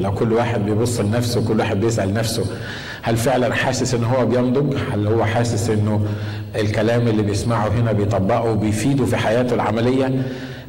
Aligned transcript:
لو 0.00 0.14
كل 0.14 0.32
واحد 0.32 0.64
بيبص 0.64 1.00
لنفسه 1.00 1.48
كل 1.48 1.58
واحد 1.58 1.80
بيسأل 1.80 2.14
نفسه 2.14 2.44
هل 3.02 3.16
فعلا 3.16 3.54
حاسس 3.54 3.94
إن 3.94 4.04
هو 4.04 4.26
بينضج؟ 4.26 4.76
هل 4.92 5.06
هو 5.06 5.24
حاسس 5.24 5.70
إنه 5.70 6.06
الكلام 6.56 7.08
اللي 7.08 7.22
بيسمعه 7.22 7.68
هنا 7.68 7.92
بيطبقه 7.92 8.50
وبيفيده 8.50 9.04
في 9.04 9.16
حياته 9.16 9.54
العملية؟ 9.54 10.22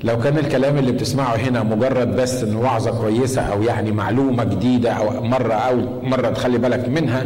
لو 0.03 0.19
كان 0.19 0.37
الكلام 0.37 0.77
اللي 0.77 0.91
بتسمعه 0.91 1.35
هنا 1.35 1.63
مجرد 1.63 2.15
بس 2.15 2.43
إنه 2.43 2.59
وعظة 2.59 2.91
كويسة 2.91 3.41
أو 3.41 3.63
يعني 3.63 3.91
معلومة 3.91 4.43
جديدة 4.43 4.91
أو 4.91 5.23
مرة 5.23 5.53
أو 5.53 5.75
مرة 6.03 6.29
تخلي 6.29 6.57
بالك 6.57 6.89
منها 6.89 7.25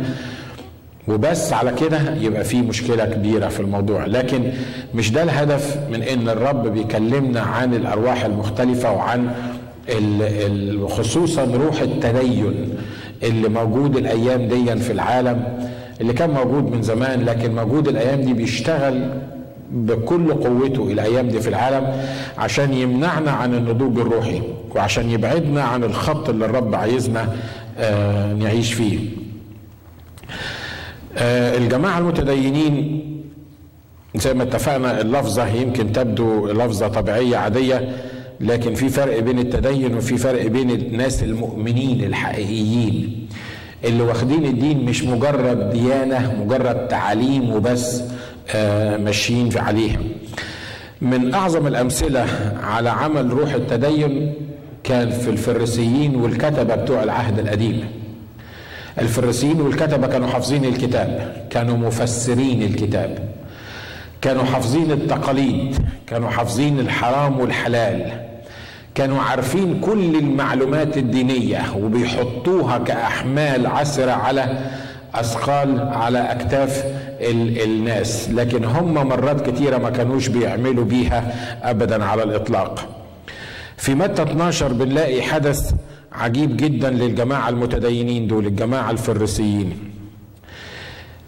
وبس 1.07 1.53
على 1.53 1.71
كده 1.71 2.15
يبقى 2.15 2.43
في 2.43 2.61
مشكلة 2.61 3.05
كبيرة 3.05 3.47
في 3.47 3.59
الموضوع. 3.59 4.05
لكن 4.05 4.51
مش 4.95 5.11
ده 5.11 5.23
الهدف 5.23 5.77
من 5.91 6.03
إن 6.03 6.29
الرب 6.29 6.67
بيكلمنا 6.67 7.41
عن 7.41 7.73
الأرواح 7.73 8.25
المختلفة 8.25 8.91
وعن 8.91 9.31
خصوصا 10.87 11.45
روح 11.45 11.81
التدين 11.81 12.75
اللي 13.23 13.49
موجود 13.49 13.97
الأيام 13.97 14.47
دي 14.47 14.75
في 14.75 14.91
العالم 14.91 15.43
اللي 16.01 16.13
كان 16.13 16.29
موجود 16.29 16.63
من 16.71 16.81
زمان 16.81 17.25
لكن 17.25 17.55
موجود 17.55 17.87
الأيام 17.87 18.21
دي 18.21 18.33
بيشتغل 18.33 19.09
بكل 19.71 20.33
قوته 20.33 20.91
الأيام 20.91 21.27
دي 21.27 21.41
في 21.41 21.49
العالم 21.49 22.01
عشان 22.37 22.73
يمنعنا 22.73 23.31
عن 23.31 23.53
النضوج 23.53 23.99
الروحي 23.99 24.41
وعشان 24.75 25.09
يبعدنا 25.09 25.63
عن 25.63 25.83
الخط 25.83 26.29
اللي 26.29 26.45
الرب 26.45 26.75
عايزنا 26.75 27.35
آه 27.77 28.33
نعيش 28.33 28.73
فيه. 28.73 28.99
آه 31.17 31.57
الجماعة 31.57 31.99
المتدينين 31.99 33.05
زي 34.15 34.33
ما 34.33 34.43
اتفقنا 34.43 35.01
اللفظة 35.01 35.47
يمكن 35.47 35.91
تبدو 35.91 36.47
لفظة 36.47 36.87
طبيعية 36.87 37.37
عادية 37.37 37.89
لكن 38.41 38.73
في 38.73 38.89
فرق 38.89 39.19
بين 39.19 39.39
التدين 39.39 39.95
وفي 39.97 40.17
فرق 40.17 40.45
بين 40.47 40.69
الناس 40.71 41.23
المؤمنين 41.23 42.03
الحقيقيين 42.03 43.27
اللي 43.85 44.03
واخدين 44.03 44.45
الدين 44.45 44.85
مش 44.85 45.03
مجرد 45.03 45.69
ديانة 45.69 46.43
مجرد 46.45 46.87
تعاليم 46.87 47.49
وبس 47.53 48.01
آه 48.55 48.97
ماشيين 48.97 49.57
عليها 49.57 49.99
من 51.01 51.33
أعظم 51.33 51.67
الأمثلة 51.67 52.25
على 52.63 52.89
عمل 52.89 53.33
روح 53.33 53.53
التدين 53.53 54.33
كان 54.83 55.09
في 55.09 55.29
الفريسيين 55.29 56.15
والكتبة 56.15 56.75
بتوع 56.75 57.03
العهد 57.03 57.39
القديم. 57.39 57.85
الفريسيين 58.99 59.61
والكتبة 59.61 60.07
كانوا 60.07 60.27
حافظين 60.27 60.65
الكتاب 60.65 61.33
كانوا 61.49 61.77
مفسرين 61.77 62.63
الكتاب 62.63 63.29
كانوا 64.21 64.43
حافظين 64.43 64.91
التقاليد 64.91 65.75
كانوا 66.07 66.29
حافظين 66.29 66.79
الحرام 66.79 67.39
والحلال. 67.39 68.28
كانوا 68.95 69.21
عارفين 69.21 69.79
كل 69.81 70.15
المعلومات 70.15 70.97
الدينية 70.97 71.61
وبيحطوها 71.77 72.77
كأحمال 72.77 73.67
عسرة 73.67 74.11
على 74.11 74.59
أثقال 75.15 75.79
على 75.79 76.19
أكتاف 76.31 76.85
ال 77.21 77.61
الناس 77.63 78.29
لكن 78.29 78.65
هم 78.65 78.93
مرات 78.93 79.49
كتيرة 79.49 79.77
ما 79.77 79.89
كانوش 79.89 80.27
بيعملوا 80.27 80.85
بيها 80.85 81.33
أبدا 81.69 82.05
على 82.05 82.23
الإطلاق. 82.23 82.85
في 83.77 83.95
متى 83.95 84.21
12 84.21 84.73
بنلاقي 84.73 85.21
حدث 85.21 85.71
عجيب 86.11 86.57
جدا 86.57 86.89
للجماعة 86.89 87.49
المتدينين 87.49 88.27
دول 88.27 88.45
الجماعة 88.45 88.91
الفريسيين. 88.91 89.77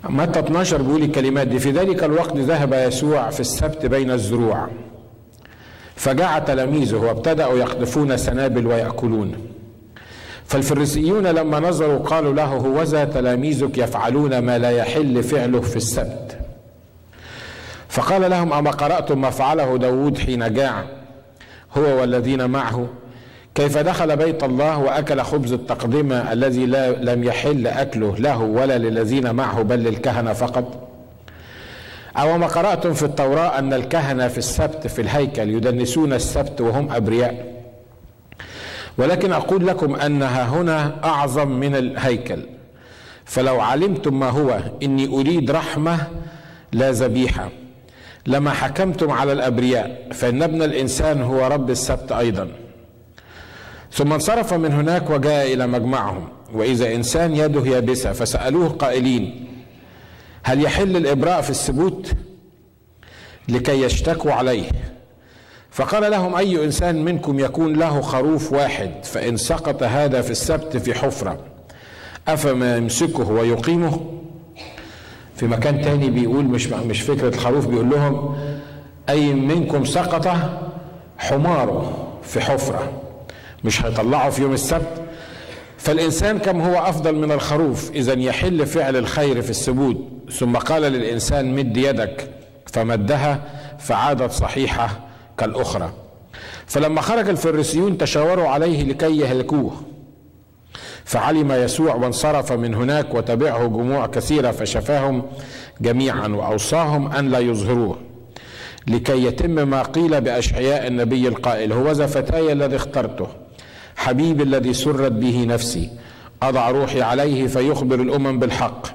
متى 0.10 0.40
12 0.40 0.82
بيقول 0.82 1.04
الكلمات 1.04 1.48
دي؟ 1.48 1.60
في 1.60 1.72
ذلك 1.72 2.04
الوقت 2.04 2.38
ذهب 2.38 2.74
يسوع 2.74 3.30
في 3.30 3.40
السبت 3.40 3.86
بين 3.86 4.12
الزروع. 4.12 4.68
فجاع 6.02 6.40
تلاميذه 6.40 6.96
وابتدأوا 6.96 7.60
يقطفون 7.60 8.18
سنابل 8.18 8.68
ويأكلون. 8.68 9.36
فالفريسيون 10.46 11.28
لما 11.28 11.60
نظروا 11.60 12.00
قالوا 12.00 12.34
له 12.34 12.46
هوذا 12.46 13.04
تلاميذك 13.04 13.78
يفعلون 13.78 14.40
ما 14.40 14.58
لا 14.58 14.72
يحل 14.72 15.24
فعله 15.24 15.62
في 15.62 15.76
السبت. 15.76 16.38
فقال 17.90 18.30
لهم 18.30 18.54
أما 18.54 18.72
قرأتم 18.72 19.22
ما 19.22 19.30
فعله 19.30 19.78
داود 19.78 20.18
حين 20.18 20.54
جاع؟ 20.54 20.84
هو 21.78 22.02
والذين 22.02 22.50
معه. 22.50 22.88
كيف 23.56 23.78
دخل 23.78 24.16
بيت 24.16 24.44
الله 24.44 24.78
وأكل 24.78 25.22
خبز 25.22 25.54
التقدمة 25.54 26.32
الذي 26.34 26.66
لا 26.66 26.92
لم 26.92 27.24
يحل 27.24 27.68
أكله 27.68 28.16
له 28.18 28.38
ولا 28.38 28.78
للذين 28.78 29.36
معه 29.36 29.62
بل 29.62 29.80
للكهنة 29.80 30.34
فقط؟ 30.34 30.91
أو 32.18 32.38
ما 32.38 32.48
قرأتم 32.48 32.94
في 32.94 33.04
التوراة 33.04 33.60
أن 33.60 33.74
الكهنة 33.74 34.28
في 34.28 34.38
السبت 34.38 34.88
في 34.88 35.02
الهيكل 35.02 35.50
يدنسون 35.50 36.14
السبت 36.14 36.62
وهم 36.62 36.92
أبرياء. 36.92 37.52
ولكن 38.98 39.34
أقول 39.34 39.68
لكم 39.68 39.96
أنها 39.96 40.44
هنا 40.44 40.96
أعظم 41.04 41.48
من 41.48 41.76
الهيكل. 41.76 42.40
فلو 43.26 43.60
علمتم 43.60 44.20
ما 44.20 44.30
هو 44.30 44.60
إني 44.84 45.08
أريد 45.08 45.52
رحمة 45.52 46.08
لا 46.72 46.92
ذبيحة. 46.92 47.50
لما 48.28 48.52
حكمتم 48.52 49.12
على 49.12 49.32
الأبرياء 49.32 50.08
فإن 50.14 50.44
ابن 50.44 50.64
الإنسان 50.64 51.22
هو 51.22 51.48
رب 51.48 51.70
السبت 51.70 52.12
أيضا. 52.12 52.48
ثم 53.92 54.14
انصرف 54.14 54.54
من 54.54 54.72
هناك 54.72 55.10
وجاء 55.10 55.54
إلى 55.54 55.68
مجمعهم. 55.68 56.28
وإذا 56.54 56.96
إنسان 56.96 57.36
يده 57.36 57.66
يابسة 57.66 58.12
فسألوه 58.12 58.70
قائلين 58.70 59.51
هل 60.44 60.62
يحل 60.64 60.98
الإبراء 60.98 61.42
في 61.42 61.50
السبوت 61.50 62.12
لكي 63.50 63.82
يشتكوا 63.82 64.32
عليه؟ 64.32 64.70
فقال 65.72 66.12
لهم 66.12 66.36
أي 66.36 66.66
إنسان 66.66 67.06
منكم 67.06 67.40
يكون 67.40 67.74
له 67.74 68.02
خروف 68.02 68.54
واحد 68.54 68.92
فإن 69.04 69.38
سقط 69.38 69.84
هذا 69.84 70.22
في 70.22 70.32
السبت 70.32 70.78
في 70.78 70.94
حفرة 70.94 71.40
أفما 72.28 72.78
يمسكه 72.78 73.32
ويقيمه؟ 73.32 74.00
في 75.36 75.48
مكان 75.48 75.82
تاني 75.82 76.10
بيقول 76.10 76.46
مش 76.46 76.68
مش 76.68 77.02
فكرة 77.02 77.28
الخروف 77.36 77.68
بيقول 77.68 77.90
لهم 77.90 78.36
أي 79.10 79.34
منكم 79.34 79.86
سقط 79.86 80.28
حماره 81.18 82.08
في 82.24 82.42
حفرة 82.42 82.92
مش 83.64 83.86
هيطلعه 83.86 84.30
في 84.30 84.42
يوم 84.42 84.54
السبت؟ 84.54 85.02
فالإنسان 85.82 86.40
كم 86.40 86.62
هو 86.62 86.80
أفضل 86.80 87.16
من 87.16 87.32
الخروف 87.32 87.92
إذا 87.92 88.14
يحل 88.14 88.66
فعل 88.66 88.96
الخير 88.96 89.42
في 89.42 89.50
السبوت 89.50 89.98
ثم 90.32 90.58
قال 90.58 90.82
للإنسان 90.82 91.56
مد 91.56 91.78
يدك 91.78 92.30
فمدها 92.66 93.44
فعادت 93.80 94.32
صحيحة 94.32 95.00
كالأخرى. 95.38 95.94
فلما 96.66 97.02
خرج 97.02 97.30
الفريسيون 97.30 97.98
تشاوروا 97.98 98.48
عليه 98.48 98.84
لكي 98.84 99.18
يهلكوه 99.18 99.82
فعلم 101.06 101.52
يسوع 101.52 101.96
وانصرف 101.96 102.52
من 102.52 102.74
هناك 102.74 103.14
وتبعه 103.14 103.68
جموع 103.68 104.08
كثيرة 104.08 104.52
فشفاهم 104.52 105.24
جميعا 105.82 106.28
وأوصاهم 106.28 107.12
أن 107.12 107.30
لا 107.30 107.40
يظهروه 107.40 107.98
لكي 108.88 109.26
يتم 109.26 109.68
ما 109.68 109.82
قيل 109.84 110.22
بأشعياء 110.22 110.88
النبي 110.88 111.28
القائل 111.28 111.74
هوذا 111.74 112.06
فتاي 112.06 112.52
الذي 112.52 112.76
اخترته. 112.76 113.28
حبيبي 114.02 114.44
الذي 114.44 114.74
سرت 114.74 115.12
به 115.12 115.46
نفسي. 115.50 115.90
أضع 116.44 116.70
روحي 116.70 117.02
عليه 117.02 117.48
فيخبر 117.48 118.02
الأمم 118.02 118.40
بالحق. 118.40 118.88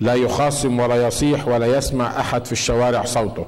لا 0.00 0.14
يخاصم 0.14 0.80
ولا 0.80 1.06
يصيح 1.06 1.48
ولا 1.48 1.66
يسمع 1.66 2.20
أحد 2.20 2.44
في 2.44 2.52
الشوارع 2.52 3.04
صوته. 3.04 3.46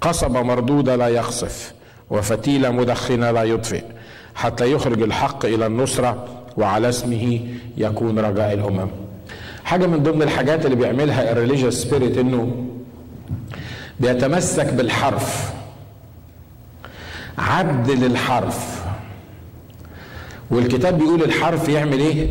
قصبة 0.00 0.42
مردودة 0.42 0.96
لا 0.96 1.08
يقصف 1.08 1.72
وفتيلة 2.10 2.70
مدخنة 2.70 3.30
لا 3.30 3.42
يطفئ. 3.42 3.82
حتى 4.34 4.72
يخرج 4.72 5.02
الحق 5.02 5.44
إلى 5.44 5.66
النصرة 5.66 6.28
وعلى 6.56 6.88
اسمه 6.88 7.40
يكون 7.76 8.18
رجاء 8.18 8.52
الأمم. 8.52 8.88
حاجة 9.64 9.86
من 9.86 10.02
ضمن 10.02 10.22
الحاجات 10.22 10.64
اللي 10.64 10.76
بيعملها 10.76 11.32
الريليجيوس 11.32 11.74
سبيريت 11.74 12.18
إنه 12.18 12.66
بيتمسك 14.00 14.72
بالحرف. 14.72 15.50
عبد 17.38 17.90
للحرف. 17.90 18.79
والكتاب 20.50 20.98
بيقول 20.98 21.22
الحرف 21.22 21.68
يعمل 21.68 22.00
إيه؟ 22.00 22.26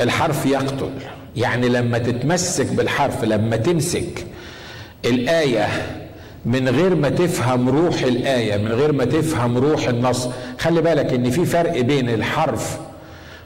الحرف 0.00 0.46
يقتل. 0.46 0.90
يعني 1.36 1.68
لما 1.68 1.98
تتمسك 1.98 2.66
بالحرف 2.66 3.24
لما 3.24 3.56
تمسك 3.56 4.26
الآية 5.04 5.66
من 6.46 6.68
غير 6.68 6.94
ما 6.94 7.08
تفهم 7.08 7.68
روح 7.68 8.02
الآية 8.02 8.56
من 8.56 8.72
غير 8.72 8.92
ما 8.92 9.04
تفهم 9.04 9.58
روح 9.58 9.88
النص. 9.88 10.28
خلي 10.58 10.80
بالك 10.82 11.12
إن 11.12 11.30
في 11.30 11.44
فرق 11.44 11.80
بين 11.80 12.10
الحرف 12.10 12.78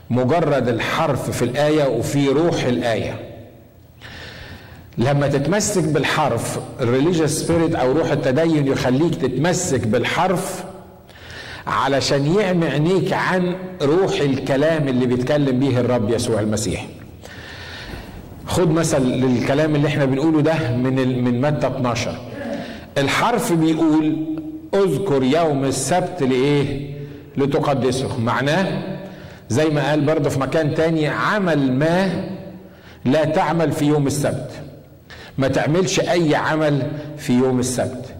مجرد 0.09 0.67
الحرف 0.67 1.29
في 1.31 1.45
الآية 1.45 1.87
وفي 1.87 2.29
روح 2.29 2.63
الآية. 2.63 3.19
لما 4.97 5.27
تتمسك 5.27 5.83
بالحرف 5.83 6.59
الريليجيوس 6.81 7.29
سبيريت 7.29 7.75
أو 7.75 7.91
روح 7.91 8.11
التدين 8.11 8.67
يخليك 8.67 9.15
تتمسك 9.15 9.87
بالحرف 9.87 10.63
علشان 11.67 12.35
يعمي 12.39 12.65
عينيك 12.67 13.13
عن 13.13 13.55
روح 13.81 14.19
الكلام 14.21 14.87
اللي 14.87 15.05
بيتكلم 15.05 15.59
به 15.59 15.79
الرب 15.79 16.09
يسوع 16.09 16.39
المسيح. 16.39 16.85
خد 18.47 18.71
مثل 18.71 19.01
للكلام 19.01 19.75
اللي 19.75 19.87
إحنا 19.87 20.05
بنقوله 20.05 20.41
ده 20.41 20.71
من 20.77 21.23
من 21.23 21.41
متى 21.41 21.67
12 21.67 22.17
الحرف 22.97 23.53
بيقول 23.53 24.15
اذكر 24.73 25.23
يوم 25.23 25.65
السبت 25.65 26.23
لإيه؟ 26.23 26.95
لتقدسه. 27.37 28.19
معناه 28.19 28.81
زي 29.49 29.65
ما 29.65 29.89
قال 29.89 30.01
برضه 30.01 30.29
في 30.29 30.39
مكان 30.39 30.75
تاني 30.75 31.07
عمل 31.07 31.73
ما 31.73 32.23
لا 33.05 33.25
تعمل 33.25 33.71
في 33.71 33.85
يوم 33.85 34.07
السبت. 34.07 34.49
ما 35.37 35.47
تعملش 35.47 35.99
أي 35.99 36.35
عمل 36.35 36.91
في 37.17 37.33
يوم 37.33 37.59
السبت. 37.59 38.14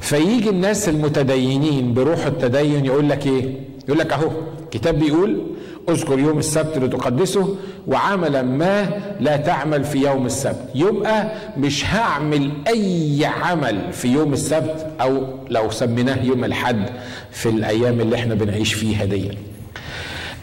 فيجي 0.00 0.50
الناس 0.50 0.88
المتدينين 0.88 1.94
بروح 1.94 2.26
التدين 2.26 2.84
يقول 2.84 3.08
لك 3.08 3.26
إيه؟ 3.26 3.54
يقول 3.88 3.98
لك 3.98 4.12
أهو 4.12 4.30
كتاب 4.70 4.98
بيقول 4.98 5.42
اذكر 5.88 6.18
يوم 6.18 6.38
السبت 6.38 6.78
لتقدسه 6.78 7.56
وعملا 7.86 8.42
ما 8.42 8.88
لا 9.20 9.36
تعمل 9.36 9.84
في 9.84 9.98
يوم 9.98 10.26
السبت. 10.26 10.68
يبقى 10.74 11.30
مش 11.56 11.84
هعمل 11.86 12.50
أي 12.68 13.26
عمل 13.42 13.92
في 13.92 14.08
يوم 14.08 14.32
السبت 14.32 14.86
أو 15.00 15.22
لو 15.50 15.70
سميناه 15.70 16.24
يوم 16.24 16.44
الحد 16.44 16.86
في 17.30 17.48
الأيام 17.48 18.00
اللي 18.00 18.16
إحنا 18.16 18.34
بنعيش 18.34 18.74
فيها 18.74 19.04
دي. 19.04 19.30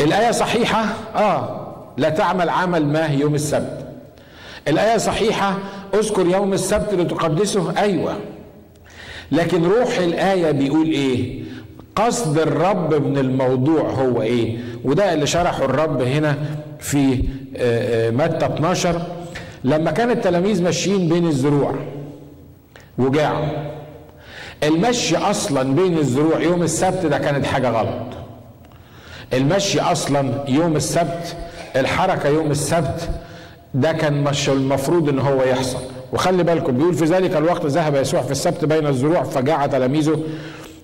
الآية 0.02 0.32
صحيحة؟ 0.32 0.86
آه. 1.16 1.62
لا 1.98 2.10
تعمل 2.10 2.50
عمل 2.50 2.86
ما 2.86 3.06
يوم 3.06 3.36
السبت. 3.36 3.86
الآية 4.68 4.98
صحيحة؟ 4.98 5.58
اذكر 5.94 6.26
يوم 6.28 6.54
السبت 6.54 6.94
لتقدسه 6.94 7.74
أيوه. 7.78 8.16
لكن 9.32 9.64
روح 9.66 9.98
الآية 9.98 10.52
بيقول 10.52 10.88
إيه؟ 10.88 11.44
قصد 11.96 12.38
الرب 12.40 12.94
من 12.94 13.18
الموضوع 13.18 13.90
هو 13.90 14.22
إيه؟ 14.22 14.58
وده 14.84 15.14
اللي 15.14 15.28
شرحه 15.28 15.66
الرب 15.66 16.02
هنا 16.02 16.38
في 16.80 17.24
متى 18.12 18.46
12 18.46 19.02
لما 19.64 19.92
كان 19.92 20.12
التلاميذ 20.12 20.64
ماشيين 20.64 21.10
بين 21.10 21.28
الزروع 21.28 21.76
وجاعوا. 22.98 23.46
المشي 24.64 25.18
أصلا 25.18 25.76
بين 25.76 25.98
الزروع 25.98 26.42
يوم 26.42 26.64
السبت 26.64 27.06
ده 27.06 27.18
كانت 27.18 27.46
حاجة 27.46 27.70
غلط. 27.70 28.08
المشي 29.34 29.80
أصلا 29.80 30.44
يوم 30.48 30.76
السبت 30.76 31.36
الحركة 31.76 32.30
يوم 32.30 32.52
السبت 32.52 33.10
ده 33.74 33.92
كان 33.92 34.24
مش 34.24 34.50
المفروض 34.50 35.10
إن 35.10 35.20
هو 35.20 35.44
يحصل. 35.44 35.80
وخلي 36.16 36.44
بالكم 36.44 36.78
بيقول 36.78 36.94
في 36.94 37.06
ذلك 37.06 37.36
الوقت 37.38 37.66
ذهب 37.66 37.96
يسوع 37.96 38.22
في 38.22 38.32
السبت 38.32 38.66
بين 38.66 38.88
الزروع 38.88 39.24
فجاع 39.24 39.66
تلاميذه 39.68 40.20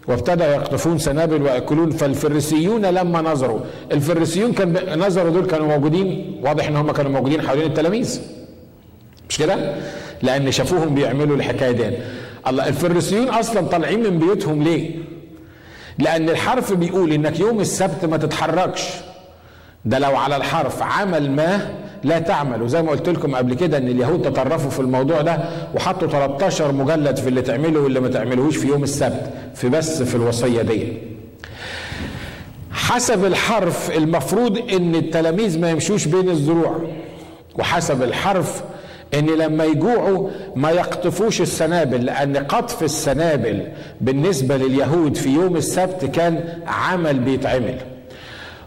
وابتدى 0.07 0.43
يقطفون 0.43 0.97
سنابل 0.97 1.41
ويأكلون 1.41 1.89
فالفريسيون 1.91 2.85
لما 2.85 3.21
نظروا 3.21 3.59
الفريسيون 3.91 4.53
كان 4.53 4.99
نظروا 4.99 5.31
دول 5.31 5.45
كانوا 5.45 5.67
موجودين 5.67 6.39
واضح 6.43 6.67
إن 6.67 6.75
هم 6.75 6.91
كانوا 6.91 7.11
موجودين 7.11 7.41
حوالين 7.41 7.65
التلاميذ. 7.65 8.21
مش 9.29 9.37
كده؟ 9.37 9.75
لأن 10.21 10.51
شافوهم 10.51 10.95
بيعملوا 10.95 11.35
الحكاية 11.35 11.71
دي. 11.71 11.97
الله 12.47 12.67
الفريسيون 12.67 13.27
أصلا 13.29 13.67
طالعين 13.67 14.03
من 14.03 14.19
بيوتهم 14.19 14.63
ليه؟ 14.63 14.91
لأن 15.99 16.29
الحرف 16.29 16.73
بيقول 16.73 17.11
إنك 17.13 17.39
يوم 17.39 17.59
السبت 17.59 18.05
ما 18.05 18.17
تتحركش. 18.17 18.81
ده 19.85 19.99
لو 19.99 20.15
على 20.15 20.35
الحرف 20.35 20.81
عمل 20.81 21.31
ما 21.31 21.69
لا 22.03 22.19
تعمل 22.19 22.61
وزي 22.61 22.81
ما 22.81 22.91
قلت 22.91 23.09
لكم 23.09 23.35
قبل 23.35 23.53
كده 23.53 23.77
إن 23.77 23.87
اليهود 23.87 24.21
تطرفوا 24.21 24.69
في 24.69 24.79
الموضوع 24.79 25.21
ده 25.21 25.39
وحطوا 25.75 26.07
13 26.07 26.71
مجلد 26.71 27.17
في 27.17 27.29
اللي 27.29 27.41
تعمله 27.41 27.79
واللي 27.79 27.99
ما 27.99 28.07
تعملوش 28.07 28.57
في 28.57 28.67
يوم 28.67 28.83
السبت 28.83 29.29
في 29.55 29.69
بس 29.69 30.03
في 30.03 30.15
الوصية 30.15 30.61
دي. 30.61 30.93
حسب 32.71 33.25
الحرف 33.25 33.91
المفروض 33.97 34.57
إن 34.73 34.95
التلاميذ 34.95 35.59
ما 35.59 35.69
يمشوش 35.71 36.05
بين 36.05 36.29
الزروع 36.29 36.75
وحسب 37.59 38.03
الحرف 38.03 38.61
إن 39.13 39.25
لما 39.25 39.63
يجوعوا 39.65 40.29
ما 40.55 40.71
يقطفوش 40.71 41.41
السنابل 41.41 42.05
لأن 42.05 42.37
قطف 42.37 42.83
السنابل 42.83 43.67
بالنسبة 44.01 44.57
لليهود 44.57 45.17
في 45.17 45.29
يوم 45.29 45.55
السبت 45.57 46.05
كان 46.05 46.43
عمل 46.67 47.19
بيتعمل. 47.19 47.75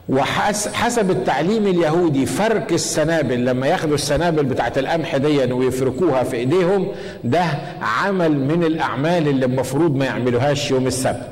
وحسب 0.08 1.10
التعليم 1.10 1.66
اليهودي 1.66 2.26
فرك 2.26 2.72
السنابل 2.72 3.44
لما 3.44 3.66
ياخدوا 3.66 3.94
السنابل 3.94 4.44
بتاعت 4.44 4.78
القمح 4.78 5.16
دي 5.16 5.52
ويفركوها 5.52 6.22
في 6.22 6.36
إيديهم 6.36 6.88
ده 7.24 7.44
عمل 7.82 8.38
من 8.38 8.64
الأعمال 8.64 9.28
اللي 9.28 9.46
المفروض 9.46 9.96
ما 9.96 10.04
يعملوهاش 10.04 10.70
يوم 10.70 10.86
السبت. 10.86 11.28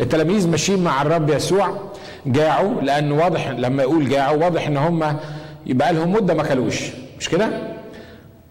التلاميذ 0.00 0.48
ماشيين 0.48 0.84
مع 0.84 1.02
الرب 1.02 1.30
يسوع 1.30 1.76
جاعوا 2.26 2.80
لأن 2.82 3.12
واضح 3.12 3.48
لما 3.48 3.82
يقول 3.82 4.08
جاعوا 4.08 4.44
واضح 4.44 4.66
إن 4.66 4.76
هم 4.76 5.16
يبقى 5.66 5.92
لهم 5.92 6.12
مدة 6.12 6.34
ما 6.34 6.42
كلوش. 6.42 6.80
مش 7.20 7.28
كده؟ 7.28 7.48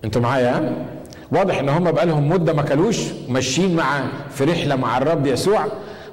أنتوا 0.05 0.21
معايا؟ 0.21 0.85
واضح 1.31 1.59
إن 1.59 1.69
هم 1.69 1.91
بقى 1.91 2.05
لهم 2.05 2.29
مدة 2.29 2.53
ما 2.53 2.61
كلوش 2.61 2.97
ماشيين 3.29 3.75
مع 3.75 4.03
في 4.35 4.43
رحلة 4.43 4.75
مع 4.75 4.97
الرب 4.97 5.27
يسوع. 5.27 5.65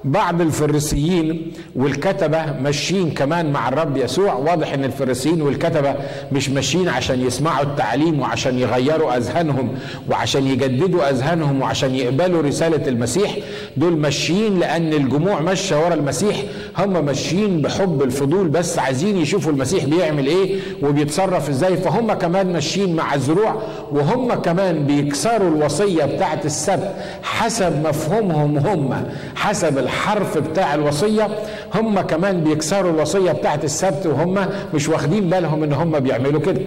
بعض 0.04 0.40
الفريسيين 0.40 1.52
والكتبة 1.76 2.52
ماشيين 2.52 3.10
كمان 3.10 3.52
مع 3.52 3.68
الرب 3.68 3.96
يسوع. 3.96 4.34
واضح 4.34 4.72
إن 4.72 4.84
الفريسيين 4.84 5.42
والكتبة 5.42 5.94
مش 6.32 6.48
ماشيين 6.50 6.88
عشان 6.88 7.20
يسمعوا 7.26 7.62
التعليم 7.62 8.20
وعشان 8.20 8.58
يغيروا 8.58 9.16
أذهانهم 9.16 9.68
وعشان 10.10 10.46
يجددوا 10.46 11.10
أذهانهم 11.10 11.60
وعشان 11.62 11.94
يقبلوا 11.94 12.42
رسالة 12.42 12.88
المسيح. 12.88 13.36
دول 13.76 13.96
ماشيين 13.96 14.58
لأن 14.58 14.92
الجموع 14.92 15.40
ماشية 15.40 15.76
ورا 15.84 15.94
المسيح. 15.94 16.36
هم 16.78 17.04
ماشيين 17.04 17.62
بحب 17.62 18.02
الفضول 18.02 18.48
بس 18.48 18.78
عايزين 18.78 19.16
يشوفوا 19.16 19.52
المسيح 19.52 19.84
بيعمل 19.84 20.26
إيه 20.26 20.60
وبيتصرف 20.82 21.48
إزاي. 21.48 21.76
فهم 21.76 22.12
كمان 22.12 22.52
ماشيين 22.52 22.96
مع 22.96 23.14
الزروع 23.14 23.62
وهم 23.92 24.34
كمان 24.34 24.86
بيكسروا 24.86 25.48
الوصية 25.56 26.04
بتاعت 26.04 26.46
السبت 26.46 26.94
حسب 27.22 27.86
مفهومهم 27.86 28.58
هم 28.58 29.04
حسب 29.36 29.78
الحرف 29.90 30.38
بتاع 30.38 30.74
الوصية 30.74 31.28
هم 31.74 32.00
كمان 32.00 32.44
بيكسروا 32.44 32.90
الوصية 32.90 33.32
بتاعت 33.32 33.64
السبت 33.64 34.06
وهم 34.06 34.46
مش 34.74 34.88
واخدين 34.88 35.30
بالهم 35.30 35.62
إن 35.62 35.72
هم 35.72 35.98
بيعملوا 36.00 36.40
كده. 36.40 36.60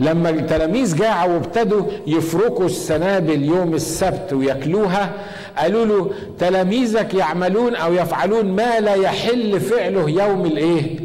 لما 0.00 0.30
التلاميذ 0.30 0.96
جاعوا 0.96 1.32
وابتدوا 1.34 1.82
يفركوا 2.06 2.64
السنابل 2.66 3.42
يوم 3.44 3.74
السبت 3.74 4.32
وياكلوها 4.32 5.12
قالوا 5.58 5.84
له 5.84 6.10
تلاميذك 6.38 7.14
يعملون 7.14 7.74
أو 7.74 7.94
يفعلون 7.94 8.46
ما 8.46 8.80
لا 8.80 8.94
يحل 8.94 9.60
فعله 9.60 10.10
يوم 10.10 10.46
الإيه؟ 10.46 10.98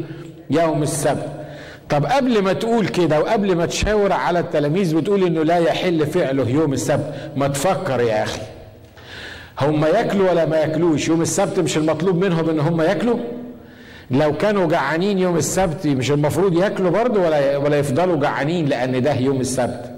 يوم 0.50 0.82
السبت. 0.82 1.28
طب 1.88 2.06
قبل 2.06 2.42
ما 2.42 2.52
تقول 2.52 2.88
كده 2.88 3.20
وقبل 3.20 3.56
ما 3.56 3.66
تشاور 3.66 4.12
على 4.12 4.38
التلاميذ 4.38 4.96
بتقول 4.96 5.24
إنه 5.24 5.42
لا 5.42 5.58
يحل 5.58 6.06
فعله 6.06 6.48
يوم 6.48 6.72
السبت 6.72 7.14
ما 7.36 7.48
تفكر 7.48 8.00
يا 8.00 8.22
أخي. 8.22 8.40
هم 9.60 9.84
ياكلوا 9.84 10.30
ولا 10.30 10.46
ما 10.46 10.56
ياكلوش؟ 10.56 11.08
يوم 11.08 11.22
السبت 11.22 11.58
مش 11.60 11.76
المطلوب 11.76 12.24
منهم 12.24 12.50
إن 12.50 12.60
هم 12.60 12.80
ياكلوا؟ 12.80 13.18
لو 14.10 14.36
كانوا 14.36 14.66
جعانين 14.68 15.18
يوم 15.18 15.36
السبت 15.36 15.86
مش 15.86 16.10
المفروض 16.10 16.54
ياكلوا 16.58 16.90
برضه 16.90 17.20
ولا 17.20 17.56
ولا 17.56 17.78
يفضلوا 17.78 18.16
جعانين 18.16 18.66
لأن 18.66 19.02
ده 19.02 19.14
يوم 19.14 19.40
السبت؟ 19.40 19.90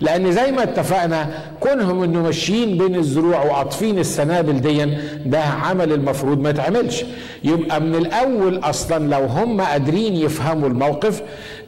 لأن 0.00 0.32
زي 0.32 0.52
ما 0.52 0.62
اتفقنا 0.62 1.28
كونهم 1.60 2.02
إنه 2.02 2.22
ماشيين 2.22 2.78
بين 2.78 2.94
الزروع 2.94 3.44
وقاطفين 3.44 3.98
السنابل 3.98 4.60
دي 4.60 4.84
ده 5.26 5.40
عمل 5.40 5.92
المفروض 5.92 6.40
ما 6.40 6.50
يتعملش. 6.50 7.04
يبقى 7.44 7.80
من 7.80 7.94
الأول 7.94 8.58
أصلا 8.58 9.08
لو 9.10 9.24
هم 9.26 9.60
قادرين 9.60 10.14
يفهموا 10.16 10.68
الموقف 10.68 11.22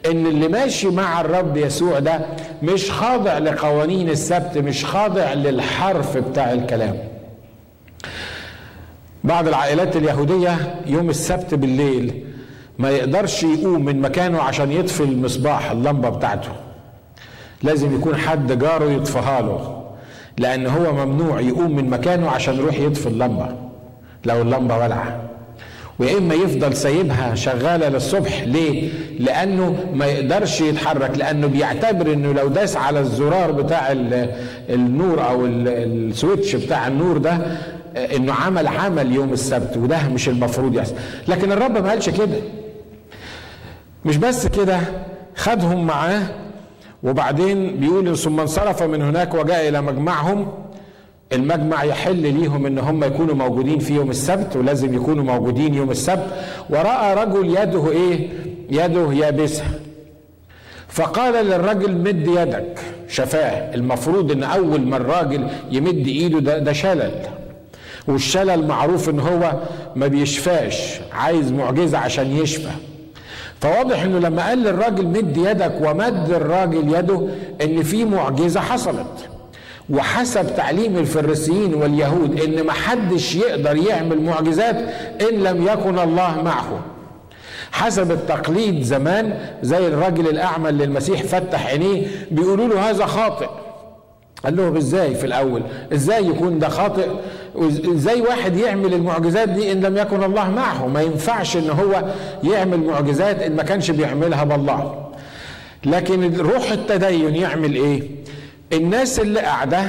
إن 0.05 0.25
اللي 0.25 0.47
ماشي 0.47 0.87
مع 0.89 1.21
الرب 1.21 1.57
يسوع 1.57 1.99
ده 1.99 2.21
مش 2.63 2.91
خاضع 2.91 3.37
لقوانين 3.37 4.09
السبت 4.09 4.57
مش 4.57 4.85
خاضع 4.85 5.33
للحرف 5.33 6.17
بتاع 6.17 6.53
الكلام. 6.53 6.97
بعض 9.23 9.47
العائلات 9.47 9.95
اليهودية 9.95 10.75
يوم 10.85 11.09
السبت 11.09 11.53
بالليل 11.53 12.23
ما 12.79 12.89
يقدرش 12.89 13.43
يقوم 13.43 13.85
من 13.85 14.01
مكانه 14.01 14.41
عشان 14.41 14.71
يطفي 14.71 15.03
المصباح 15.03 15.71
اللمبة 15.71 16.09
بتاعته. 16.09 16.51
لازم 17.63 17.95
يكون 17.95 18.15
حد 18.15 18.59
جاره 18.59 18.85
يطفيها 18.91 19.41
له 19.41 19.83
لأن 20.37 20.67
هو 20.67 21.05
ممنوع 21.05 21.39
يقوم 21.39 21.75
من 21.75 21.89
مكانه 21.89 22.29
عشان 22.29 22.55
يروح 22.55 22.79
يطفي 22.79 23.07
اللمبة. 23.07 23.47
لو 24.25 24.41
اللمبة 24.41 24.77
ولعة 24.77 25.28
ويا 25.99 26.17
اما 26.17 26.33
يفضل 26.35 26.75
سايبها 26.75 27.35
شغالة 27.35 27.89
للصبح. 27.89 28.43
ليه؟ 28.43 28.89
لأنه 29.19 29.85
ما 29.93 30.05
يقدرش 30.05 30.61
يتحرك 30.61 31.17
لأنه 31.17 31.47
بيعتبر 31.47 32.13
إنه 32.13 32.33
لو 32.33 32.47
داس 32.47 32.77
على 32.77 32.99
الزرار 32.99 33.51
بتاع 33.51 33.91
النور 34.69 35.27
أو 35.29 35.45
السويتش 35.45 36.55
بتاع 36.55 36.87
النور 36.87 37.17
ده 37.17 37.37
إنه 38.15 38.33
عمل 38.33 38.67
عمل 38.67 39.11
يوم 39.15 39.33
السبت 39.33 39.77
وده 39.77 40.07
مش 40.13 40.29
المفروض 40.29 40.75
يحصل. 40.75 40.95
لكن 41.27 41.51
الرب 41.51 41.71
ما 41.77 41.89
قالش 41.89 42.09
كده. 42.09 42.37
مش 44.05 44.17
بس 44.17 44.47
كده 44.47 44.79
خدهم 45.35 45.87
معاه 45.87 46.21
وبعدين 47.03 47.79
بيقول 47.79 48.17
ثم 48.17 48.39
انصرف 48.39 48.83
من 48.83 49.01
هناك 49.01 49.33
وجاء 49.33 49.69
إلى 49.69 49.81
مجمعهم. 49.81 50.47
المجمع 51.33 51.83
يحل 51.83 52.15
ليهم 52.33 52.65
إن 52.65 52.79
هم 52.79 53.03
يكونوا 53.03 53.35
موجودين 53.35 53.79
في 53.79 53.93
يوم 53.95 54.09
السبت 54.09 54.55
ولازم 54.55 54.93
يكونوا 54.93 55.23
موجودين 55.23 55.73
يوم 55.73 55.91
السبت. 55.91 56.27
ورأى 56.69 57.13
رجل 57.13 57.49
يده 57.49 57.91
إيه؟ 57.91 58.29
يده 58.69 59.13
يابسة. 59.13 59.63
فقال 60.87 61.45
للرجل 61.45 61.95
مد 61.97 62.27
يدك. 62.27 62.79
شفاه. 63.07 63.75
المفروض 63.75 64.31
إن 64.31 64.43
أول 64.43 64.81
ما 64.81 64.97
الراجل 64.97 65.47
يمد 65.71 66.07
إيده 66.07 66.39
ده, 66.39 66.59
ده 66.59 66.73
شلل. 66.73 67.11
والشلل 68.07 68.67
معروف 68.67 69.09
إن 69.09 69.19
هو 69.19 69.53
ما 69.95 70.07
بيشفاش 70.07 70.99
عايز 71.13 71.51
معجزة 71.51 71.97
عشان 71.97 72.37
يشفى. 72.37 72.71
فواضح 73.61 74.01
إنه 74.01 74.19
لما 74.19 74.47
قال 74.47 74.57
للراجل 74.63 75.07
مد 75.07 75.37
يدك 75.37 75.73
ومد 75.81 76.29
الراجل 76.29 76.95
يده 76.95 77.27
إن 77.61 77.83
في 77.83 78.05
معجزة 78.05 78.59
حصلت. 78.59 79.28
وحسب 79.89 80.55
تعليم 80.55 80.97
الفريسيين 80.97 81.73
واليهود 81.73 82.41
إن 82.41 82.65
ما 82.65 82.73
حدش 82.73 83.35
يقدر 83.35 83.75
يعمل 83.75 84.21
معجزات 84.21 84.75
إن 85.31 85.43
لم 85.43 85.67
يكن 85.67 85.99
الله 85.99 86.41
معه. 86.41 86.79
حسب 87.71 88.11
التقليد 88.11 88.83
زمان 88.83 89.37
زي 89.61 89.87
الراجل 89.87 90.27
الأعمى 90.27 90.69
اللي 90.69 90.83
المسيح 90.83 91.23
فتح 91.23 91.67
عينيه 91.67 92.07
بيقولوا 92.31 92.67
له 92.67 92.89
هذا 92.89 93.05
خاطئ. 93.05 93.47
قال 94.43 94.55
لهم 94.57 94.77
إزاي 94.77 95.15
في 95.15 95.25
الأول؟ 95.25 95.61
إزاي 95.93 96.25
يكون 96.27 96.59
ده 96.59 96.69
خاطئ؟ 96.69 97.07
إزاي 97.95 98.21
واحد 98.21 98.57
يعمل 98.57 98.93
المعجزات 98.93 99.49
دي 99.49 99.71
إن 99.71 99.81
لم 99.81 99.97
يكن 99.97 100.23
الله 100.23 100.49
معه؟ 100.51 100.87
ما 100.87 101.01
ينفعش 101.01 101.57
إن 101.57 101.69
هو 101.69 102.03
يعمل 102.43 102.77
معجزات 102.79 103.41
إن 103.41 103.55
ما 103.55 103.63
كانش 103.63 103.91
بيعملها 103.91 104.43
بالله. 104.43 105.05
لكن 105.85 106.37
روح 106.37 106.71
التدين 106.71 107.35
يعمل 107.35 107.75
إيه؟ 107.75 108.18
الناس 108.73 109.19
اللي 109.19 109.39
قاعدة 109.39 109.83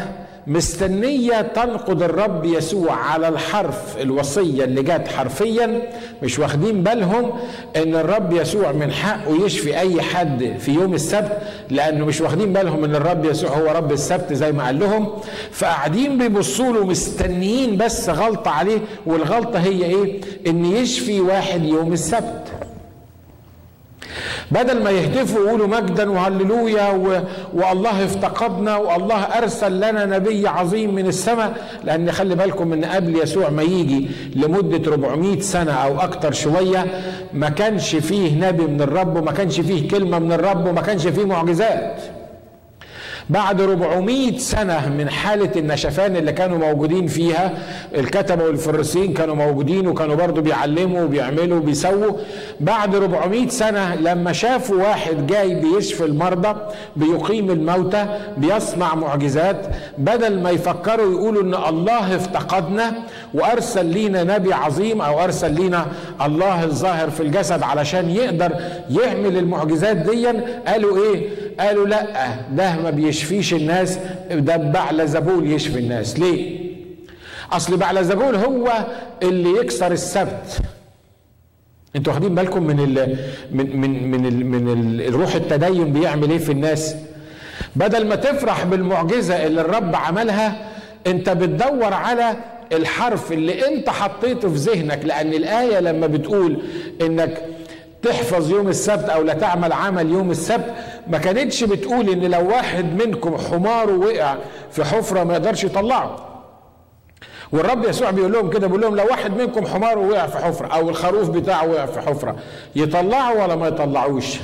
مستنية 0.46 1.40
تنقض 1.42 2.02
الرب 2.02 2.44
يسوع 2.44 2.92
على 2.94 3.28
الحرف 3.28 3.96
الوصية 4.00 4.64
اللي 4.64 4.82
جت 4.82 5.08
حرفيا 5.08 5.82
مش 6.22 6.38
واخدين 6.38 6.82
بالهم 6.82 7.32
إن 7.76 7.94
الرب 7.94 8.32
يسوع 8.32 8.72
من 8.72 8.92
حقه 8.92 9.44
يشفي 9.44 9.78
أي 9.78 10.02
حد 10.02 10.54
في 10.58 10.70
يوم 10.74 10.94
السبت 10.94 11.38
لأنه 11.70 12.04
مش 12.04 12.20
واخدين 12.20 12.52
بالهم 12.52 12.84
إن 12.84 12.94
الرب 12.94 13.24
يسوع 13.24 13.50
هو 13.50 13.70
رب 13.76 13.92
السبت 13.92 14.32
زي 14.32 14.52
ما 14.52 14.64
قال 14.66 14.78
لهم. 14.78 15.08
فقاعدين 15.52 16.18
بيبصوا 16.18 16.72
له 16.72 16.84
مستنيين 16.86 17.76
بس 17.76 18.08
غلطة 18.08 18.50
عليه 18.50 18.78
والغلطة 19.06 19.58
هي 19.58 19.84
إيه؟ 19.84 20.20
إن 20.46 20.64
يشفي 20.64 21.20
واحد 21.20 21.64
يوم 21.64 21.92
السبت. 21.92 22.44
بدل 24.50 24.82
ما 24.84 24.90
يهتفوا 24.90 25.40
ويقولوا 25.40 25.66
مجدا 25.66 26.10
وهللويا 26.10 26.90
و... 26.90 27.20
والله 27.54 28.04
افتقدنا 28.04 28.76
والله 28.76 29.16
أرسل 29.16 29.76
لنا 29.76 30.06
نبي 30.06 30.48
عظيم 30.48 30.94
من 30.94 31.06
السماء 31.06 31.52
لأن 31.84 32.12
خلي 32.12 32.34
بالكم 32.34 32.72
إن 32.72 32.84
قبل 32.84 33.16
يسوع 33.22 33.50
ما 33.50 33.62
يجي 33.62 34.08
لمدة 34.36 34.92
400 34.92 35.40
سنة 35.40 35.72
أو 35.72 36.00
أكتر 36.00 36.32
شوية 36.32 36.86
ما 37.32 37.48
كانش 37.48 37.96
فيه 37.96 38.48
نبي 38.48 38.64
من 38.66 38.82
الرب 38.82 39.16
وما 39.16 39.32
كانش 39.32 39.60
فيه 39.60 39.88
كلمة 39.88 40.18
من 40.18 40.32
الرب 40.32 40.66
وما 40.66 40.80
كانش 40.80 41.06
فيه 41.06 41.24
معجزات. 41.24 42.00
بعد 43.30 43.60
400 43.60 44.38
سنة 44.38 44.88
من 44.88 45.10
حالة 45.10 45.50
النشفان 45.56 46.16
اللي 46.16 46.32
كانوا 46.32 46.58
موجودين 46.58 47.06
فيها 47.06 47.52
الكتبة 47.94 48.44
والفريسيين 48.44 49.12
كانوا 49.14 49.34
موجودين 49.34 49.86
وكانوا 49.88 50.14
برضو 50.14 50.40
بيعلموا 50.40 51.02
وبيعملوا 51.02 51.58
وبيسووا. 51.58 52.12
بعد 52.60 52.94
400 52.94 53.48
سنة 53.48 53.94
لما 53.94 54.32
شافوا 54.32 54.76
واحد 54.76 55.26
جاي 55.26 55.54
بيشفي 55.54 56.04
المرضى 56.04 56.54
بيقيم 56.96 57.50
الموتى 57.50 58.06
بيصنع 58.36 58.94
معجزات 58.94 59.66
بدل 59.98 60.40
ما 60.42 60.50
يفكروا 60.50 61.12
يقولوا 61.12 61.42
إن 61.42 61.54
الله 61.74 62.16
افتقدنا 62.16 62.92
وأرسل 63.34 63.86
لينا 63.86 64.24
نبي 64.24 64.52
عظيم 64.54 65.00
أو 65.00 65.24
أرسل 65.24 65.52
لينا 65.54 65.86
الله 66.26 66.64
الظاهر 66.64 67.10
في 67.10 67.20
الجسد 67.22 67.62
علشان 67.62 68.10
يقدر 68.10 68.52
يعمل 68.90 69.36
المعجزات 69.36 69.96
دي 69.96 70.26
قالوا 70.66 71.04
إيه؟ 71.04 71.28
قالوا 71.60 71.86
لا 71.86 72.34
ده 72.52 72.76
ما 72.76 72.90
بيشفيش 72.90 73.54
الناس 73.54 73.98
ده 74.30 74.56
بعلزبول 74.56 75.52
يشفي 75.52 75.78
الناس. 75.78 76.18
ليه؟ 76.18 76.60
أصل 77.52 77.76
بعلزبول 77.76 78.34
هو 78.36 78.72
اللي 79.22 79.50
يكسر 79.58 79.92
السبت. 79.92 80.58
أنتوا 81.96 82.12
واخدين 82.12 82.34
بالكم 82.34 82.62
من 82.62 82.80
ال 82.80 83.16
من 83.50 83.76
من 83.80 84.10
من 84.10 84.26
ال 84.26 84.46
من 84.46 84.68
ال 84.68 85.00
الروح 85.08 85.34
التدين 85.34 85.92
بيعمل 85.92 86.30
إيه 86.30 86.38
في 86.38 86.52
الناس؟ 86.52 86.94
بدل 87.76 88.06
ما 88.06 88.14
تفرح 88.14 88.64
بالمعجزة 88.64 89.46
اللي 89.46 89.60
الرب 89.60 89.94
عملها 89.96 90.66
انت 91.06 91.30
بتدور 91.30 91.94
على 91.94 92.36
الحرف 92.72 93.32
اللي 93.32 93.66
انت 93.68 93.90
حطيته 93.90 94.48
في 94.48 94.56
ذهنك. 94.56 95.04
لأن 95.04 95.32
الآية 95.34 95.80
لما 95.80 96.06
بتقول 96.06 96.62
إنك 97.00 97.42
تحفظ 98.02 98.50
يوم 98.50 98.68
السبت 98.68 99.08
أو 99.08 99.22
لا 99.22 99.34
تعمل 99.34 99.72
عمل 99.72 100.10
يوم 100.10 100.30
السبت 100.30 100.74
ما 101.06 101.18
كانتش 101.18 101.64
بتقول 101.64 102.08
إن 102.08 102.30
لو 102.30 102.48
واحد 102.48 103.02
منكم 103.04 103.36
حماره 103.38 103.92
وقع 103.98 104.34
في 104.70 104.84
حفرة 104.84 105.24
ما 105.24 105.32
يقدرش 105.32 105.64
يطلعه. 105.64 106.16
والرب 107.52 107.84
يسوع 107.84 108.10
بيقول 108.10 108.32
لهم 108.32 108.50
كده 108.50 108.66
بيقول 108.66 108.80
لهم 108.82 108.96
لو 108.96 109.04
واحد 109.06 109.36
منكم 109.36 109.66
حماره 109.66 110.00
وقع 110.00 110.26
في 110.26 110.38
حفرة 110.38 110.66
أو 110.66 110.88
الخروف 110.88 111.28
بتاعه 111.30 111.68
وقع 111.68 111.86
في 111.86 112.00
حفرة 112.00 112.36
يطلعه 112.76 113.42
ولا 113.42 113.56
ما 113.56 113.68
يطلعوش؟ 113.68 114.36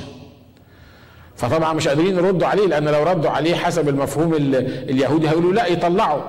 فطبعا 1.35 1.73
مش 1.73 1.87
قادرين 1.87 2.15
يردوا 2.17 2.47
عليه 2.47 2.65
لأن 2.67 2.87
لو 2.89 3.03
ردوا 3.03 3.29
عليه 3.31 3.55
حسب 3.55 3.89
المفهوم 3.89 4.33
اليهودي 4.33 5.29
هيقولوا 5.29 5.53
لا 5.53 5.65
يطلعوا 5.67 6.21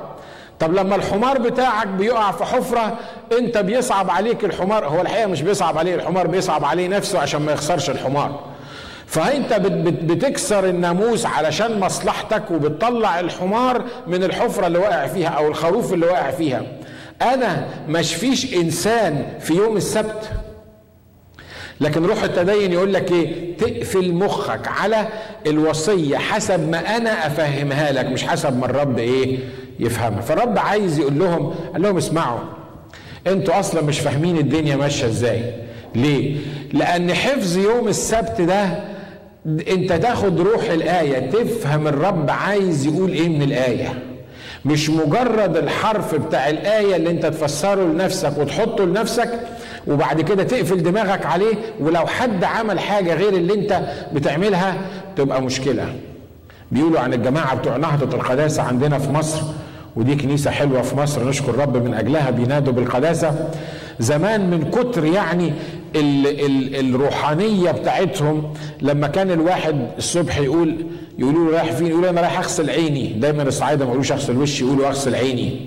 طب 0.61 0.75
لما 0.75 0.97
الحمار 0.97 1.39
بتاعك 1.39 1.87
بيقع 1.87 2.33
في 2.33 2.45
حفرة 2.45 2.99
أنت 3.39 3.59
بيصعب 3.59 4.11
عليك 4.11 4.45
الحمار؟ 4.45 4.87
هو 4.87 5.01
الحقيقة 5.01 5.27
مش 5.27 5.43
بيصعب 5.43 5.79
عليه 5.79 5.95
الحمار 5.95 6.27
بيصعب 6.27 6.65
عليه 6.65 6.89
نفسه 6.89 7.19
عشان 7.19 7.43
ما 7.43 7.53
يخسرش 7.53 7.91
الحمار. 7.91 8.41
فأنت 9.09 9.53
بتكسر 10.03 10.69
الناموس 10.69 11.27
علشان 11.27 11.81
مصلحتك 11.81 12.51
وبتطلع 12.51 13.21
الحمار 13.21 13.85
من 14.07 14.25
الحفرة 14.25 14.67
اللي 14.67 14.79
واقع 14.79 15.07
فيها 15.07 15.29
أو 15.29 15.49
الخروف 15.49 15.93
اللي 15.93 16.07
واقع 16.07 16.31
فيها. 16.31 16.63
أنا 17.23 17.67
مشفيش 17.89 18.55
إنسان 18.55 19.27
في 19.41 19.55
يوم 19.55 19.77
السبت. 19.77 20.31
لكن 21.81 22.07
روح 22.07 22.23
التدين 22.23 22.73
يقول 22.73 22.95
لك 22.95 23.13
إيه؟ 23.13 23.57
تقفل 23.57 24.13
مخك 24.13 24.69
على 24.69 25.09
الوصية 25.47 26.17
حسب 26.17 26.69
ما 26.71 26.97
أنا 26.97 27.27
أفهمها 27.27 27.93
لك 27.93 28.07
مش 28.07 28.25
حسب 28.25 28.59
ما 28.59 28.67
الرب 28.67 28.99
إيه؟ 28.99 29.39
يفهمها. 29.81 30.21
فالرب 30.21 30.59
عايز 30.59 30.99
يقول 30.99 31.19
لهم 31.19 31.55
قال 31.73 31.83
لهم 31.83 31.97
اسمعوا 31.97 32.39
أنتوا 33.27 33.61
أصلا 33.61 33.83
مش 33.83 34.01
فاهمين 34.01 34.37
الدنيا 34.39 34.77
ماشية 34.77 35.07
إزاي. 35.07 35.43
ليه؟ 35.95 36.37
لأن 36.73 37.15
حفظ 37.15 37.57
يوم 37.57 37.89
السبت 37.89 38.41
ده 38.41 38.69
انت 39.47 39.93
تاخد 39.93 40.41
روح 40.41 40.63
الآية 40.71 41.31
تفهم 41.31 41.87
الرب 41.89 42.31
عايز 42.31 42.87
يقول 42.87 43.11
إيه 43.11 43.29
من 43.29 43.43
الآية. 43.43 43.99
مش 44.65 44.91
مجرد 44.91 45.57
الحرف 45.57 46.15
بتاع 46.15 46.49
الآية 46.49 46.97
اللي 46.97 47.11
انت 47.11 47.27
تفسره 47.27 47.83
لنفسك 47.85 48.39
وتحطه 48.39 48.85
لنفسك 48.85 49.31
وبعد 49.87 50.21
كده 50.21 50.43
تقفل 50.45 50.83
دماغك 50.83 51.27
عليه 51.27 51.55
ولو 51.81 52.07
حد 52.07 52.45
عمل 52.45 52.81
حاجة 52.81 53.15
غير 53.15 53.33
اللي 53.33 53.55
انت 53.55 53.81
بتعملها 54.13 54.77
تبقى 55.17 55.43
مشكلة. 55.43 55.95
بيقولوا 56.73 57.01
عن 57.01 57.15
الجماعة 57.15 57.55
بتوع 57.55 57.77
نهضة 57.77 58.17
القداسة 58.17 58.63
عندنا 58.63 58.99
في 58.99 59.11
مصر 59.13 59.41
ودي 59.97 60.17
كنيسة 60.17 60.51
حلوة 60.51 60.83
في 60.83 60.97
مصر 60.97 61.29
نشكر 61.29 61.55
رب 61.59 61.77
من 61.85 61.95
أجلها 61.95 62.31
بينادوا 62.31 62.73
بالقداسة. 62.73 63.49
زمان 64.01 64.51
من 64.51 64.71
كتر 64.71 65.05
يعني 65.05 65.53
ال 65.97 66.27
ال 66.27 66.95
الروحانية 66.95 67.71
بتاعتهم 67.71 68.55
لما 68.83 69.07
كان 69.07 69.31
الواحد 69.31 69.89
الصبح 69.99 70.39
يقول 70.39 70.77
يقولوا 71.19 71.51
له 71.51 71.59
رايح 71.59 71.73
فين؟ 71.73 71.87
يقول 71.87 72.05
أنا 72.05 72.21
رايح 72.21 72.39
أغسل 72.39 72.71
عيني. 72.71 73.07
دايما 73.07 73.43
الصعايدة 73.43 73.85
ما 73.85 73.91
يقولوش 73.91 74.13
أغسل 74.13 74.37
وشي 74.37 74.65
يقولوا 74.65 74.87
أغسل 74.87 75.15
عيني. 75.15 75.61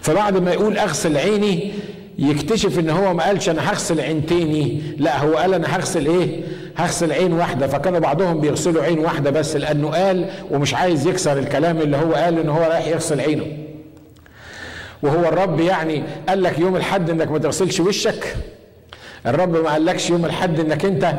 فبعد 0.00 0.36
ما 0.36 0.52
يقول 0.52 0.78
أغسل 0.78 1.16
عيني 1.16 1.72
يكتشف 2.18 2.78
إن 2.78 2.90
هو 2.90 3.14
ما 3.14 3.24
قالش 3.24 3.48
أنا 3.48 3.70
هغسل 3.70 4.00
عين 4.00 4.26
تاني. 4.26 4.82
لا 4.98 5.18
هو 5.24 5.36
قال 5.36 5.54
أنا 5.54 5.76
هغسل 5.76 6.06
إيه؟ 6.06 6.40
هغسل 6.76 7.12
عين 7.12 7.32
واحدة. 7.32 7.66
فكان 7.66 8.00
بعضهم 8.00 8.40
بيغسلوا 8.40 8.82
عين 8.82 8.98
واحدة 8.98 9.30
بس 9.30 9.56
لأنه 9.56 9.88
قال 9.88 10.30
ومش 10.50 10.74
عايز 10.74 11.06
يكسر 11.06 11.38
الكلام 11.38 11.78
اللي 11.78 11.96
هو 11.96 12.12
قال 12.12 12.38
إن 12.38 12.48
هو 12.48 12.62
رايح 12.62 12.86
يغسل 12.86 13.20
عينه. 13.20 13.46
وهو 15.02 15.28
الرب 15.28 15.60
يعني 15.60 16.02
قال 16.28 16.42
لك 16.42 16.58
يوم 16.58 16.76
الحد 16.76 17.10
إنك 17.10 17.30
ما 17.30 17.38
تغسلش 17.38 17.80
وشك. 17.80 18.36
الرب 19.26 19.56
ما 19.56 19.70
قالكش 19.70 20.10
يوم 20.10 20.24
الحد 20.24 20.60
إنك 20.60 20.84
أنت 20.84 21.14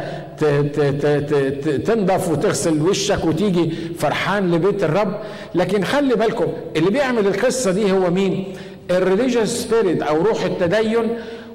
تنضف 1.86 2.29
وتغسل 2.29 2.81
وشك 2.81 3.25
وتيجي 3.25 3.72
فرحان 4.00 4.51
لبيت 4.51 4.83
الرب. 4.83 5.19
لكن 5.55 5.83
خلي 5.83 6.15
بالكم 6.15 6.48
اللي 6.75 6.89
بيعمل 6.89 7.27
القصة 7.27 7.72
دي 7.72 7.91
هو 7.91 8.10
مين؟ 8.12 8.53
ال 8.91 8.97
religious 8.97 9.50
spirit 9.50 10.01
أو 10.01 10.22
روح 10.22 10.43
التدين. 10.43 11.07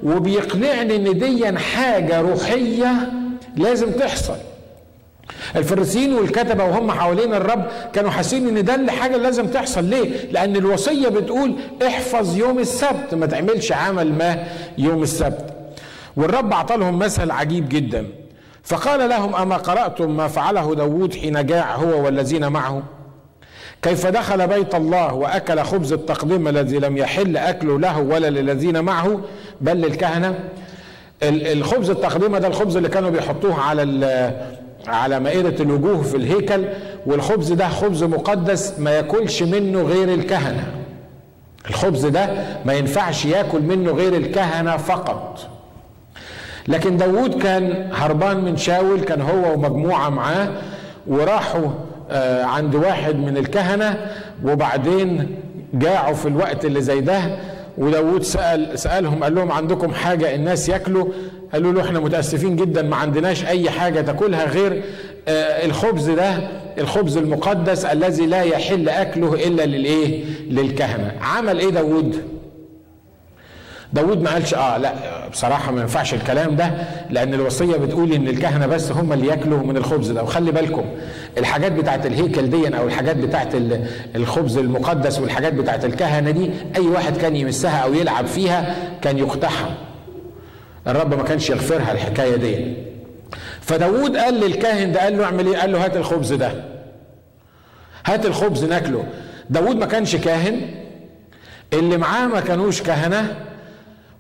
وبيقنعني 0.03 0.97
إن 0.97 1.19
دي 1.19 1.59
حاجة 1.59 2.21
روحية 2.21 2.93
لازم 3.57 3.91
تحصل. 3.91 4.37
الفريسيين 5.57 6.15
والكتبة 6.15 6.65
وهم 6.65 6.91
حوالين 6.91 7.35
الرب 7.35 7.65
كانوا 7.93 8.11
حاسين 8.11 8.49
إن 8.49 8.65
ده 8.65 8.75
اللي 8.75 8.93
حاجة 8.93 9.17
لازم 9.17 9.47
تحصل. 9.47 9.85
ليه؟ 9.85 10.11
لأن 10.33 10.57
الوصية 10.57 11.09
بتقول 11.09 11.53
احفظ 11.87 12.37
يوم 12.39 12.59
السبت 12.59 13.15
ما 13.15 13.27
تعملش 13.27 13.73
عمل 13.73 14.13
ما 14.13 14.45
يوم 14.79 15.03
السبت. 15.03 15.58
والرب 16.19 16.53
اعطى 16.53 16.77
لهم 16.77 16.99
مثل 16.99 17.31
عجيب 17.31 17.69
جدا. 17.69 18.07
فقال 18.63 19.09
لهم 19.09 19.35
أما 19.35 19.57
قرأتم 19.57 20.17
ما 20.17 20.29
فعله 20.29 20.75
داوود 20.75 21.15
حين 21.15 21.47
جاع 21.47 21.75
هو 21.77 22.05
والذين 22.05 22.49
معه؟ 22.49 22.83
كيف 23.83 24.07
دخل 24.07 24.47
بيت 24.47 24.75
الله 24.75 25.15
وأكل 25.15 25.61
خبز 25.63 25.93
التقديم 25.93 26.49
الذي 26.49 26.79
لم 26.79 26.97
يحل 26.97 27.37
اكله 27.37 27.79
له 27.79 27.99
ولا 28.01 28.31
للذين 28.31 28.81
معه 28.85 29.21
بل 29.61 29.77
للكهنة؟ 29.77 30.35
الخبز 31.23 31.91
التقديمه 31.91 32.39
ده 32.39 32.49
الخبز 32.49 32.77
اللي 32.77 32.89
كانوا 32.89 33.11
بيحطوه 33.11 33.61
على 33.61 33.83
على 34.89 35.21
مائدة 35.21 35.65
الوجوه 35.65 36.03
في 36.03 36.17
الهيكل 36.17 36.65
والخبز 37.07 37.53
ده 37.53 37.69
خبز 37.69 38.05
مقدس 38.05 38.75
ما 38.79 38.91
ياكلش 38.91 39.43
منه 39.43 39.83
غير 39.83 40.15
الكهنة. 40.15 40.67
الخبز 41.71 42.07
ده 42.07 42.29
ما 42.65 42.73
ينفعش 42.73 43.25
ياكل 43.25 43.61
منه 43.63 43.91
غير 43.93 44.17
الكهنة 44.17 44.77
فقط. 44.77 45.58
لكن 46.69 46.97
داود 46.97 47.43
كان 47.43 47.89
هربان 47.93 48.45
من 48.45 48.57
شاول 48.57 49.01
كان 49.01 49.21
هو 49.21 49.53
ومجموعة 49.55 50.09
معاه 50.09 50.49
وراحوا 51.07 51.69
آه، 52.11 52.45
عند 52.45 52.75
واحد 52.75 53.17
من 53.17 53.37
الكهنة 53.37 54.07
وبعدين 54.45 55.27
جاعوا 55.75 56.15
في 56.15 56.29
الوقت 56.29 56.65
اللي 56.65 56.81
زي 56.83 57.01
ده 57.01 57.21
وداود 57.79 58.23
سأل 58.23 58.79
سألهم 58.79 59.25
قال 59.25 59.35
لهم 59.35 59.53
عندكم 59.53 59.93
حاجة 59.95 60.35
الناس 60.35 60.69
ياكلوا؟ 60.69 61.05
قالوا 61.53 61.73
له 61.73 61.81
إحنا 61.83 62.01
متأسفين 62.01 62.57
جدا 62.57 62.83
ما 62.83 62.97
عندناش 62.97 63.45
أي 63.45 63.71
حاجة 63.71 64.01
تاكلها 64.01 64.45
غير 64.45 64.83
آه، 65.29 65.67
الخبز 65.67 66.11
ده 66.11 66.39
الخبز 66.79 67.17
المقدس 67.17 67.85
الذي 67.85 68.27
لا 68.27 68.43
يحل 68.43 68.89
أكله 68.89 69.35
إلا 69.35 69.67
للإيه؟ 69.67 70.25
للكهنة. 70.51 71.13
عمل 71.23 71.59
إيه 71.59 71.71
داود 71.71 72.23
داود 73.93 74.23
ما 74.23 74.31
قالش 74.31 74.55
آه 74.55 74.77
لا 74.79 74.93
بصراحة 75.33 75.73
ما 75.73 75.81
ينفعش 75.81 76.15
الكلام 76.15 76.57
ده 76.57 76.71
لأن 77.11 77.35
الوصية 77.35 77.77
بتقول 77.77 78.13
إن 78.13 78.29
الكهنة 78.29 78.67
بس 78.67 78.93
هم 78.93 79.13
اللي 79.13 79.27
ياكلوا 79.27 79.59
من 79.63 79.77
الخبز 79.77 80.11
ده. 80.11 80.23
وخلي 80.23 80.53
بالكم 80.53 80.85
الحاجات 81.39 81.73
بتاعت 81.73 82.07
الهيكل 82.07 82.51
دي 82.51 82.79
أو 82.79 82.87
الحاجات 82.87 83.17
بتاعت 83.17 83.49
الخبز 84.17 84.59
المقدس 84.59 85.19
والحاجات 85.19 85.53
بتاعت 85.53 85.85
الكهنة 85.85 86.31
دي 86.31 86.51
أي 86.77 86.87
واحد 86.87 87.17
كان 87.17 87.37
يمسها 87.37 87.79
أو 87.79 87.95
يلعب 87.95 88.27
فيها 88.27 88.77
كان 89.03 89.19
يقتحم. 89.19 89.71
الرب 90.87 91.15
ما 91.15 91.23
كانش 91.23 91.51
يغفرها 91.51 91.93
الحكاية 91.93 92.37
دي. 92.37 92.75
فداود 93.61 94.17
قال 94.17 94.35
للكاهن 94.35 94.93
ده 94.93 95.01
قال 95.01 95.19
له 95.19 95.25
اعمل 95.25 95.47
إيه؟ 95.47 95.57
قال 95.57 95.73
له 95.73 95.85
هات 95.85 95.97
الخبز 95.97 96.33
ده. 96.33 96.53
هات 98.07 98.27
الخبز 98.27 98.65
ناكله. 98.65 99.05
داود 99.51 99.77
ما 99.77 99.87
كانش 99.87 100.17
كاهن. 100.17 100.61
اللي 101.73 101.97
معاه 101.97 102.27
ما 102.27 102.41
كانوش 102.41 102.83
كهنة. 102.83 103.37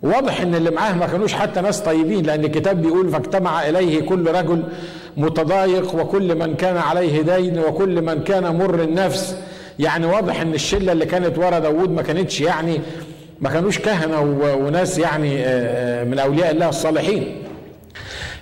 واضح 0.02 0.40
إن 0.40 0.54
اللي 0.54 0.70
معاه 0.70 0.92
ما 0.92 1.06
كانوش 1.06 1.34
حتى 1.34 1.60
ناس 1.60 1.80
طيبين 1.80 2.26
لأن 2.26 2.44
الكتاب 2.44 2.82
بيقول 2.82 3.08
فاجتمع 3.08 3.68
إليه 3.68 4.00
كل 4.00 4.30
رجل 4.30 4.62
متضايق 5.16 5.94
وكل 5.94 6.34
من 6.34 6.54
كان 6.54 6.76
عليه 6.76 7.22
دين 7.22 7.58
وكل 7.58 8.02
من 8.02 8.22
كان 8.22 8.56
مر 8.56 8.82
النفس. 8.82 9.36
يعني 9.78 10.06
واضح 10.06 10.40
إن 10.40 10.54
الشلة 10.54 10.92
اللي 10.92 11.06
كانت 11.06 11.38
ورا 11.38 11.58
داوود 11.58 11.90
ما 11.90 12.02
كانتش 12.02 12.40
يعني 12.40 12.80
ما 13.40 13.50
كانوش 13.50 13.78
كهنة 13.78 14.20
وناس 14.42 14.98
يعني 14.98 15.38
آه، 15.44 16.02
آه، 16.02 16.04
من 16.04 16.18
أولياء 16.18 16.50
الله 16.50 16.68
الصالحين. 16.68 17.42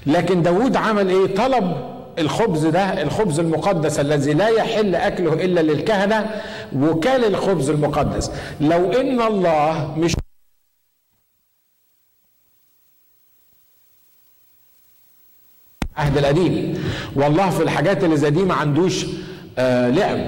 لكن 0.06 0.42
داوود 0.42 0.76
عمل 0.76 1.08
إيه؟ 1.08 1.34
طلب 1.34 1.72
الخبز 2.18 2.66
ده 2.66 3.02
الخبز 3.02 3.40
المقدس 3.40 4.00
الذي 4.00 4.32
لا 4.34 4.48
يحل 4.48 4.94
أكله 4.94 5.32
إلا 5.32 5.60
للكهنة 5.60 6.26
وكال 6.76 7.24
الخبز 7.24 7.70
المقدس. 7.70 8.30
لو 8.60 8.92
إن 8.92 9.20
الله 9.20 9.94
مش 9.98 10.14
العهد 15.98 16.18
القديم. 16.18 16.78
والله 17.16 17.50
في 17.50 17.62
الحاجات 17.62 18.04
اللي 18.04 18.16
زي 18.16 18.30
دي 18.30 18.42
ما 18.44 18.54
عندوش 18.54 19.06
آه 19.58 19.90
لعب. 19.90 20.18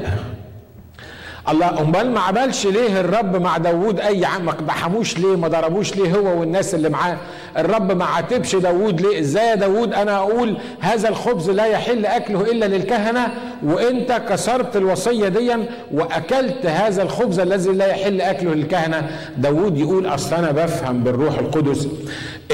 الله 1.48 1.80
أمال 1.80 2.10
ما 2.10 2.20
عملش 2.20 2.66
ليه 2.66 3.00
الرب 3.00 3.37
مع 3.42 3.56
داوود 3.58 4.00
أي 4.00 4.25
عم 4.25 4.44
ما 4.44 4.52
قدحموش 4.52 5.18
ليه؟ 5.18 5.37
ما 5.37 5.48
ضربوش 5.48 5.96
ليه 5.96 6.12
هو 6.16 6.40
والناس 6.40 6.75
اللي 6.75 6.88
معاه؟ 6.88 7.16
الرب 7.58 7.92
ما 7.92 8.04
عاتبش 8.04 8.56
داوود 8.56 9.00
ليه؟ 9.00 9.20
إزاي 9.20 9.46
يا 9.46 9.54
داوود؟ 9.54 9.92
أنا 9.94 10.16
أقول 10.16 10.56
هذا 10.80 11.08
الخبز 11.08 11.50
لا 11.50 11.66
يحل 11.66 12.06
أكله 12.06 12.40
إلا 12.40 12.64
للكهنة 12.66 13.26
وإنت 13.62 14.22
كسرت 14.28 14.76
الوصية 14.76 15.28
دي 15.28 15.52
وأكلت 15.92 16.66
هذا 16.66 17.02
الخبز 17.02 17.38
الذي 17.38 17.70
لا 17.70 17.87
يحل 17.87 18.20
أكله 18.20 18.54
للكهنة. 18.54 19.11
داوود 19.38 19.78
يقول 19.78 20.07
أصل 20.07 20.35
أنا 20.37 20.50
بفهم 20.52 21.00
بالروح 21.04 21.38
القدس 21.38 21.88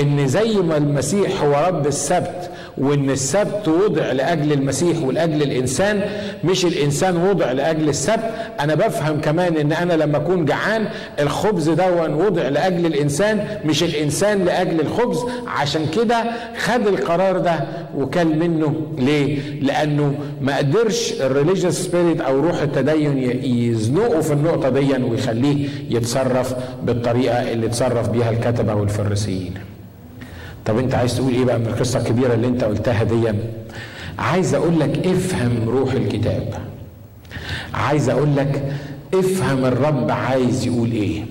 إن 0.03 0.29
زي 0.29 0.55
ما 0.57 0.77
المسيح 0.77 1.43
هو 1.43 1.67
رب 1.69 1.87
السبت 1.87 2.51
وإن 2.79 3.11
السبت 3.11 3.69
وضع 3.69 4.13
لأجل 4.13 4.53
المسيح 4.53 5.03
ولأجل 5.03 5.43
الإنسان 5.43 6.01
مش 6.45 6.65
الإنسان 6.65 7.17
وضع 7.17 7.53
لأجل 7.53 7.89
السبت. 7.89 8.31
أنا 8.61 8.75
بفهم 8.75 9.21
كمان 9.21 9.57
إن 9.57 9.73
أنا 9.73 9.93
لما 9.93 10.17
أكون 10.17 10.45
جعان 10.45 10.87
الخبز 11.21 11.69
ده 11.71 12.15
وضع 12.15 12.49
لأجل 12.49 12.87
الإنسان 12.87 13.47
مش 13.65 13.83
الإنسان 13.83 14.45
لأجل 14.45 14.81
الخبز. 14.81 15.19
عشان 15.47 15.87
كده 15.87 16.25
خد 16.59 16.87
القرار 16.87 17.39
ده 17.39 17.61
وكل 17.97 18.25
منه. 18.25 18.75
ليه؟ 18.99 19.61
لأنه 19.61 20.15
ما 20.41 20.57
قدرش 20.59 21.13
ال 21.21 21.26
religious 21.26 21.75
spirit 21.75 22.21
أو 22.21 22.41
روح 22.41 22.63
التدين 22.63 23.19
يزنقه 23.45 24.21
في 24.21 24.33
النقطة 24.33 24.69
دي 24.69 24.93
ويخليه 25.03 25.69
يتصرف 25.91 26.55
بالطريقة 26.83 27.53
اللي 27.53 27.69
تصرف 27.69 28.09
بيها 28.09 28.31
الكتبة 28.31 28.75
والفريسيين. 28.75 29.55
طب 30.67 30.79
انت 30.79 30.95
عايز 30.95 31.17
تقول 31.17 31.33
إيه 31.33 31.45
بقى 31.45 31.59
من 31.59 31.67
القصة 31.67 31.99
الكبيرة 31.99 32.35
اللي 32.35 32.47
انت 32.47 32.65
قلتها 32.65 33.03
دي؟ 33.03 33.33
عايز 34.19 34.55
أقول 34.55 34.81
لك 34.81 35.07
افهم 35.07 35.69
روح 35.69 35.93
الكتاب. 35.93 36.55
عايز 37.75 38.09
أقول 38.11 38.37
لك 38.37 38.63
افهم 39.15 39.65
الرب 39.65 40.11
عايز 40.11 40.67
يقول 40.67 40.93
إيه. 40.93 41.25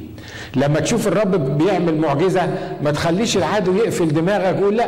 لما 0.56 0.80
تشوف 0.80 1.08
الرب 1.08 1.58
بيعمل 1.58 1.98
معجزة 1.98 2.48
ما 2.84 2.92
تخليش 2.92 3.38
العدو 3.38 3.76
يقفل 3.76 4.08
دماغك 4.14 4.56
ويقول 4.58 4.78
لا. 4.78 4.88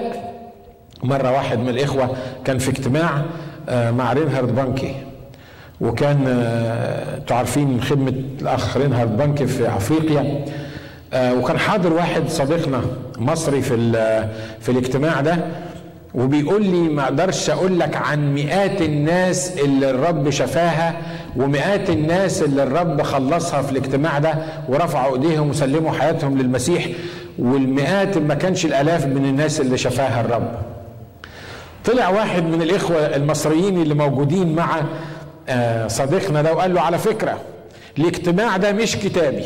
مرة 1.04 1.32
واحد 1.32 1.60
من 1.60 1.70
الإخوة 1.70 2.10
كان 2.46 2.58
في 2.58 2.70
اجتماع 2.70 3.22
آه، 3.70 3.92
مع 3.92 4.14
رينهارد 4.14 4.56
بانكي 4.56 4.96
وكان 5.82 6.24
آه، 6.28 7.18
تعرفين 7.20 7.82
خدمة 7.82 8.14
الأخ 8.42 8.78
رينهارد 8.78 9.18
بانكي 9.18 9.48
في 9.48 9.68
أفريقيا. 9.70 10.46
وكان 11.16 11.58
حاضر 11.60 11.94
واحد 11.94 12.30
صديقنا 12.30 12.82
مصري 13.18 13.62
في 13.62 13.92
في 14.62 14.70
الاجتماع 14.72 15.22
ده 15.22 15.38
وبيقول 16.14 16.66
لي 16.66 16.82
ما 16.90 17.04
أقدرش 17.04 17.50
أقول 17.50 17.80
لك 17.80 17.96
عن 17.96 18.34
مئات 18.34 18.82
الناس 18.82 19.60
اللي 19.60 19.90
الرب 19.90 20.30
شفاها 20.30 20.94
ومئات 21.38 21.90
الناس 21.90 22.42
اللي 22.44 22.64
الرب 22.64 23.02
خلصها 23.02 23.62
في 23.62 23.72
الاجتماع 23.72 24.20
ده 24.20 24.36
ورفعوا 24.70 25.16
ايديهم 25.16 25.50
وسلموا 25.50 25.92
حياتهم 25.92 26.38
للمسيح 26.38 26.88
والمئات 27.40 28.18
ما 28.18 28.34
كانش 28.34 28.66
الآلاف 28.66 29.06
من 29.06 29.26
الناس 29.26 29.62
اللي 29.62 29.78
شفاها 29.78 30.22
الرب. 30.22 30.48
طلع 31.86 32.10
واحد 32.10 32.44
من 32.44 32.62
الإخوة 32.62 32.98
المصريين 32.98 33.82
اللي 33.82 33.94
موجودين 33.94 34.56
مع 34.56 34.82
آه، 35.50 35.88
صديقنا 35.88 36.42
ده 36.42 36.54
وقال 36.54 36.74
له 36.74 36.82
على 36.82 36.98
فكرة 36.98 37.38
الاجتماع 38.00 38.58
ده 38.58 38.72
مش 38.72 38.96
كتابي. 38.96 39.44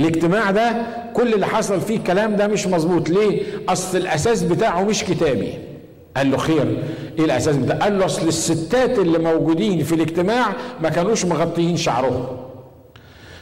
الاجتماع 0.00 0.50
ده 0.50 0.72
كل 1.14 1.34
اللي 1.34 1.46
حصل 1.46 1.80
فيه 1.80 1.96
الكلام 1.96 2.36
ده 2.36 2.46
مش 2.46 2.66
مظبوط. 2.66 3.08
ليه؟ 3.10 3.42
أصل 3.68 3.98
الأساس 3.98 4.42
بتاعه 4.42 4.82
مش 4.82 5.04
كتابي. 5.04 5.54
قال 6.16 6.30
له 6.30 6.36
خير. 6.36 6.82
إيه 7.18 7.24
الأساس 7.24 7.56
بتاعه؟ 7.56 7.78
قال 7.78 7.98
له 7.98 8.04
أصل 8.04 8.28
الستات 8.28 8.98
اللي 8.98 9.18
موجودين 9.18 9.82
في 9.84 9.94
الاجتماع 9.94 10.46
ما 10.82 10.88
كانوش 10.88 11.24
مغطيين 11.24 11.76
شعرهم. 11.76 12.26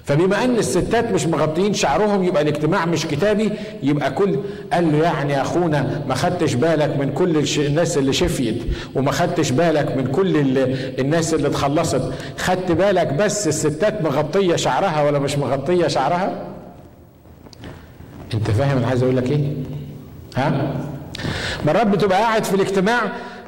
فبما 0.05 0.45
أن 0.45 0.57
الستات 0.57 1.13
مش 1.13 1.27
مغطيين 1.27 1.75
شعرهم 1.75 2.25
يبقى 2.25 2.43
الاجتماع 2.43 2.87
مش 2.87 3.07
كتابي 3.07 3.51
يبقى 3.83 4.11
كل 4.11 4.39
قال 4.73 4.93
له 4.93 4.99
يعني 5.05 5.33
يا 5.33 5.43
أخونا 5.43 6.03
ما 6.09 6.15
خدتش 6.15 6.55
بالك 6.55 6.97
من 6.99 7.13
كل 7.13 7.45
الناس 7.59 7.99
اللي 7.99 8.13
شفيت 8.13 8.63
وما 8.95 9.11
خدتش 9.13 9.51
بالك 9.51 9.97
من 9.97 10.07
كل 10.07 10.37
الناس 10.99 11.35
اللي 11.35 11.49
اتخلصت. 11.49 12.03
خدت 12.39 12.73
بالك 12.73 13.13
بس 13.13 13.49
الستات 13.49 14.03
مغطية 14.03 14.57
شعرها 14.57 15.03
ولا 15.03 15.19
مش 15.19 15.39
مغطية 15.39 15.87
شعرها؟ 15.87 16.33
أنت 18.35 18.51
فاهم 18.51 18.77
أنا 18.79 18.87
عايز 18.87 19.03
أقول 19.03 19.17
لك 19.17 19.31
إيه؟ 19.31 19.53
ها؟ 20.37 20.75
مرات 21.67 21.87
بتبقى 21.87 22.19
قاعد 22.21 22.45
في 22.45 22.55
الاجتماع 22.55 23.01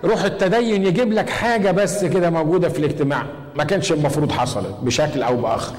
روح 0.04 0.24
التدين 0.24 0.86
يجيب 0.86 1.12
لك 1.12 1.30
حاجة 1.30 1.70
بس 1.70 2.04
كده 2.04 2.30
موجودة 2.30 2.68
في 2.68 2.78
الاجتماع. 2.78 3.22
ما 3.56 3.64
كانش 3.64 3.92
المفروض 3.92 4.32
حصلت 4.32 4.74
بشكل 4.82 5.22
أو 5.22 5.36
بآخر. 5.36 5.74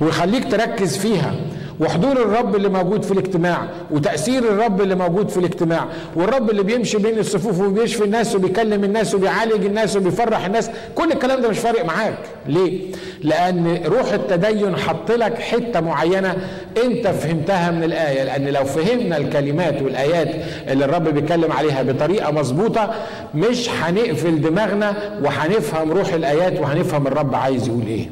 ويخليك 0.00 0.50
تركز 0.50 0.96
فيها. 0.96 1.34
وحضور 1.80 2.12
الرب 2.12 2.56
اللي 2.56 2.68
موجود 2.68 3.02
في 3.02 3.10
الاجتماع 3.12 3.58
وتأثير 3.90 4.38
الرب 4.42 4.80
اللي 4.80 4.94
موجود 4.94 5.28
في 5.28 5.36
الاجتماع. 5.36 5.84
والرب 6.16 6.50
اللي 6.50 6.62
بيمشي 6.62 6.98
بين 6.98 7.18
الصفوف 7.18 7.60
وبيشفي 7.60 8.04
الناس 8.04 8.34
وبيكلم 8.34 8.84
الناس 8.84 9.14
وبيعالج 9.14 9.64
الناس 9.64 9.96
وبيفرح 9.96 10.44
الناس 10.44 10.70
كل 10.94 11.12
الكلام 11.12 11.42
ده 11.42 11.48
مش 11.48 11.58
فارق 11.58 11.84
معاك. 11.84 12.18
ليه؟ 12.46 12.80
لأن 13.22 13.80
روح 13.86 14.12
التدين 14.12 14.76
حط 14.76 15.10
لك 15.12 15.38
حتة 15.38 15.80
معينة 15.80 16.36
أنت 16.84 17.08
فهمتها 17.08 17.70
من 17.70 17.84
الآية. 17.84 18.24
لأن 18.24 18.48
لو 18.48 18.64
فهمنا 18.64 19.16
الكلمات 19.16 19.82
والآيات 19.82 20.28
اللي 20.68 20.84
الرب 20.84 21.08
بيتكلم 21.08 21.52
عليها 21.52 21.82
بطريقة 21.82 22.32
مظبوطة 22.32 22.94
مش 23.34 23.70
هنقفل 23.70 24.40
دماغنا 24.40 24.94
وهنفهم 25.24 25.92
روح 25.92 26.12
الآيات 26.12 26.60
وهنفهم 26.60 27.06
الرب 27.06 27.34
عايز 27.34 27.68
يقول 27.68 27.86
إيه. 27.86 28.08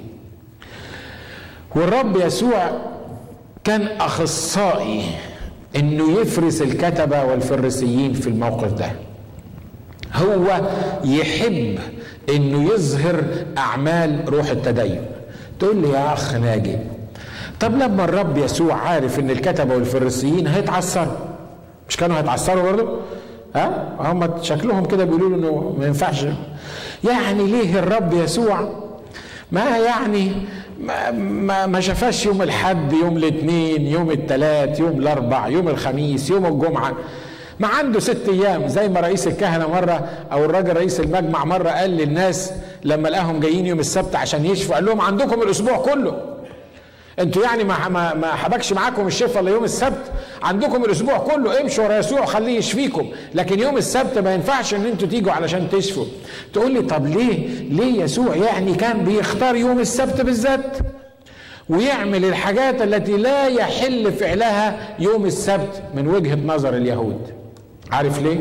والرب 1.77 2.17
يسوع 2.17 2.71
كان 3.65 3.83
أخصائي 4.01 5.03
إنه 5.77 6.21
يفرس 6.21 6.63
الكتبة 6.63 7.25
والفريسيين 7.25 8.13
في 8.13 8.27
الموقف 8.27 8.73
ده. 8.73 8.93
هو 10.15 10.61
يحب 11.05 11.79
إنه 12.29 12.73
يظهر 12.75 13.23
أعمال 13.59 14.25
روح 14.29 14.51
التدين. 14.51 15.03
تقول 15.59 15.77
لي 15.77 15.89
يا 15.91 16.13
أخ 16.13 16.35
ناجي 16.35 16.77
طب 17.61 17.75
لما 17.77 18.05
الرب 18.05 18.39
يسوع 18.39 18.75
عارف 18.75 19.19
إن 19.19 19.31
الكتبة 19.31 19.75
والفريسيين 19.75 20.47
هيتعثروا 20.47 21.13
مش 21.89 21.97
كانوا 21.97 22.19
هيتعثروا 22.19 22.63
برضه؟ 22.73 22.97
ها؟ 23.57 23.95
هم 24.01 24.43
شكلهم 24.43 24.85
كده 24.85 25.05
بيقولوا 25.05 25.37
إنه 25.37 25.77
ما 25.79 25.87
ينفعش. 25.87 26.27
يعني 27.05 27.47
ليه 27.47 27.79
الرب 27.79 28.13
يسوع 28.13 28.69
ما 29.53 29.77
يعني 29.79 30.33
ما, 30.87 31.67
ما, 31.67 31.81
شافاش 31.81 32.27
يوم 32.27 32.43
الحد 32.43 32.93
يوم 32.93 33.17
الاثنين 33.17 33.87
يوم 33.87 34.11
الثلاث 34.11 34.81
يوم 34.81 34.99
الأربع 34.99 35.49
يوم 35.49 35.69
الخميس 35.69 36.31
يوم 36.31 36.47
الجمعة. 36.47 36.97
ما 37.59 37.69
عنده 37.69 38.01
ست 38.01 38.29
أيام. 38.29 38.69
زي 38.69 38.89
ما 38.89 39.01
رئيس 39.01 39.27
الكهنة 39.27 39.69
مرة 39.69 40.09
أو 40.33 40.45
الراجل 40.45 40.77
رئيس 40.77 41.01
المجمع 41.01 41.45
مرة 41.45 41.69
قال 41.69 41.91
للناس 41.91 42.53
لما 42.85 43.09
لقاهم 43.09 43.41
جايين 43.41 43.67
يوم 43.67 43.81
السبت 43.81 44.17
عشان 44.17 44.47
يشفوا 44.47 44.75
قال 44.75 44.85
لهم 44.85 45.01
عندكم 45.01 45.43
الأسبوع 45.43 45.77
كله. 45.77 46.34
أنتوا 47.19 47.43
يعني 47.43 47.65
ما 47.65 47.89
ما 48.15 48.27
حبكش 48.27 48.73
معاكم 48.73 49.07
الشفاء 49.07 49.43
الا 49.43 49.51
يوم 49.51 49.65
السبت؟ 49.65 50.13
عندكم 50.43 50.85
الأسبوع 50.85 51.19
كله. 51.19 51.61
امشوا 51.61 51.85
ورا 51.85 51.99
يسوع 51.99 52.25
خليه 52.25 52.59
يشفيكم. 52.59 53.09
لكن 53.35 53.61
يوم 53.61 53.77
السبت 53.77 54.19
ما 54.19 54.35
ينفعش 54.35 54.75
ان 54.75 54.87
أنتوا 54.87 55.09
تيجوا 55.09 55.33
علشان 55.33 55.71
تشفوا. 55.71 56.05
تقول 56.53 56.73
لي 56.73 56.83
طب 56.83 57.07
ليه؟ 57.07 57.49
ليه 57.71 58.03
يسوع 58.03 58.37
يعني 58.37 58.75
كان 58.75 59.05
بيختار 59.05 59.57
يوم 59.57 59.81
السبت 59.81 60.21
بالذات؟ 60.21 60.79
ويعمل 61.69 62.25
الحاجات 62.25 62.83
التي 62.83 63.17
لا 63.17 63.47
يحل 63.47 64.13
فعلها 64.13 64.97
يوم 64.99 65.27
السبت 65.27 65.83
من 65.95 66.09
وجهة 66.09 66.39
نظر 66.47 66.77
اليهود. 66.77 67.21
عارف 67.93 68.23
ليه؟ 68.23 68.39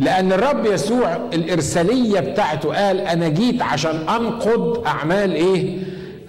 لأن 0.00 0.32
الرب 0.32 0.66
يسوع 0.66 1.16
الإرسالية 1.34 2.20
بتاعته 2.20 2.74
قال 2.74 3.00
أنا 3.00 3.28
جيت 3.28 3.62
عشان 3.62 4.08
أنقض 4.08 4.86
أعمال 4.86 5.34
إيه؟ 5.34 5.78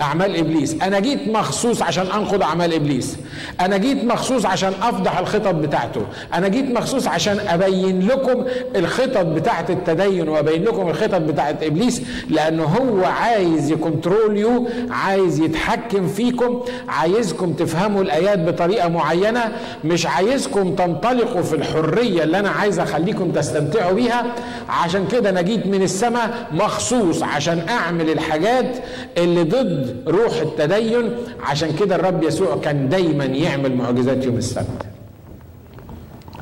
أعمال 0.01 0.35
إبليس. 0.35 0.75
أنا 0.81 0.99
جيت 0.99 1.27
مخصوص 1.27 1.81
عشان 1.81 2.05
أنقض 2.05 2.41
أعمال 2.43 2.73
إبليس. 2.73 3.17
أنا 3.61 3.77
جيت 3.77 4.03
مخصوص 4.03 4.45
عشان 4.45 4.73
أفضح 4.81 5.17
الخطط 5.19 5.55
بتاعته. 5.55 6.01
أنا 6.33 6.47
جيت 6.47 6.65
مخصوص 6.65 7.07
عشان 7.07 7.39
أبين 7.47 8.07
لكم 8.07 8.43
الخطط 8.75 9.25
بتاعت 9.25 9.69
التدين 9.69 10.29
وأبين 10.29 10.63
لكم 10.63 10.89
الخطط 10.89 11.21
بتاعت 11.21 11.63
إبليس 11.63 12.01
لأنه 12.29 12.63
هو 12.63 13.05
عايز 13.05 13.71
ي 13.71 13.80
control 13.80 14.37
you 14.37 14.67
عايز 14.89 15.39
يتحكم 15.39 16.07
فيكم 16.07 16.61
عايزكم 16.89 17.53
تفهموا 17.53 18.01
الآيات 18.01 18.39
بطريقة 18.39 18.89
معينة 18.89 19.51
مش 19.83 20.05
عايزكم 20.05 20.75
تنطلقوا 20.75 21.41
في 21.41 21.55
الحرية 21.55 22.23
اللي 22.23 22.39
أنا 22.39 22.49
عايز 22.49 22.79
أخليكم 22.79 23.31
تستمتعوا 23.31 23.93
بيها. 23.93 24.25
عشان 24.69 25.07
كده 25.07 25.29
أنا 25.29 25.41
جيت 25.41 25.67
من 25.67 25.81
السماء 25.81 26.47
مخصوص 26.51 27.23
عشان 27.23 27.65
أعمل 27.69 28.09
الحاجات 28.09 28.77
اللي 29.17 29.43
ضد 29.43 29.88
روح 30.07 30.41
التدين. 30.41 31.11
عشان 31.41 31.75
كده 31.75 31.95
الرب 31.95 32.23
يسوع 32.23 32.57
كان 32.63 32.89
دايما 32.89 33.25
يعمل 33.25 33.75
معجزات 33.75 34.25
يوم 34.25 34.37
السبت. 34.37 34.85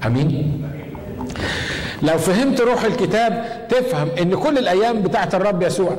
آمين. 0.06 0.64
لو 2.04 2.18
فهمت 2.18 2.62
روح 2.62 2.84
الكتاب 2.84 3.46
تفهم 3.70 4.10
إن 4.22 4.36
كل 4.36 4.58
الأيام 4.58 5.02
بتاعت 5.02 5.36
الرب 5.36 5.64
يسوع 5.64 5.98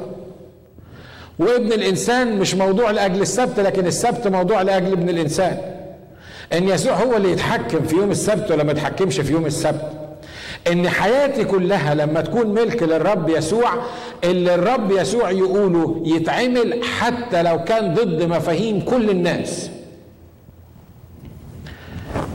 وابن 1.39 1.73
الإنسان 1.73 2.39
مش 2.39 2.55
موضوع 2.55 2.91
لأجل 2.91 3.23
السبت 3.23 3.61
لكن 3.61 3.87
السبت 3.87 4.29
موضوع 4.29 4.63
لأجل 4.63 4.93
ابن 4.93 5.09
الإنسان. 5.09 5.59
إن 6.53 6.69
يسوع 6.69 6.93
هو 6.93 7.17
اللي 7.17 7.33
يتحكم 7.33 7.83
في 7.83 7.97
يوم 7.97 8.11
السبت 8.11 8.51
ولا 8.51 8.63
ما 8.65 8.73
يتحكمش 8.73 9.21
في 9.21 9.33
يوم 9.33 9.47
السبت. 9.47 10.08
إن 10.73 10.89
حياتي 10.89 11.45
كلها 11.45 11.95
لما 11.95 12.21
تكون 12.21 12.47
ملك 12.55 12.83
للرب 12.83 13.29
يسوع 13.29 13.71
اللي 14.25 14.55
الرب 14.55 14.91
يسوع 14.91 15.31
يقوله 15.31 16.03
يتعمل 16.07 16.81
حتى 16.99 17.43
لو 17.43 17.65
كان 17.65 17.95
ضد 17.95 18.23
مفاهيم 18.23 18.81
كل 18.81 19.11
الناس. 19.11 19.71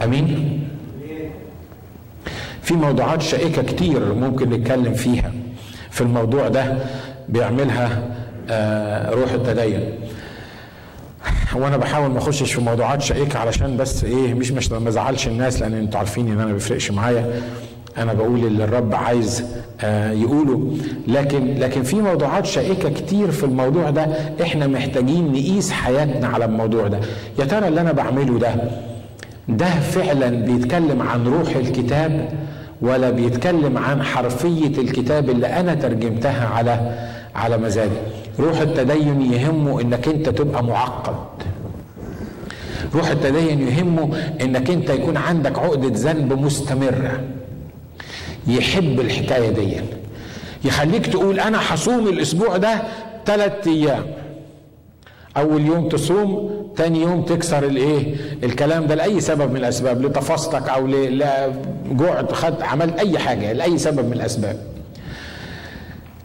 أمين؟ 0.03 0.59
في 2.61 2.73
موضوعات 2.73 3.21
شائكة 3.21 3.61
كتير 3.63 4.13
ممكن 4.13 4.49
نتكلم 4.49 4.93
فيها. 4.93 5.31
في 5.91 6.01
الموضوع 6.01 6.47
ده 6.47 6.77
بيعملها 7.29 8.03
آه 8.49 9.09
روح 9.09 9.31
التدين. 9.31 9.93
وأنا 11.55 11.77
بحاول 11.77 12.09
ما 12.11 12.17
أخشش 12.17 12.53
في 12.53 12.61
موضوعات 12.61 13.01
شائكة 13.01 13.39
علشان 13.39 13.77
بس 13.77 14.03
إيه 14.03 14.33
مش 14.33 14.51
مش 14.51 14.71
ما 14.71 14.89
أزعلش 14.89 15.27
الناس 15.27 15.61
لأن 15.61 15.73
أنتوا 15.73 15.99
عارفين 15.99 16.27
إن 16.27 16.33
أنا 16.33 16.45
ما 16.45 16.53
بيفرقش 16.53 16.91
معايا. 16.91 17.41
أنا 17.97 18.13
بقول 18.13 18.39
اللي 18.45 18.63
الرب 18.63 18.95
عايز 18.95 19.43
آه 19.81 20.11
يقوله. 20.11 20.77
لكن 21.07 21.55
لكن 21.59 21.83
في 21.83 21.95
موضوعات 21.95 22.45
شائكة 22.45 22.89
كتير 22.89 23.31
في 23.31 23.43
الموضوع 23.43 23.89
ده 23.89 24.07
إحنا 24.41 24.67
محتاجين 24.67 25.31
نقيس 25.31 25.71
حياتنا 25.71 26.27
على 26.27 26.45
الموضوع 26.45 26.87
ده. 26.87 26.99
يا 27.39 27.45
ترى 27.45 27.67
اللي 27.67 27.81
أنا 27.81 27.91
بعمله 27.91 28.39
ده 28.39 28.55
ده 29.49 29.65
فعلا 29.65 30.29
بيتكلم 30.29 31.01
عن 31.01 31.27
روح 31.27 31.55
الكتاب 31.55 32.29
ولا 32.81 33.09
بيتكلم 33.09 33.77
عن 33.77 34.03
حرفية 34.03 34.77
الكتاب 34.81 35.29
اللي 35.29 35.47
أنا 35.47 35.73
ترجمتها 35.75 36.47
على 36.47 36.95
على 37.35 37.57
مزاجي؟ 37.57 37.91
روح 38.39 38.59
التدين 38.61 39.21
يهمه 39.21 39.81
إنك 39.81 40.07
أنت 40.07 40.29
تبقى 40.29 40.63
معقد. 40.63 41.15
روح 42.95 43.07
التدين 43.09 43.67
يهمه 43.67 44.09
إنك 44.41 44.69
أنت 44.69 44.89
يكون 44.89 45.17
عندك 45.17 45.59
عقدة 45.59 45.91
ذنب 46.11 46.33
مستمرة. 46.33 47.19
يحب 48.47 48.99
الحكاية 48.99 49.49
دي. 49.49 49.75
يخليك 50.65 51.05
تقول 51.07 51.39
أنا 51.39 51.59
هصوم 51.73 52.07
الأسبوع 52.07 52.57
ده 52.57 52.81
ثلاث 53.25 53.67
أيام. 53.67 54.03
أول 55.37 55.65
يوم 55.65 55.89
تصوم 55.89 56.51
تاني 56.75 57.01
يوم 57.01 57.21
تكسر 57.25 57.63
الايه 57.63 58.15
الكلام 58.43 58.87
ده 58.87 58.95
لأي 58.95 59.19
سبب 59.21 59.51
من 59.51 59.57
الأسباب 59.57 60.01
لتفاصتك 60.05 60.69
أو 60.69 60.87
لجوع 60.87 62.25
خد 62.31 62.61
عملت 62.61 62.99
أي 62.99 63.19
حاجة 63.19 63.51
لأي 63.53 63.77
سبب 63.77 64.05
من 64.05 64.13
الأسباب. 64.13 64.57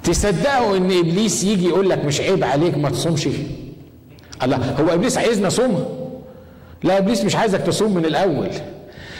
تصدقوا 0.04 0.76
إن 0.76 0.98
إبليس 0.98 1.44
يجي 1.44 1.68
يقول 1.68 1.90
لك 1.90 2.04
مش 2.04 2.20
عيب 2.20 2.44
عليك 2.44 2.78
ما 2.78 2.90
تصومش؟ 2.90 3.28
الله 4.42 4.56
هو 4.80 4.94
إبليس 4.94 5.18
عايزنا 5.18 5.48
صوم؟ 5.48 5.84
لا 6.82 6.98
إبليس 6.98 7.24
مش 7.24 7.36
عايزك 7.36 7.60
تصوم 7.60 7.94
من 7.94 8.04
الأول. 8.04 8.48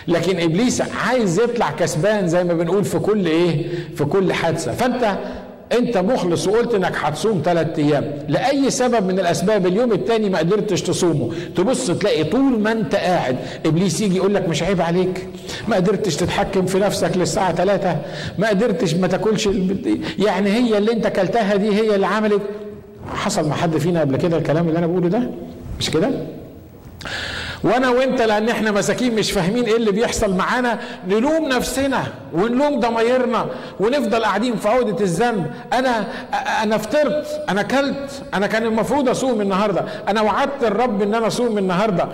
لكن 0.08 0.40
إبليس 0.40 0.80
عايز 1.06 1.40
يطلع 1.40 1.70
كسبان 1.70 2.28
زي 2.28 2.44
ما 2.44 2.54
بنقول 2.54 2.84
في 2.84 2.98
كل 2.98 3.26
إيه؟ 3.26 3.66
في 3.96 4.04
كل 4.04 4.32
حادثة. 4.32 4.72
فأنت 4.72 5.18
أنت 5.78 5.98
مخلص 5.98 6.48
وقلت 6.48 6.74
إنك 6.74 6.92
هتصوم 6.96 7.42
ثلاث 7.44 7.78
أيام. 7.78 8.12
لأي 8.28 8.70
سبب 8.70 9.06
من 9.06 9.18
الأسباب 9.18 9.66
اليوم 9.66 9.92
الثاني 9.92 10.28
ما 10.30 10.38
قدرتش 10.38 10.82
تصومه؟ 10.82 11.30
تبص 11.56 11.86
تلاقي 11.90 12.24
طول 12.24 12.60
ما 12.60 12.72
أنت 12.72 12.94
قاعد 12.94 13.36
إبليس 13.66 14.00
يجي 14.00 14.16
يقول 14.16 14.34
لك 14.34 14.48
مش 14.48 14.62
عيب 14.62 14.80
عليك. 14.80 15.26
ما 15.68 15.76
قدرتش 15.76 16.16
تتحكم 16.16 16.66
في 16.66 16.78
نفسك 16.78 17.16
للساعة 17.16 17.54
3 17.54 17.96
ما 18.38 18.48
قدرتش 18.48 18.94
ما 18.94 19.06
تاكلش 19.06 19.48
يعني 20.18 20.50
هي 20.50 20.78
اللي 20.78 20.92
أنت 20.92 21.06
كلتها 21.06 21.56
دي 21.56 21.68
هي 21.74 21.94
اللي 21.94 22.06
عملت. 22.06 22.42
حصل 23.14 23.48
مع 23.48 23.56
حد 23.56 23.76
فينا 23.76 24.00
قبل 24.00 24.16
كده 24.16 24.36
الكلام 24.36 24.68
اللي 24.68 24.78
أنا 24.78 24.86
بقوله 24.86 25.08
ده؟ 25.08 25.30
مش 25.80 25.90
كده؟ 25.90 26.10
وأنا 27.64 27.90
وانت 27.90 28.22
لأن 28.22 28.48
إحنا 28.48 28.70
مساكين 28.70 29.14
مش 29.14 29.32
فاهمين 29.32 29.64
إيه 29.64 29.76
اللي 29.76 29.92
بيحصل 29.92 30.34
معانا 30.34 30.78
نلوم 31.08 31.48
نفسنا 31.48 32.02
ونلوم 32.32 32.80
ضمايرنا 32.80 33.46
ونفضل 33.80 34.24
قاعدين 34.24 34.56
في 34.56 34.68
عقدة 34.68 35.04
الذنب. 35.04 35.46
أنا 35.72 36.04
أنا 36.62 36.78
فطرت 36.78 37.40
أنا 37.48 37.62
كلت 37.62 38.22
أنا 38.34 38.46
كان 38.46 38.62
المفروض 38.62 39.08
أصوم 39.08 39.40
النهارده 39.40 39.84
أنا 40.08 40.20
وعدت 40.22 40.64
الرب 40.64 41.02
إن 41.02 41.14
أنا 41.14 41.26
أصوم 41.26 41.58
النهارده. 41.58 42.08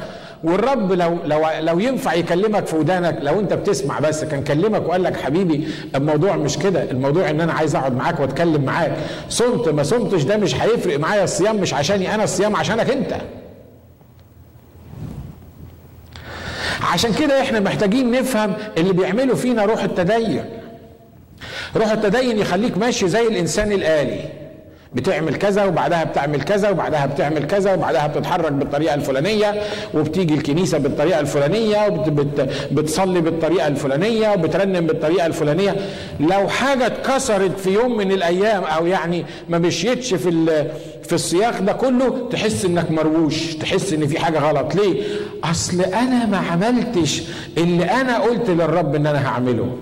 والرب 0.45 0.93
لو 0.93 1.17
لو 1.25 1.47
لو 1.61 1.79
ينفع 1.79 2.15
يكلمك 2.15 2.67
في 2.67 2.77
ودانك 2.77 3.19
لو 3.23 3.41
أنت 3.41 3.53
بتسمع 3.53 3.99
بس 3.99 4.25
كان 4.25 4.45
كلمك 4.45 4.89
وقال 4.89 5.03
لك 5.03 5.17
حبيبي 5.21 5.69
الموضوع 5.95 6.37
مش 6.37 6.59
كده 6.59 6.91
الموضوع 6.91 7.31
إن 7.31 7.41
أنا 7.41 7.53
عايز 7.53 7.77
أقعد 7.77 7.97
معاك 7.97 8.21
وأتكلم 8.21 8.65
معاك. 8.65 8.93
صمت 9.29 9.69
ما 9.69 9.83
صمتش 9.83 10.23
ده 10.23 10.37
مش 10.37 10.55
هيفرق 10.55 10.99
معايا 10.99 11.25
الصيام 11.25 11.57
مش 11.57 11.75
عشاني 11.75 12.15
أنا 12.15 12.25
الصيام 12.25 12.57
عشانك 12.57 12.91
أنت. 12.91 13.15
عشان 16.93 17.13
كده 17.15 17.41
إحنا 17.41 17.61
محتاجين 17.61 18.11
نفهم 18.11 18.55
اللي 18.79 18.93
بيعمله 18.93 19.35
فينا 19.35 19.65
روح 19.65 19.83
التدين. 19.83 20.45
روح 21.77 21.91
التدين 21.91 22.39
يخليك 22.39 22.79
ماشي 22.79 23.09
زي 23.09 23.29
الإنسان 23.29 23.73
الآلي. 23.73 24.44
بتعمل 24.95 25.35
كذا 25.37 25.65
وبعدها 25.65 26.05
بتعمل 26.05 26.43
كذا 26.43 26.71
وبعدها 26.71 27.07
بتعمل 27.07 27.47
كذا 27.47 27.75
وبعدها 27.75 28.07
بتتحرك 28.07 28.53
بالطريقة 28.53 28.95
الفلانية 28.95 29.55
وبتيجي 29.95 30.35
الكنيسة 30.35 30.79
بالطريقة 30.79 31.21
الفلانية 31.21 31.87
وبتصلي 32.73 33.21
بالطريقة 33.21 33.67
الفلانية 33.67 34.33
وبترنم 34.33 34.87
بالطريقة 34.87 35.27
الفلانية. 35.27 35.77
لو 36.21 36.49
حاجة 36.49 36.87
اتكسرت 36.87 37.59
في 37.61 37.71
يوم 37.71 37.97
من 37.97 38.13
الأيام 38.13 38.65
أو 38.65 38.87
يعني 38.87 39.25
ما 39.49 39.59
مشيتش 39.59 40.15
في 40.15 40.65
في 41.05 41.13
السياق 41.13 41.61
ده 41.61 41.73
كله 41.73 42.29
تحس 42.33 42.65
إنك 42.65 42.91
مرووش 42.91 43.55
تحس 43.55 43.93
إن 43.93 44.07
في 44.07 44.19
حاجة 44.21 44.39
غلط. 44.39 44.75
ليه؟ 44.75 45.03
أصل 45.45 45.81
أنا 45.81 46.27
ما 46.27 46.37
عملتش 46.39 47.23
اللي 47.59 47.85
أنا 47.85 48.19
قلت 48.19 48.51
للرب 48.51 48.95
إن 48.95 49.07
أنا 49.07 49.29
هعمله. 49.29 49.77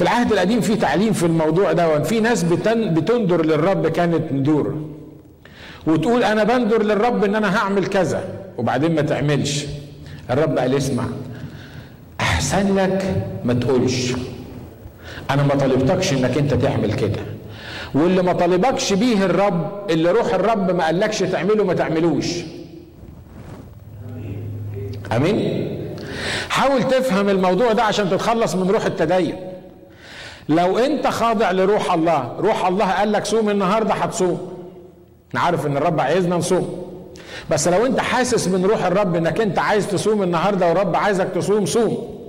في 0.00 0.06
العهد 0.06 0.32
القديم 0.32 0.60
في 0.60 0.76
تعليم 0.76 1.12
في 1.12 1.26
الموضوع 1.26 1.72
ده 1.72 2.02
في 2.02 2.20
ناس 2.20 2.42
بتن 2.42 2.94
بتندر 2.94 3.46
للرب 3.46 3.86
كانت 3.86 4.32
ندور 4.32 4.74
وتقول 5.86 6.24
أنا 6.24 6.44
بندر 6.44 6.82
للرب 6.82 7.24
إن 7.24 7.34
أنا 7.34 7.56
هعمل 7.56 7.86
كذا 7.86 8.24
وبعدين 8.58 8.94
ما 8.94 9.02
تعملش. 9.02 9.64
الرب 10.30 10.58
قال 10.58 10.74
اسمع 10.74 11.04
أحسن 12.20 12.76
لك 12.76 13.24
ما 13.44 13.54
تقولش. 13.54 14.12
أنا 15.30 15.42
ما 15.42 15.54
طالبتكش 15.54 16.12
إنك 16.12 16.38
أنت 16.38 16.54
تعمل 16.54 16.92
كده. 16.92 17.20
واللي 17.94 18.22
ما 18.22 18.32
طالبكش 18.32 18.92
بيه 18.92 19.24
الرب 19.24 19.90
اللي 19.90 20.10
روح 20.10 20.34
الرب 20.34 20.70
ما 20.70 20.84
قالكش 20.84 21.18
تعمله 21.18 21.64
ما 21.64 21.74
تعملوش. 21.74 22.26
آمين؟ 25.12 25.68
حاول 26.48 26.82
تفهم 26.82 27.28
الموضوع 27.28 27.72
ده 27.72 27.82
عشان 27.82 28.10
تتخلص 28.10 28.54
من 28.54 28.70
روح 28.70 28.86
التدين. 28.86 29.49
لو 30.50 30.78
انت 30.78 31.06
خاضع 31.06 31.50
لروح 31.50 31.92
الله 31.92 32.32
روح 32.38 32.66
الله 32.66 32.90
قال 32.90 33.12
لك 33.12 33.26
صوم 33.26 33.50
النهارده 33.50 33.94
هتصوم. 33.94 34.50
نعرف 35.34 35.66
ان 35.66 35.76
الرب 35.76 36.00
عايزنا 36.00 36.36
نصوم. 36.36 36.86
بس 37.50 37.68
لو 37.68 37.86
انت 37.86 38.00
حاسس 38.00 38.48
من 38.48 38.64
روح 38.64 38.84
الرب 38.84 39.16
انك 39.16 39.40
انت 39.40 39.58
عايز 39.58 39.88
تصوم 39.88 40.22
النهارده 40.22 40.68
والرب 40.68 40.96
عايزك 40.96 41.28
تصوم 41.34 41.66
صوم. 41.66 42.20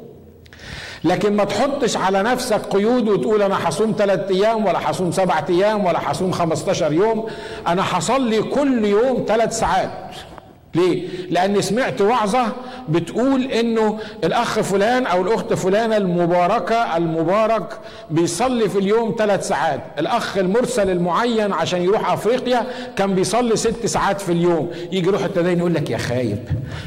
لكن 1.04 1.36
ما 1.36 1.44
تحطش 1.44 1.98
على 1.98 2.24
نفسك 2.24 2.62
قيود 2.62 3.10
وتقول 3.10 3.42
أنا 3.42 3.70
هصوم 3.70 3.96
ثلاث 3.98 4.32
أيام 4.32 4.66
ولا 4.66 4.92
هصوم 4.92 5.12
سبعة 5.12 5.46
أيام 5.50 5.86
ولا 5.86 6.12
هصوم 6.12 6.32
15 6.32 6.94
يوم. 6.94 7.28
أنا 7.68 7.84
هصلي 7.92 8.42
كل 8.44 8.86
يوم 8.86 9.26
ثلاث 9.28 9.60
ساعات. 9.60 9.90
ليه؟ 10.76 11.08
لأني 11.30 11.62
سمعت 11.62 12.02
وعظة 12.02 12.48
بتقول 12.90 13.44
إنه 13.44 13.98
الأخ 14.24 14.60
فلان 14.60 15.06
أو 15.06 15.22
الأخت 15.22 15.54
فلانة 15.54 15.98
المباركة 15.98 16.98
المبارك 16.98 17.80
بيصلي 18.12 18.70
في 18.70 18.80
اليوم 18.80 19.16
ثلاث 19.18 19.48
ساعات، 19.48 19.82
الأخ 20.00 20.38
المرسل 20.38 20.90
المعين 20.90 21.54
عشان 21.54 21.82
يروح 21.82 22.12
أفريقيا 22.12 22.66
كان 22.96 23.16
بيصلي 23.16 23.56
ست 23.56 23.86
ساعات 23.86 24.22
في 24.22 24.32
اليوم، 24.32 24.72
يجي 24.92 25.08
يروح 25.08 25.24
التدين 25.24 25.60
يقول 25.60 25.74
لك 25.74 25.90
يا 25.90 25.98
خايب، 25.98 26.38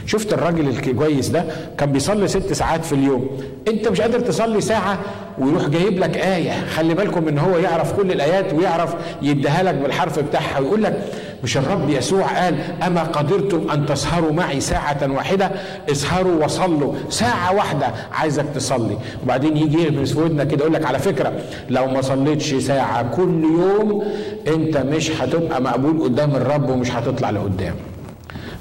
شفت 0.07 0.33
الراجل 0.33 0.69
الكويس 0.69 1.29
ده 1.29 1.45
كان 1.79 1.93
بيصلي 1.93 2.29
ست 2.29 2.53
ساعات 2.53 2.85
في 2.85 2.93
اليوم، 2.93 3.39
أنت 3.69 3.89
مش 3.89 4.01
قادر 4.01 4.21
تصلي 4.21 4.61
ساعة 4.61 4.99
ويروح 5.39 5.69
جايب 5.69 5.99
لك 5.99 6.17
آية، 6.17 6.67
خلي 6.67 6.95
بالكم 6.95 7.29
إن 7.29 7.39
هو 7.39 7.59
يعرف 7.59 7.93
كل 7.93 8.13
الآيات 8.13 8.53
ويعرف 8.53 8.95
يديها 9.23 9.63
لك 9.63 9.75
بالحرف 9.75 10.19
بتاعها 10.19 10.59
ويقول 10.59 10.83
لك 10.83 11.05
مش 11.45 11.57
الرب 11.57 11.91
يسوع 11.91 12.27
قال 12.27 12.55
أما 12.87 13.03
قدرتم 13.03 13.71
أن 13.71 13.87
تسهروا 13.87 14.33
معي 14.33 14.61
ساعة 14.61 14.99
واحدة؟ 15.11 15.51
اسهروا 15.91 16.45
وصلوا. 16.45 16.95
ساعة 17.11 17.55
واحدة. 17.55 17.87
عايزك 18.13 18.45
تصلي. 18.55 18.99
وبعدين 19.25 19.57
يجي 19.57 19.83
يغمس 19.85 20.13
في 20.13 20.21
ودنك 20.21 20.47
كده 20.49 20.61
يقول 20.61 20.75
لك 20.75 20.87
على 20.87 20.99
فكرة 20.99 21.33
لو 21.71 21.87
ما 21.87 22.01
صليتش 22.01 22.55
ساعة 22.55 23.17
كل 23.17 23.45
يوم 23.45 24.05
أنت 24.49 24.77
مش 24.77 25.11
هتبقى 25.11 25.63
مقبول 25.63 26.03
قدام 26.03 26.31
الرب 26.37 26.69
ومش 26.71 26.91
هتطلع 26.91 27.31
لقدام. 27.31 27.75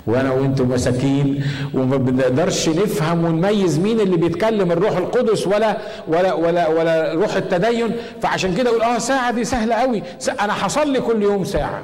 وأنا 0.07 0.31
وأنتم 0.31 0.69
مساكين 0.69 1.43
وما 1.73 1.97
بنقدرش 1.97 2.69
نفهم 2.69 3.25
ونميز 3.25 3.79
مين 3.79 3.99
اللي 3.99 4.17
بيتكلم 4.17 4.71
الروح 4.71 4.97
القدس 4.97 5.47
ولا 5.47 5.77
ولا 6.07 6.33
ولا 6.33 6.67
ولا 6.67 7.13
روح 7.13 7.35
التدين. 7.35 7.91
فعشان 8.21 8.55
كده 8.55 8.69
أقول 8.69 8.81
آه 8.81 8.97
ساعة 8.97 9.31
دي 9.31 9.43
سهلة 9.43 9.75
قوي. 9.75 10.03
أنا 10.41 10.53
هصلي 10.65 11.01
كل 11.01 11.23
يوم 11.23 11.43
ساعة. 11.43 11.81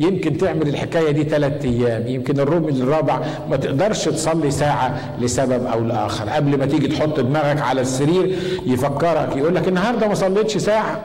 يمكن 0.00 0.38
تعمل 0.38 0.68
الحكاية 0.68 1.10
دي 1.10 1.24
ثلاثة 1.24 1.68
أيام. 1.68 2.06
يمكن 2.06 2.40
الربع 2.40 2.68
الرابع 2.68 3.20
ما 3.50 3.56
تقدرش 3.56 4.04
تصلي 4.04 4.50
ساعة 4.50 5.00
لسبب 5.20 5.66
أو 5.66 5.80
لآخر. 5.80 6.28
قبل 6.28 6.58
ما 6.58 6.66
تيجي 6.66 6.88
تحط 6.88 7.20
دماغك 7.20 7.60
على 7.60 7.80
السرير 7.80 8.36
يفكرك 8.66 9.36
يقول 9.36 9.54
لك 9.54 9.68
النهاردة 9.68 10.08
ما 10.08 10.14
صليتش 10.14 10.56
ساعة. 10.56 11.00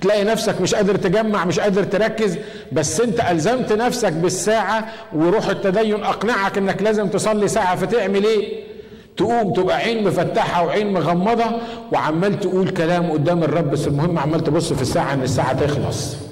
تلاقي 0.00 0.24
نفسك 0.24 0.60
مش 0.60 0.74
قادر 0.74 0.96
تجمع 0.96 1.44
مش 1.44 1.60
قادر 1.60 1.84
تركز 1.84 2.38
بس 2.72 3.00
انت 3.00 3.20
ألزمت 3.20 3.72
نفسك 3.72 4.12
بالساعة 4.12 4.84
وروح 5.14 5.48
التدين 5.48 6.04
أقنعك 6.04 6.58
إنك 6.58 6.82
لازم 6.82 7.08
تصلي 7.08 7.48
ساعة. 7.48 7.76
فتعمل 7.76 8.24
إيه؟ 8.24 8.64
تقوم 9.16 9.52
تبقى 9.52 9.76
عين 9.76 10.04
مفتحة 10.04 10.66
وعين 10.66 10.92
مغمضة 10.92 11.44
وعمال 11.92 12.40
تقول 12.40 12.68
كلام 12.70 13.10
قدام 13.10 13.42
الرب. 13.42 13.70
بس 13.70 13.86
المهم 13.86 14.18
عمال 14.18 14.44
تبص 14.44 14.72
في 14.72 14.82
الساعة 14.82 15.14
إن 15.14 15.22
الساعة 15.22 15.52
تخلص. 15.66 16.27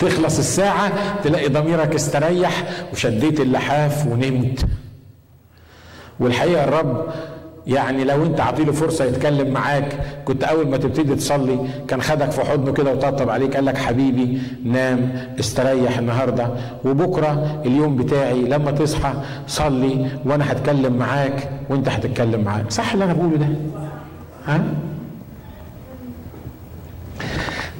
تخلص 0.00 0.38
الساعة 0.38 0.92
تلاقي 1.22 1.48
ضميرك 1.48 1.94
استريح 1.94 2.64
وشديت 2.92 3.40
اللحاف 3.40 4.06
ونمت. 4.06 4.66
والحقيقة 6.20 6.64
الرب 6.64 7.06
يعني 7.66 8.04
لو 8.04 8.24
انت 8.26 8.40
عطيله 8.40 8.72
فرصة 8.72 9.04
يتكلم 9.04 9.50
معاك 9.50 10.00
كنت 10.24 10.44
أول 10.44 10.68
ما 10.68 10.76
تبتدي 10.76 11.14
تصلي 11.14 11.58
كان 11.88 12.02
خدك 12.02 12.30
في 12.30 12.40
حضنه 12.44 12.72
كده 12.72 12.92
وطبطب 12.92 13.30
عليك 13.30 13.54
قال 13.56 13.64
لك 13.64 13.78
حبيبي 13.78 14.42
نام 14.64 15.26
استريح 15.40 15.98
النهاردة. 15.98 16.48
وبكرة 16.84 17.60
اليوم 17.66 17.96
بتاعي 17.96 18.42
لما 18.42 18.70
تصحى 18.70 19.12
صلي 19.46 20.06
وأنا 20.24 20.52
هتكلم 20.52 20.92
معاك 20.96 21.50
وانت 21.70 21.88
هتتكلم 21.88 22.40
معاك. 22.40 22.70
صح 22.70 22.92
اللي 22.92 23.04
أنا 23.04 23.12
بقوله 23.12 23.36
ده؟ 23.36 23.48
ها؟ 24.46 24.60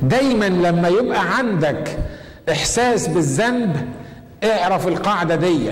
دايما 0.02 0.44
لما 0.48 0.88
يبقى 0.88 1.36
عندك 1.36 1.98
إحساس 2.50 3.08
بالذنب 3.08 3.76
اعرف 4.44 4.88
القاعدة 4.88 5.34
دي. 5.36 5.70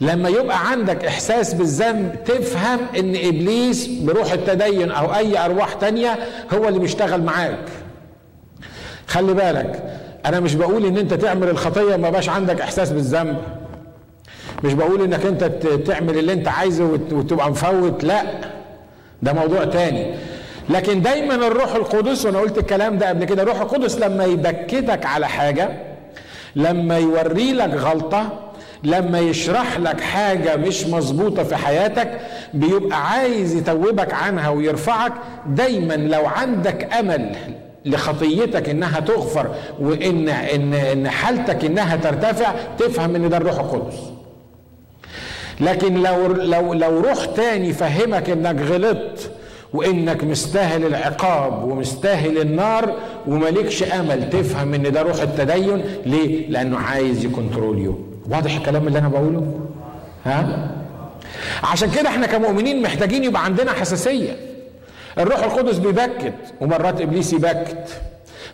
لما 0.00 0.28
يبقى 0.28 0.70
عندك 0.70 1.04
إحساس 1.04 1.54
بالذنب 1.54 2.24
تفهم 2.24 2.78
إن 2.98 3.16
إبليس 3.16 3.86
بروح 3.88 4.32
التدين 4.32 4.90
أو 4.90 5.14
أي 5.14 5.44
أرواح 5.44 5.72
تانية 5.72 6.18
هو 6.54 6.68
اللي 6.68 6.78
بيشتغل 6.78 7.22
معاك. 7.22 7.64
خلي 9.06 9.34
بالك 9.34 9.82
أنا 10.26 10.40
مش 10.40 10.54
بقول 10.54 10.86
إن 10.86 10.96
أنت 10.98 11.14
تعمل 11.14 11.48
الخطية 11.48 11.96
ما 11.96 12.10
بقاش 12.10 12.28
عندك 12.28 12.60
إحساس 12.60 12.90
بالذنب. 12.90 13.36
مش 14.64 14.72
بقول 14.74 15.02
إنك 15.02 15.26
أنت 15.26 15.44
تعمل 15.86 16.18
اللي 16.18 16.32
أنت 16.32 16.48
عايزه 16.48 16.84
وتبقى 17.12 17.50
مفوت 17.50 18.04
لأ 18.04 18.22
ده 19.22 19.32
موضوع 19.32 19.64
تاني. 19.64 20.14
لكن 20.70 21.02
دايما 21.02 21.34
الروح 21.34 21.74
القدس 21.74 22.24
وأنا 22.26 22.38
قلت 22.38 22.58
الكلام 22.58 22.98
ده 22.98 23.08
قبل 23.08 23.24
كده 23.24 23.42
الروح 23.42 23.60
القدس 23.60 23.98
لما 23.98 24.24
يبكتك 24.24 25.06
على 25.06 25.28
حاجة 25.28 25.68
لما 26.56 26.98
يوري 26.98 27.52
لك 27.52 27.70
غلطة 27.74 28.28
لما 28.84 29.18
يشرح 29.18 29.78
لك 29.78 30.00
حاجة 30.00 30.56
مش 30.56 30.86
مظبوطة 30.86 31.42
في 31.42 31.56
حياتك 31.56 32.20
بيبقى 32.54 33.10
عايز 33.10 33.54
يتوبك 33.54 34.14
عنها 34.14 34.48
ويرفعك 34.48 35.12
دايما 35.46 35.94
لو 35.94 36.26
عندك 36.26 36.94
أمل 36.94 37.36
لخطيتك 37.84 38.68
إنها 38.68 39.00
تغفر 39.00 39.54
وان 39.80 40.28
ان 40.28 40.74
إن 40.74 41.08
حالتك 41.08 41.64
إنها 41.64 41.96
ترتفع 41.96 42.54
تفهم 42.78 43.14
إن 43.14 43.28
ده 43.28 43.36
الروح 43.36 43.58
القدس. 43.58 43.96
لكن 45.60 46.02
لو 46.02 46.26
لو 46.26 46.74
لو 46.74 47.00
روح 47.00 47.24
تاني 47.24 47.72
فهمك 47.72 48.30
إنك 48.30 48.60
غلطت 48.60 49.30
وإنك 49.72 50.24
مستاهل 50.24 50.86
العقاب 50.86 51.64
ومستاهل 51.64 52.38
النار 52.40 52.92
وملكش 53.26 53.82
أمل 53.82 54.30
تفهم 54.30 54.74
إن 54.74 54.92
ده 54.92 55.02
روح 55.02 55.20
التدين. 55.22 55.82
ليه؟ 56.06 56.48
لأنه 56.48 56.78
عايز 56.78 57.24
ي 57.24 57.31
control 57.31 57.78
you 57.78 57.98
واضح 58.30 58.56
الكلام 58.56 58.86
اللي 58.88 58.98
أنا 58.98 59.08
بقوله؟ 59.08 59.60
ها؟ 60.24 60.68
عشان 61.62 61.90
كده 61.90 62.08
إحنا 62.08 62.26
كمؤمنين 62.26 62.82
محتاجين 62.82 63.24
يبقى 63.24 63.44
عندنا 63.44 63.72
حساسية. 63.72 64.36
الروح 65.18 65.44
القدس 65.44 65.78
بيبكت 65.78 66.34
ومرات 66.60 67.00
إبليس 67.00 67.32
يبكت. 67.32 68.00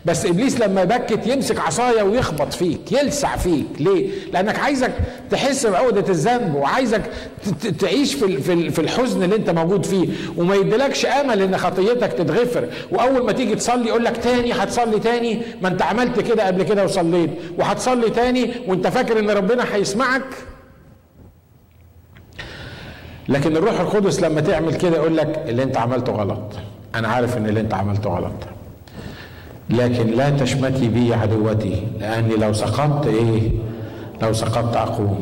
بس 0.05 0.25
إبليس 0.25 0.59
لما 0.59 0.81
يبكت 0.81 1.27
يمسك 1.27 1.59
عصاية 1.59 2.03
ويخبط 2.03 2.53
فيك 2.53 2.91
يلسع 2.91 3.35
فيك. 3.35 3.65
ليه؟ 3.79 4.09
لأنه 4.33 4.59
عايزك 4.59 4.91
تحس 5.31 5.65
بعقده 5.65 6.09
الذنب 6.09 6.55
وعايزك 6.55 7.01
تعيش 7.79 8.13
في 8.13 8.71
في 8.71 8.81
الحزن 8.81 9.23
اللي 9.23 9.35
أنت 9.35 9.49
موجود 9.49 9.85
فيه. 9.85 10.07
وما 10.37 10.55
يديلكش 10.55 11.05
أمل 11.05 11.41
إن 11.41 11.57
خطيتك 11.57 12.13
تتغفر. 12.13 12.67
وأول 12.91 13.25
ما 13.25 13.31
تيجي 13.31 13.55
تصلي 13.55 13.87
يقول 13.87 14.05
لك 14.05 14.17
تاني 14.17 14.53
هتصلي 14.53 14.99
تاني. 14.99 15.41
ما 15.61 15.67
أنت 15.67 15.81
عملت 15.81 16.19
كده 16.19 16.47
قبل 16.47 16.63
كده 16.63 16.83
وصليت. 16.83 17.29
وهتصلي 17.57 18.09
تاني 18.09 18.51
وأنت 18.67 18.87
فاكر 18.87 19.19
إن 19.19 19.29
ربنا 19.29 19.75
هيسمعك. 19.75 20.25
لكن 23.29 23.57
الروح 23.57 23.79
القدس 23.79 24.19
لما 24.19 24.41
تعمل 24.41 24.75
كده 24.75 24.95
يقول 24.97 25.17
لك 25.17 25.43
اللي 25.47 25.63
أنت 25.63 25.77
عملته 25.77 26.11
غلط. 26.11 26.53
أنا 26.95 27.07
عارف 27.07 27.37
إن 27.37 27.45
اللي 27.45 27.59
أنت 27.59 27.73
عملته 27.73 28.09
غلط. 28.09 28.54
لكن 29.69 30.07
لا 30.07 30.29
تشمتي 30.29 30.87
بي 30.87 31.13
عدوتي 31.13 31.87
لأني 31.99 32.35
لو 32.35 32.53
سقطت 32.53 33.07
إيه 33.07 33.51
لو 34.21 34.33
سقطت 34.33 34.75
أقوم. 34.75 35.19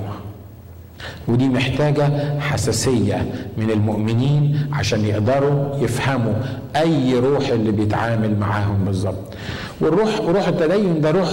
ودي 1.27 1.47
محتاجة 1.49 2.39
حساسية 2.39 3.25
من 3.57 3.71
المؤمنين 3.71 4.67
عشان 4.73 5.05
يقدروا 5.05 5.77
يفهموا 5.77 6.33
أي 6.75 7.19
روح 7.19 7.47
اللي 7.47 7.71
بيتعامل 7.71 8.39
معاهم 8.39 8.85
بالظبط. 8.85 9.33
والروح 9.81 10.19
روح 10.27 10.47
التدين 10.47 11.01
ده 11.01 11.11
روح 11.11 11.29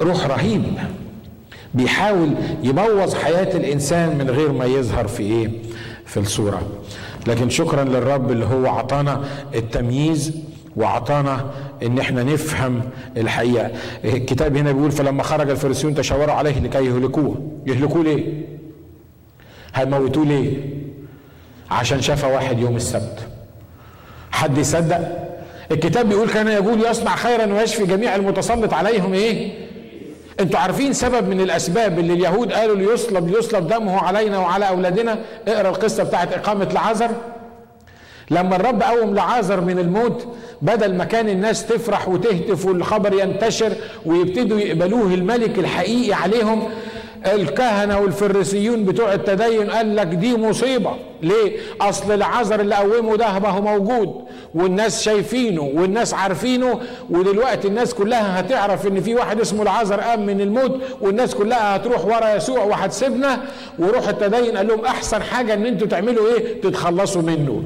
روح 0.00 0.26
رهيب. 0.26 0.62
بيحاول 1.74 2.30
يبوظ 2.62 3.14
حياة 3.14 3.56
الإنسان 3.56 4.18
من 4.18 4.30
غير 4.30 4.52
ما 4.52 4.64
يظهر 4.64 5.08
في 5.08 5.22
إيه 5.22 5.50
في 6.06 6.20
الصورة. 6.20 6.62
لكن 7.26 7.50
شكرا 7.50 7.84
للرب 7.84 8.30
اللي 8.30 8.44
هو 8.44 8.66
عطانا 8.66 9.20
التمييز 9.54 10.32
وعطانا 10.76 11.50
إن 11.82 11.98
إحنا 11.98 12.22
نفهم 12.22 12.80
الحقيقة. 13.16 13.70
الكتاب 14.04 14.56
هنا 14.56 14.72
بيقول 14.72 14.90
فلما 14.92 15.22
خرج 15.22 15.50
الفريسيون 15.50 15.94
تشاوروا 15.94 16.34
عليه 16.34 16.58
لكي 16.60 16.86
يهلكوه. 16.86 17.50
يهلكوه 17.66 18.04
ليه؟ 18.04 18.24
هيموتوه 19.74 20.26
ليه؟ 20.26 20.56
عشان 21.70 22.00
شاف 22.00 22.24
واحد 22.24 22.58
يوم 22.58 22.76
السبت. 22.76 23.18
حد 24.32 24.58
يصدق؟ 24.58 25.30
الكتاب 25.70 26.08
بيقول 26.08 26.28
كان 26.30 26.48
يقول 26.48 26.86
يصنع 26.86 27.16
خيرا 27.16 27.54
ويشفي 27.54 27.86
جميع 27.86 28.16
المتسلط 28.16 28.74
عليهم 28.74 29.14
إيه؟ 29.14 29.52
أنتوا 30.40 30.60
عارفين 30.60 30.92
سبب 30.92 31.28
من 31.28 31.40
الأسباب 31.40 31.98
اللي 31.98 32.12
اليهود 32.12 32.52
قالوا 32.52 32.76
ليصلب 32.76 33.28
ليصلب 33.28 33.68
دمه 33.68 33.98
علينا 33.98 34.38
وعلى 34.38 34.68
أولادنا؟ 34.68 35.18
اقرأ 35.48 35.68
القصة 35.68 36.02
بتاعت 36.02 36.32
إقامة 36.32 36.64
لعازر 36.64 37.10
لما 38.30 38.56
الرب 38.56 38.82
قوم 38.82 39.14
لعازر 39.14 39.60
من 39.60 39.78
الموت 39.78 40.26
بدل 40.62 40.94
ما 40.94 41.04
كان 41.04 41.28
الناس 41.28 41.66
تفرح 41.66 42.08
وتهتف 42.08 42.66
والخبر 42.66 43.12
ينتشر 43.20 43.72
ويبتدوا 44.06 44.60
يقبلوه 44.60 45.14
الملك 45.14 45.58
الحقيقي 45.58 46.12
عليهم 46.12 46.68
الكهنة 47.26 47.98
والفريسيون 47.98 48.84
بتوع 48.84 49.12
التدين 49.14 49.70
قال 49.70 49.96
لك 49.96 50.06
دي 50.06 50.36
مصيبة. 50.36 50.90
ليه؟ 51.22 51.56
أصل 51.80 52.12
العذر 52.12 52.60
اللي 52.60 52.74
قومه 52.74 53.16
ده 53.16 53.38
ما 53.38 53.48
هو 53.48 53.60
موجود 53.78 54.14
والناس 54.54 55.02
شايفينه 55.02 55.62
والناس 55.74 56.14
عارفينه 56.14 56.80
ودلوقتي 57.10 57.68
الناس 57.68 57.94
كلها 57.94 58.40
هتعرف 58.40 58.86
إن 58.86 59.00
في 59.00 59.14
واحد 59.14 59.40
اسمه 59.40 59.62
العذر 59.62 60.00
قام 60.00 60.26
من 60.26 60.40
الموت 60.40 60.80
والناس 61.00 61.34
كلها 61.34 61.76
هتروح 61.76 62.04
ورا 62.06 62.34
يسوع 62.34 62.64
وهتسيبنا. 62.64 63.40
وروح 63.78 64.08
التدين 64.08 64.56
قال 64.56 64.66
لهم 64.68 64.84
أحسن 64.84 65.22
حاجة 65.22 65.54
إن 65.54 65.66
أنتوا 65.66 65.86
تعملوا 65.86 66.26
إيه؟ 66.28 66.60
تتخلصوا 66.60 67.22
منه. 67.22 67.62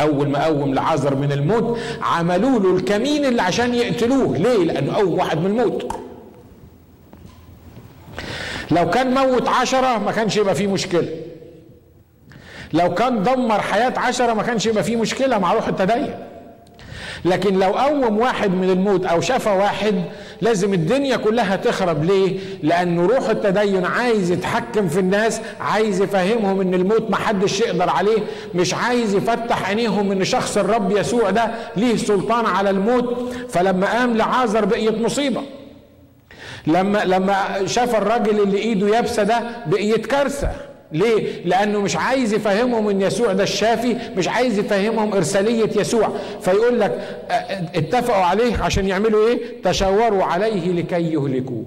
أول 0.00 0.28
ما 0.28 0.44
قوم 0.44 0.74
لعذر 0.74 1.14
من 1.14 1.32
الموت 1.32 1.78
عملوا 2.02 2.58
له 2.60 2.76
الكمين 2.76 3.24
اللي 3.24 3.42
عشان 3.42 3.74
يقتلوه. 3.74 4.36
ليه؟ 4.36 4.64
لأنه 4.64 4.94
قوم 4.94 5.14
واحد 5.18 5.38
من 5.38 5.46
الموت. 5.46 5.92
لو 8.70 8.90
كان 8.90 9.14
موت 9.14 9.48
عشرة 9.48 9.98
ما 9.98 10.12
كانش 10.12 10.36
يبقى 10.36 10.54
فيه 10.54 10.66
مشكلة. 10.66 11.08
لو 12.72 12.94
كان 12.94 13.22
دمر 13.22 13.60
حياة 13.60 13.92
عشرة 13.96 14.32
ما 14.32 14.42
كانش 14.42 14.66
يبقى 14.66 14.84
فيه 14.84 14.96
مشكلة 14.96 15.38
مع 15.38 15.52
روح 15.52 15.68
التدين. 15.68 16.14
لكن 17.24 17.58
لو 17.58 17.72
قوم 17.72 18.18
واحد 18.18 18.50
من 18.50 18.70
الموت 18.70 19.04
أو 19.04 19.20
شفى 19.20 19.48
واحد 19.50 20.04
لازم 20.40 20.74
الدنيا 20.74 21.16
كلها 21.16 21.56
تخرب. 21.56 22.04
ليه؟ 22.04 22.38
لأنه 22.62 23.06
روح 23.06 23.28
التدين 23.28 23.84
عايز 23.84 24.30
يتحكم 24.30 24.88
في 24.88 25.00
الناس 25.00 25.40
عايز 25.60 26.00
يفهمهم 26.02 26.60
إن 26.60 26.74
الموت 26.74 27.10
ما 27.10 27.16
حدش 27.16 27.60
يقدر 27.60 27.90
عليه 27.90 28.18
مش 28.54 28.74
عايز 28.74 29.14
يفتح 29.14 29.68
عينيهم 29.68 30.12
إن 30.12 30.24
شخص 30.24 30.56
الرب 30.58 30.90
يسوع 30.96 31.30
ده 31.30 31.50
ليه 31.76 31.96
سلطان 31.96 32.46
على 32.46 32.70
الموت. 32.70 33.32
فلما 33.48 33.86
قام 33.98 34.16
لعازر 34.16 34.64
بقيت 34.64 35.00
مصيبة. 35.00 35.42
لما 36.66 37.04
لما 37.04 37.66
شاف 37.66 37.94
الراجل 37.94 38.40
اللي 38.42 38.58
إيده 38.58 38.96
يابسة 38.96 39.22
ده 39.22 39.40
بقيت 39.66 40.06
كارثة. 40.06 40.50
ليه؟ 40.92 41.44
لأنه 41.44 41.80
مش 41.80 41.96
عايز 41.96 42.32
يفهمهم 42.32 42.88
إن 42.88 43.00
يسوع 43.00 43.32
ده 43.32 43.42
الشافي، 43.42 43.96
مش 44.16 44.28
عايز 44.28 44.58
يفهمهم 44.58 45.14
إرسالية 45.14 45.80
يسوع، 45.80 46.08
فيقول 46.40 46.80
لك 46.80 47.18
اتفقوا 47.74 48.24
عليه 48.24 48.56
عشان 48.62 48.88
يعملوا 48.88 49.28
إيه؟ 49.28 49.62
تشاوروا 49.64 50.24
عليه 50.24 50.72
لكي 50.72 51.12
يهلكوه. 51.12 51.64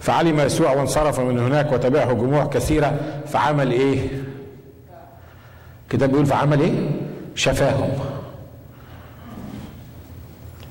فعلم 0.00 0.40
يسوع 0.40 0.72
وانصرف 0.72 1.20
من 1.20 1.38
هناك 1.38 1.72
وتبعه 1.72 2.12
جموع 2.12 2.46
كثيرة 2.46 3.00
فعمل 3.26 3.70
إيه؟ 3.72 3.98
كتاب 5.90 6.10
بيقول 6.10 6.26
فعمل 6.26 6.60
إيه؟ 6.60 6.90
شفاهم. 7.34 7.90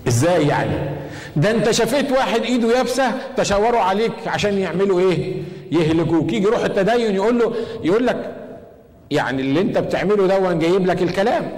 إزاي 0.08 0.48
يعني 0.48 0.90
ده 1.36 1.52
انت 1.52 1.72
شفيت 1.72 2.12
واحد 2.12 2.42
ايده 2.42 2.78
يابسة 2.78 3.12
تشاوروا 3.38 3.80
عليك 3.82 4.12
عشان 4.28 4.58
يعملوا 4.58 5.00
إيه؟ 5.00 5.34
يهلكوك. 5.72 6.34
يجي 6.34 6.46
روح 6.48 6.64
التدين 6.64 7.16
يقول 7.16 7.40
له 7.40 7.54
يقول 7.84 8.08
لك 8.08 8.36
يعني 9.12 9.42
اللي 9.42 9.62
انت 9.62 9.78
بتعمله 9.78 10.28
دون 10.28 10.60
جايب 10.60 10.88
لك 10.88 11.02
الكلام. 11.02 11.52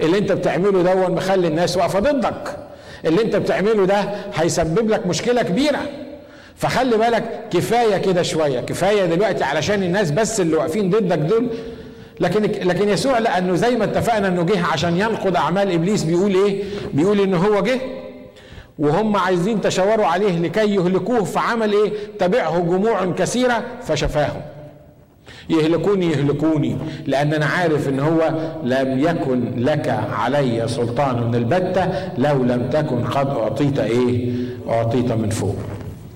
اللي 0.00 0.18
انت 0.18 0.32
بتعمله 0.32 0.82
دون 0.82 1.14
مخلي 1.14 1.48
الناس 1.48 1.76
واقفة 1.76 1.98
ضدك. 2.00 2.56
اللي 3.04 3.22
انت 3.22 3.36
بتعمله 3.36 3.84
ده 3.86 4.04
هيسبب 4.34 4.90
لك 4.90 5.06
مشكلة 5.06 5.42
كبيرة. 5.42 5.80
فخلي 6.56 6.96
بالك 6.96 7.40
كفاية 7.50 7.96
كده 7.96 8.22
شوية. 8.22 8.60
كفاية 8.60 9.04
دلوقتي 9.04 9.44
علشان 9.44 9.82
الناس 9.82 10.10
بس 10.10 10.40
اللي 10.40 10.56
واقفين 10.56 10.90
ضدك 10.90 11.18
دول. 11.18 11.48
لكن 12.20 12.42
لكن 12.68 12.88
يسوع 12.88 13.18
لأنه 13.18 13.54
زي 13.54 13.76
ما 13.76 13.84
اتفقنا 13.84 14.28
إنه 14.28 14.42
جه 14.42 14.66
عشان 14.72 14.96
ينقض 14.96 15.36
أعمال 15.36 15.72
إبليس 15.72 16.02
بيقول 16.02 16.34
إيه؟ 16.34 16.62
بيقول 16.92 17.20
إن 17.20 17.34
هو 17.34 17.60
جه 17.62 17.80
وهم 18.78 19.16
عايزين 19.16 19.60
تشاوروا 19.60 20.06
عليه 20.06 20.38
لكي 20.38 20.74
يهلكوه 20.74 21.24
فعمل 21.24 21.72
إيه؟ 21.72 21.92
تبعه 22.18 22.58
جموع 22.58 23.04
كثيرة 23.04 23.64
فشفاهم. 23.82 24.40
يهلكوني 25.50 26.10
يهلكوني 26.12 26.76
لأن 27.06 27.34
أنا 27.34 27.46
عارف 27.46 27.88
إن 27.88 28.00
هو 28.00 28.34
لم 28.64 28.98
يكن 28.98 29.52
لك 29.56 29.88
علي 30.12 30.68
سلطان 30.68 31.34
البتة 31.34 31.88
لو 32.18 32.44
لم 32.44 32.70
تكن 32.72 33.04
قد 33.04 33.26
أعطيت 33.28 33.78
إيه 33.78 34.30
أعطيت 34.68 35.12
من 35.12 35.30
فوق 35.30 35.56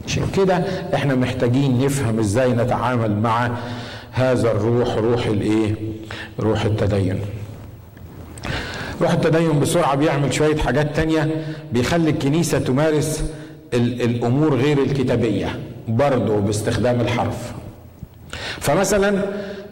عشان 0.07 0.23
كده 0.37 0.55
إحنا 0.95 1.15
محتاجين 1.15 1.85
نفهم 1.85 2.19
إزاي 2.19 2.53
نتعامل 2.53 3.17
مع 3.17 3.51
هذا 4.13 4.51
الروح 4.51 4.95
روح 4.97 5.27
الإيه 5.27 5.75
روح 6.41 6.65
التدين 6.65 7.21
روح 9.01 9.13
التدين 9.13 9.61
بسرعة 9.61 9.95
بيعمل 9.95 10.35
شوية 10.35 10.57
حاجات 10.57 10.97
تانية 10.97 11.45
بيخلي 11.73 12.11
الكنيسة 12.11 12.59
تمارس 12.59 13.25
الأمور 13.75 14.55
غير 14.55 14.79
الكتابية 14.79 15.59
برضه 15.89 16.37
باستخدام 16.37 17.01
الحرف. 17.01 17.53
فمثلا 18.61 19.23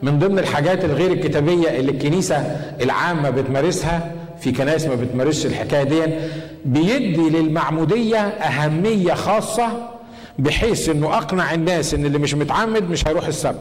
من 0.03 0.19
ضمن 0.19 0.39
الحاجات 0.39 0.85
الغير 0.85 1.13
الكتابية 1.13 1.69
اللي 1.69 1.91
الكنيسة 1.93 2.37
العامة 2.83 3.31
بتمارسها 3.31 4.13
في 4.41 4.53
كنائس 4.53 4.87
ما 4.87 4.95
بتمارسش 4.95 5.47
الحكاية 5.47 5.83
دي 5.83 6.03
بيدي 6.65 7.31
للمعمودية 7.31 8.19
أهمية 8.19 9.15
خاصة 9.15 9.69
بحيث 10.39 10.89
إنه 10.89 11.17
أقنع 11.17 11.55
الناس 11.55 11.95
إن 11.95 12.07
اللي 12.07 12.19
مش 12.19 12.35
متعمد 12.35 12.91
مش 12.91 13.09
هيروح 13.09 13.27
السبت. 13.27 13.61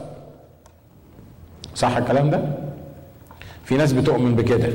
صح 1.74 1.96
الكلام 1.96 2.30
ده؟ 2.30 2.40
في 3.64 3.74
ناس 3.76 3.92
بتؤمن 3.92 4.34
بكده. 4.36 4.68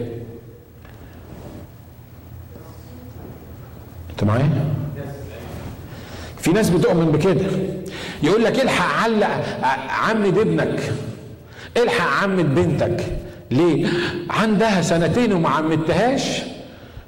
انت 4.21 4.29
معايا؟ 4.29 4.49
في 6.37 6.51
ناس 6.51 6.69
بتؤمن 6.69 7.11
بكده. 7.11 7.45
يقول 8.23 8.43
لك 8.43 8.61
الحق 8.61 9.03
علق 9.03 9.43
عمد 9.89 10.37
ابنك 10.37 10.93
الحق 11.77 12.23
عمد 12.23 12.55
بنتك. 12.55 13.05
ليه؟ 13.51 13.87
عندها 14.29 14.81
سنتين 14.81 15.33
وما 15.33 15.49
عمدتهاش 15.49 16.41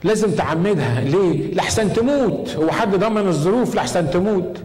لازم 0.04 0.32
تعمدها. 0.32 1.02
ليه؟ 1.02 1.54
لحسن 1.56 1.93
تموت. 1.93 2.56
هو 2.56 2.71
حد 2.71 2.95
ضمن 2.95 3.28
الظروف؟ 3.28 3.76
لحسن 3.76 4.12
تموت. 4.12 4.58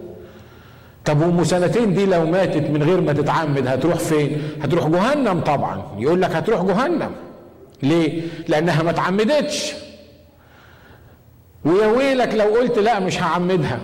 طب 1.04 1.20
وأم 1.20 1.44
سنتين 1.44 1.94
دي 1.94 2.06
لو 2.06 2.26
ماتت 2.26 2.70
من 2.70 2.82
غير 2.82 3.00
ما 3.00 3.12
تتعمد 3.12 3.66
هتروح 3.66 3.94
فين؟ 3.94 4.42
هتروح 4.62 4.88
جهنم 4.88 5.40
طبعا. 5.40 5.82
يقول 5.98 6.22
لك 6.22 6.30
هتروح 6.30 6.62
جهنم. 6.62 7.10
ليه؟ 7.82 8.22
لأنها 8.48 8.82
ما 8.82 8.90
اتعمدتش 8.90 9.72
ويا 11.64 11.86
ويلك 11.86 12.34
لو 12.34 12.44
قلت 12.44 12.78
لا 12.78 13.00
مش 13.00 13.22
هعمدها. 13.22 13.78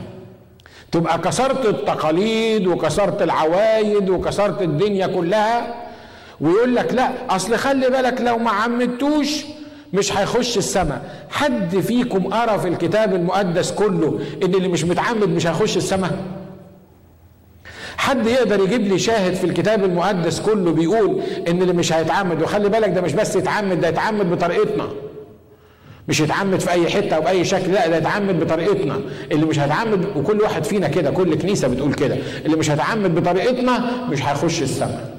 تبقى 0.92 1.18
كسرت 1.18 1.66
التقاليد 1.66 2.66
وكسرت 2.66 3.22
العوايد 3.22 4.10
وكسرت 4.10 4.62
الدنيا 4.62 5.06
كلها 5.06 5.74
ويقول 6.40 6.76
لك 6.76 6.94
لا 6.94 7.10
أصل 7.36 7.56
خلي 7.56 7.90
بالك 7.90 8.20
لو 8.20 8.38
ما 8.38 8.50
عمدتوش 8.50 9.44
مش 9.92 10.16
هيخش 10.16 10.58
السماء. 10.58 11.26
حد 11.30 11.78
فيكم 11.80 12.26
قرأ 12.34 12.56
في 12.56 12.68
الكتاب 12.68 13.14
المقدس 13.14 13.72
كله 13.72 14.20
إن 14.44 14.54
اللي 14.54 14.68
مش 14.68 14.84
متعمد 14.84 15.28
مش 15.28 15.46
هيخش 15.46 15.76
السماء؟ 15.76 16.18
حد 17.96 18.26
يقدر 18.26 18.60
يجيب 18.60 18.82
لي 18.86 18.98
شاهد 18.98 19.34
في 19.34 19.44
الكتاب 19.44 19.84
المقدس 19.84 20.40
كله 20.40 20.72
بيقول 20.72 21.20
إن 21.48 21.62
اللي 21.62 21.72
مش 21.72 21.92
هيتعمد؟ 21.92 22.42
وخلي 22.42 22.68
بالك 22.68 22.88
ده 22.90 23.00
مش 23.00 23.12
بس 23.12 23.36
يتعمد 23.36 23.80
ده 23.80 23.88
يتعمد 23.88 24.30
بطريقتنا. 24.30 24.88
مش 26.08 26.20
يتعمد 26.20 26.60
في 26.60 26.70
أي 26.70 26.90
حتة 26.90 27.16
أو 27.16 27.20
باي 27.22 27.44
شكل 27.44 27.72
لا 27.72 27.86
ده 27.88 27.96
يتعمد 27.96 28.40
بطريقتنا. 28.40 29.00
اللي 29.32 29.46
مش 29.46 29.58
هيتعمد 29.58 30.16
وكل 30.16 30.40
واحد 30.40 30.64
فينا 30.64 30.88
كده 30.88 31.10
كل 31.10 31.34
كنيسة 31.38 31.68
بتقول 31.68 31.94
كده. 31.94 32.16
اللي 32.44 32.56
مش 32.56 32.70
هيتعمد 32.70 33.14
بطريقتنا 33.14 34.06
مش 34.10 34.22
هيخش 34.22 34.62
السماء. 34.62 35.14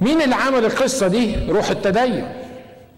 مين 0.00 0.22
اللي 0.22 0.34
عمل 0.34 0.64
القصة 0.64 1.08
دي؟ 1.08 1.36
روح 1.48 1.70
التدين. 1.70 2.28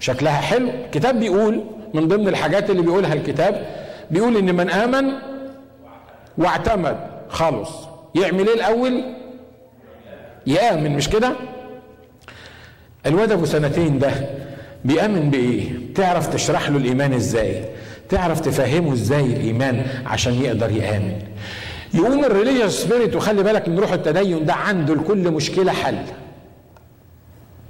شكلها 0.01 0.32
حلو. 0.32 0.68
الكتاب 0.84 1.20
بيقول 1.20 1.64
من 1.95 2.09
ضمن 2.09 2.28
الحاجات 2.28 2.70
اللي 2.70 2.82
بيقولها 2.82 3.12
الكتاب 3.14 3.66
بيقول 4.11 4.36
إن 4.36 4.55
من 4.55 4.70
آمن 4.70 5.12
واعتمد. 6.38 6.97
خلص 7.28 7.70
يعمل 8.14 8.49
إيه 8.49 8.55
الأول؟ 8.55 9.05
يآمن. 10.47 10.97
مش 10.97 11.09
كده؟ 11.09 11.32
الواد 13.07 13.32
أبو 13.32 13.45
سنتين 13.45 13.99
ده 13.99 14.11
بيأمن 14.84 15.30
بإيه؟ 15.30 15.70
تعرف 15.94 16.26
تشرح 16.26 16.68
له 16.68 16.76
الإيمان 16.76 17.12
إزاي؟ 17.12 17.64
تعرف 18.08 18.40
تفهمه 18.40 18.92
إزاي 18.92 19.24
الإيمان 19.24 19.86
عشان 20.06 20.34
يقدر 20.34 20.70
يآمن. 20.70 21.12
يقوم 21.94 22.24
ال 22.24 22.30
religious 22.30 22.82
spirit 22.82 23.16
وخلي 23.16 23.42
بالك 23.42 23.68
من 23.68 23.78
روح 23.78 23.92
التدين 23.92 24.44
ده 24.46 24.54
عنده 24.54 24.94
لكل 24.94 25.30
مشكلة 25.30 25.72
حل. 25.72 25.98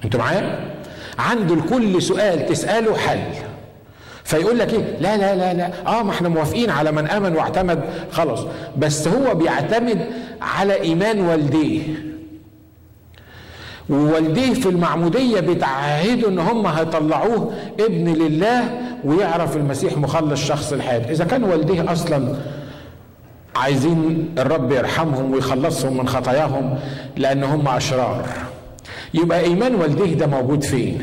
أنتوا 0.05 0.21
معايا؟ 0.21 0.75
عنده 1.19 1.57
لكل 1.57 2.03
سؤال 2.03 2.47
تسأله 2.47 2.97
حل. 2.97 3.21
فيقول 4.25 4.59
لك 4.59 4.73
إيه؟ 4.73 4.97
لا 5.01 5.17
لا 5.17 5.35
لا 5.35 5.55
لا. 5.55 5.71
آه 5.87 6.03
ما 6.03 6.11
إحنا 6.11 6.29
موافقين 6.29 6.71
على 6.71 6.93
من 6.93 7.07
آمن 7.09 7.37
واعتمد 7.37 7.81
خلاص. 8.13 8.47
بس 8.79 9.09
هو 9.09 9.35
بيعتمد 9.35 10.07
على 10.43 10.81
إيمان 10.81 11.21
والديه. 11.21 11.83
ووالديه 13.91 14.55
في 14.55 14.69
المعمودية 14.69 15.41
بتعهدوا 15.41 16.29
إن 16.29 16.39
هم 16.39 16.67
هيطلعوه 16.67 17.53
ابن 17.81 18.13
لله 18.13 18.81
ويعرف 19.05 19.57
المسيح 19.57 19.99
مخلص 19.99 20.45
شخص 20.45 20.73
الحياة. 20.73 21.11
إذا 21.13 21.25
كان 21.25 21.45
والديه 21.45 21.93
أصلا 21.93 22.35
عايزين 23.57 24.29
الرب 24.39 24.73
يرحمهم 24.73 25.33
ويخلصهم 25.33 25.97
من 25.97 26.09
خطاياهم 26.09 26.79
لأن 27.17 27.45
هم 27.45 27.69
أشرار 27.69 28.25
يبقى 29.15 29.41
إيمان 29.41 29.75
والديه 29.75 30.15
ده 30.15 30.27
موجود 30.27 30.63
فين؟ 30.65 31.03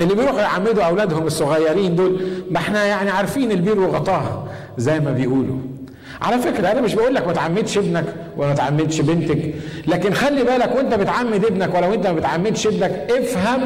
اللي 0.00 0.14
بيروحوا 0.14 0.40
يعمدوا 0.40 0.82
أولادهم 0.82 1.26
الصغيرين 1.26 1.96
دول 1.96 2.20
ما 2.50 2.58
إحنا 2.58 2.84
يعني 2.84 3.10
عارفين 3.10 3.52
البير 3.52 3.80
وغطاها 3.80 4.44
زي 4.78 5.00
ما 5.00 5.12
بيقولوا. 5.12 5.56
على 6.22 6.38
فكرة 6.38 6.72
أنا 6.72 6.80
مش 6.80 6.94
بقول 6.94 7.14
لك 7.14 7.26
ما 7.26 7.32
تعمدش 7.32 7.78
ابنك 7.78 8.04
وما 8.36 8.54
تعمدش 8.54 9.00
بنتك 9.00 9.54
لكن 9.86 10.12
خلي 10.12 10.44
بالك 10.44 10.76
وأنت 10.76 10.94
بتعمد 10.94 11.44
ابنك 11.44 11.74
ولو 11.74 11.94
أنت 11.94 12.06
ما 12.06 12.12
بتعمدش 12.12 12.66
ابنك 12.66 13.10
افهم 13.10 13.60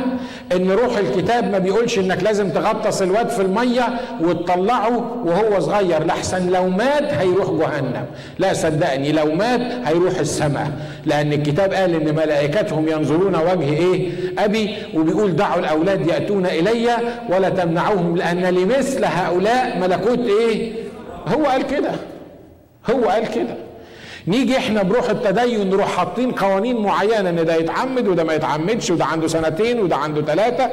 إن 0.56 0.70
روح 0.70 0.96
الكتاب 0.98 1.50
ما 1.52 1.58
بيقولش 1.58 1.98
إنك 1.98 2.22
لازم 2.22 2.50
تغطس 2.50 3.02
الواد 3.02 3.28
في 3.28 3.42
المية 3.42 3.82
وتطلعه 4.20 5.22
وهو 5.24 5.60
صغير 5.60 6.06
لحسن 6.06 6.50
لو 6.50 6.68
مات 6.68 7.12
هيروح 7.12 7.50
جهنم. 7.50 8.04
لا 8.38 8.52
صدقني 8.52 9.12
لو 9.12 9.34
مات 9.34 9.60
هيروح 9.84 10.18
السماء 10.18 10.70
لأن 11.06 11.32
الكتاب 11.32 11.72
قال 11.72 11.94
إن 11.94 12.14
ملائكتهم 12.14 12.88
ينظرون 12.88 13.34
وجه 13.36 13.72
إيه؟ 13.72 14.10
أبي 14.38 14.76
وبيقول 14.94 15.36
دعوا 15.36 15.60
الأولاد 15.60 16.06
يأتون 16.06 16.46
إلي 16.46 16.88
ولا 17.28 17.48
تمنعوهم 17.48 18.16
لأن 18.16 18.40
لمثل 18.44 19.04
هؤلاء 19.04 19.78
ملكوت 19.80 20.18
إيه؟ 20.18 20.72
هو 21.28 21.44
قال 21.44 21.62
كده. 21.66 21.90
هو 22.90 23.04
قال 23.08 23.26
كده 23.30 23.54
نيجي 24.28 24.56
إحنا 24.56 24.82
بروح 24.82 25.10
التدين 25.10 25.70
نروح 25.70 25.96
حاطين 25.96 26.30
قوانين 26.32 26.76
معينة 26.82 27.28
إن 27.30 27.44
ده 27.44 27.54
يتعمد 27.54 28.08
وده 28.08 28.24
ما 28.24 28.34
يتعمدش 28.34 28.90
وده 28.90 29.04
عنده 29.04 29.28
سنتين 29.28 29.80
وده 29.80 29.96
عنده 29.96 30.22
ثلاثة 30.22 30.70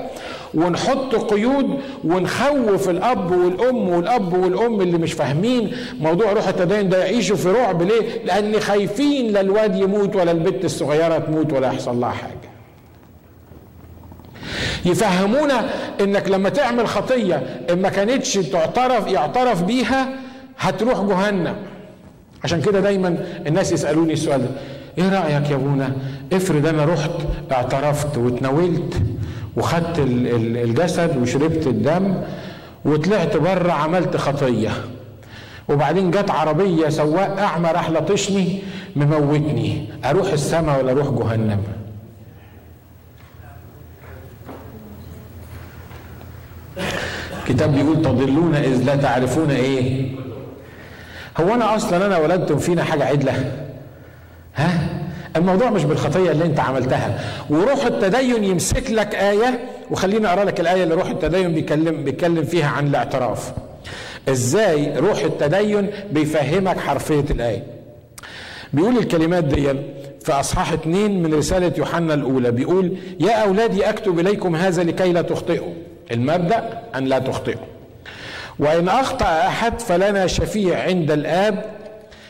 ونحط 0.54 1.16
قيود 1.16 1.80
ونخوف 2.04 2.90
الأب 2.90 3.32
والأم 3.32 3.90
والأب 3.90 4.34
والأم 4.34 4.82
اللي 4.82 4.98
مش 4.98 5.14
فاهمين 5.14 5.72
موضوع 6.00 6.32
روح 6.32 6.48
التدين 6.48 6.90
ده 6.90 6.98
يعيشوا 6.98 7.36
في 7.36 7.52
رعب 7.52 7.82
ليه؟ 7.82 8.24
لأن 8.26 8.60
خايفين 8.60 9.32
لا 9.34 9.42
الواد 9.42 9.76
يموت 9.76 10.16
ولا 10.16 10.32
البت 10.32 10.66
الصغيرة 10.66 11.18
تموت 11.18 11.54
ولا 11.54 11.68
يحصل 11.68 12.00
لها 12.00 12.10
حاجة. 12.12 12.50
يفهمونا 14.86 15.70
إنك 16.02 16.30
لما 16.30 16.50
تعمل 16.50 16.88
خطية 16.88 17.60
إن 17.70 17.82
ما 17.82 17.90
كانتش 17.90 18.34
تعترف 18.34 19.08
يعترف 19.08 19.64
بيها 19.64 20.10
هتروح 20.60 21.02
جهنم. 21.02 21.56
عشان 22.44 22.62
كده 22.62 22.80
دايما 22.80 23.18
الناس 23.48 23.72
يسألوني 23.72 24.14
السؤال 24.14 24.42
ده. 24.42 24.50
إيه 24.98 25.10
رأيك 25.10 25.50
يا 25.50 25.56
أبونا؟ 25.56 25.92
افرض 26.34 26.66
أنا 26.66 26.86
رحت 26.86 27.12
اعترفت 27.52 28.18
واتناولت 28.18 29.02
وخدت 29.58 30.00
الجسد 30.00 31.18
وشربت 31.18 31.68
الدم 31.68 32.14
وطلعت 32.86 33.38
بره 33.38 33.72
عملت 33.72 34.18
خطية. 34.18 34.72
وبعدين 35.70 36.12
جت 36.12 36.32
عربية 36.32 36.90
سواق 36.90 37.40
أعمى 37.40 37.70
راح 37.72 37.90
لطشني 37.90 38.60
مموتني. 38.96 39.90
أروح 40.06 40.32
السماء 40.34 40.80
ولا 40.80 40.92
أروح 40.92 41.10
جهنم؟ 41.10 41.64
الكتاب 47.40 47.76
بيقول 47.76 48.02
تضلون 48.02 48.56
إذ 48.56 48.84
لا 48.84 48.96
تعرفون 48.96 49.52
إيه؟ 49.52 50.12
هو 51.38 51.54
أنا 51.54 51.76
أصلا 51.76 52.06
أنا 52.06 52.18
ولدتم 52.18 52.58
فينا 52.58 52.84
حاجة 52.84 53.04
عدلة؟ 53.06 53.52
ها؟ 54.56 54.90
الموضوع 55.36 55.70
مش 55.70 55.84
بالخطية 55.84 56.32
اللي 56.32 56.46
أنت 56.46 56.60
عملتها. 56.60 57.20
وروح 57.50 57.86
التدين 57.86 58.44
يمسك 58.44 58.92
لك 58.92 59.16
آية 59.16 59.60
وخليني 59.92 60.28
أقرأ 60.28 60.44
لك 60.44 60.60
الآية 60.60 60.84
اللي 60.84 60.96
روح 60.96 61.10
التدين 61.10 61.54
بيتكلم 61.54 62.04
بيتكلم 62.04 62.44
فيها 62.44 62.68
عن 62.68 62.88
الاعتراف. 62.88 63.52
إزاي 64.30 64.98
روح 64.98 65.20
التدين 65.24 65.90
بيفهمك 66.12 66.80
حرفية 66.80 67.26
الآية؟ 67.32 67.64
بيقول 68.74 68.98
الكلمات 68.98 69.44
دي 69.44 69.74
في 70.24 70.32
اصحاح 70.32 70.72
اتنين 70.74 71.24
من 71.24 71.34
رسالة 71.34 71.74
يوحنا 71.78 72.14
الأولى. 72.14 72.52
بيقول 72.52 72.98
يا 73.20 73.32
أولادي 73.32 73.90
أكتب 73.90 74.20
إليكم 74.20 74.56
هذا 74.56 74.84
لكي 74.84 75.14
لا 75.14 75.22
تخطئوا. 75.22 75.74
المبدأ 76.12 76.82
أن 76.96 77.06
لا 77.06 77.20
تخطئوا. 77.20 77.77
وإن 78.60 78.90
أخطأ 78.90 79.26
أحد 79.26 79.80
فلنا 79.82 80.28
شفيع 80.28 80.84
عند 80.84 81.12
الآب 81.12 81.66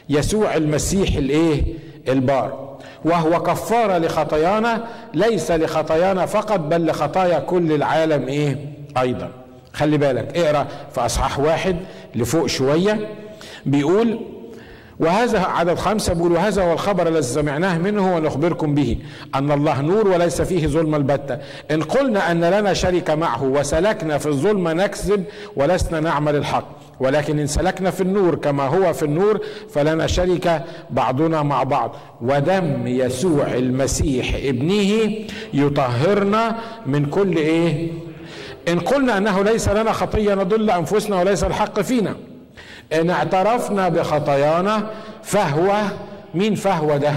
يسوع 0.10 0.56
المسيح 0.56 1.16
الإيه؟ 1.16 1.64
البار. 2.08 2.78
وهو 3.06 3.44
كفارة 3.44 3.98
لخطايانا 3.98 4.88
ليس 5.14 5.52
لخطايانا 5.52 6.26
فقط 6.26 6.60
بل 6.60 6.86
لخطايا 6.86 7.40
كل 7.40 7.72
العالم 7.72 8.28
إيه؟ 8.28 8.58
أيضا. 8.98 9.30
خلي 9.74 9.98
بالك 9.98 10.38
اقرأ 10.38 10.68
في 10.94 11.06
أصحاح 11.06 11.40
واحد 11.40 11.76
لفوق 12.16 12.46
شوية 12.48 13.08
بيقول 13.66 14.20
وهذا 15.00 15.40
عدد 15.40 15.76
خمسة 15.76 16.14
بيقول 16.14 16.32
وهذا 16.32 16.64
هو 16.64 16.74
الخبر 16.74 17.08
الذي 17.08 17.22
سمعناه 17.22 17.78
منه 17.78 18.16
ونخبركم 18.16 18.76
به 18.76 18.98
أن 19.36 19.52
الله 19.52 19.82
نور 19.82 20.08
وليس 20.08 20.42
فيه 20.42 20.68
ظلم 20.68 20.96
البتة. 20.96 21.38
إن 21.72 21.84
قلنا 21.84 22.32
أن 22.32 22.44
لنا 22.44 22.74
شركة 22.74 23.16
معه 23.16 23.44
وسلكنا 23.44 24.18
في 24.18 24.26
الظلم 24.26 24.68
نكذب 24.68 25.24
ولسنا 25.56 26.00
نعمل 26.00 26.36
الحق. 26.36 26.68
ولكن 27.00 27.40
إن 27.40 27.48
سلكنا 27.48 27.92
في 27.92 28.02
النور 28.02 28.36
كما 28.36 28.64
هو 28.64 28.94
في 28.94 29.04
النور 29.04 29.40
فلنا 29.70 30.08
شركة 30.08 30.64
بعضنا 30.90 31.44
مع 31.44 31.64
بعض. 31.64 31.96
ودم 32.22 32.88
يسوع 32.88 33.54
المسيح 33.54 34.36
ابنه 34.44 35.12
يطهرنا 35.54 36.56
من 36.86 37.06
كل 37.06 37.38
إيه؟ 37.38 37.92
إن 38.68 38.80
قلنا 38.80 39.18
أنه 39.18 39.44
ليس 39.44 39.70
لنا 39.70 39.92
خطية 39.92 40.34
نضل 40.36 40.70
أنفسنا 40.70 41.20
وليس 41.20 41.44
الحق 41.44 41.82
فينا. 41.82 42.16
إن 42.94 43.10
اعترفنا 43.10 43.90
بخطايانا 43.90 44.90
فهو 45.24 45.82
مين 46.34 46.56
فهو 46.56 46.98
ده؟ 46.98 47.14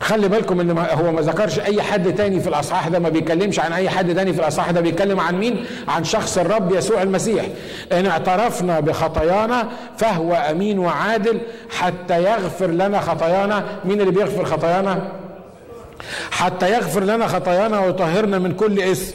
خلي 0.00 0.28
بالكم 0.28 0.60
إن 0.60 0.78
هو 0.78 1.12
ما 1.12 1.20
ذكرش 1.20 1.58
أي 1.60 1.82
حد 1.82 2.14
تاني 2.14 2.40
في 2.40 2.48
الأصحاح 2.48 2.88
ده 2.88 2.98
ما 2.98 3.08
بيتكلمش 3.08 3.60
عن 3.60 3.72
أي 3.72 3.90
حد 3.90 4.14
تاني 4.14 4.32
في 4.32 4.38
الأصحاح 4.40 4.70
ده 4.70 4.80
بيتكلم 4.80 5.20
عن 5.20 5.34
مين؟ 5.38 5.64
عن 5.88 6.04
شخص 6.04 6.38
الرب 6.38 6.72
يسوع 6.74 7.02
المسيح. 7.02 7.46
إن 7.92 8.06
اعترفنا 8.06 8.80
بخطايانا 8.80 9.68
فهو 9.98 10.34
أمين 10.34 10.78
وعادل 10.78 11.40
حتى 11.70 12.22
يغفر 12.24 12.66
لنا 12.66 13.00
خطايانا. 13.00 13.64
مين 13.84 14.00
اللي 14.00 14.12
بيغفر 14.12 14.44
خطايانا؟ 14.44 15.08
حتى 16.30 16.72
يغفر 16.72 17.02
لنا 17.04 17.26
خطايانا 17.26 17.80
ويطهرنا 17.80 18.38
من 18.38 18.52
كل 18.54 18.80
اسم 18.80 19.14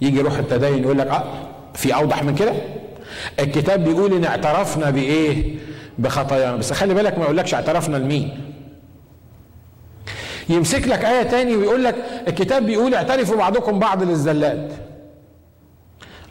يجي 0.00 0.20
روح 0.20 0.38
التدين 0.38 0.82
يقول 0.82 0.98
لك 0.98 1.06
آه 1.06 1.24
في 1.78 1.94
أوضح 1.94 2.22
من 2.22 2.34
كده؟ 2.34 2.52
الكتاب 3.40 3.84
بيقول 3.84 4.12
إن 4.12 4.24
اعترفنا 4.24 4.90
بإيه؟ 4.90 5.54
بخطايانا. 5.98 6.56
بس 6.56 6.72
خلي 6.72 6.94
بالك 6.94 7.18
ما 7.18 7.24
يقولكش 7.24 7.54
اعترفنا 7.54 7.96
لمين. 7.96 8.40
يمسك 10.48 10.88
لك 10.88 11.04
آية 11.04 11.22
تاني 11.22 11.56
ويقول 11.56 11.84
لك 11.84 11.94
الكتاب 12.28 12.66
بيقول 12.66 12.94
اعترفوا 12.94 13.36
بعضكم 13.36 13.78
بعض 13.78 14.02
للزلات. 14.02 14.72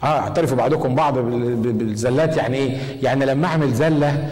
آه 0.04 0.20
اعترفوا 0.20 0.58
بعضكم 0.58 0.96
بعض 0.96 1.18
بالزلات 1.18 2.38
يعني 2.38 2.58
إيه؟ 2.58 2.78
يعني 3.04 3.26
لما 3.26 3.48
أعمل 3.48 3.74
زلة 3.74 4.30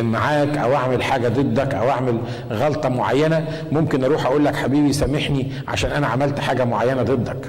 معاك 0.00 0.56
أو 0.56 0.74
أعمل 0.74 1.02
حاجة 1.02 1.28
ضدك 1.28 1.74
أو 1.74 1.90
أعمل 1.90 2.18
غلطة 2.50 2.88
معينة 2.88 3.44
ممكن 3.72 4.04
أروح 4.04 4.26
أقول 4.26 4.44
لك 4.44 4.56
حبيبي 4.56 4.92
سامحني 4.92 5.52
عشان 5.68 5.90
أنا 5.90 6.06
عملت 6.06 6.40
حاجة 6.40 6.64
معينة 6.64 7.02
ضدك. 7.02 7.46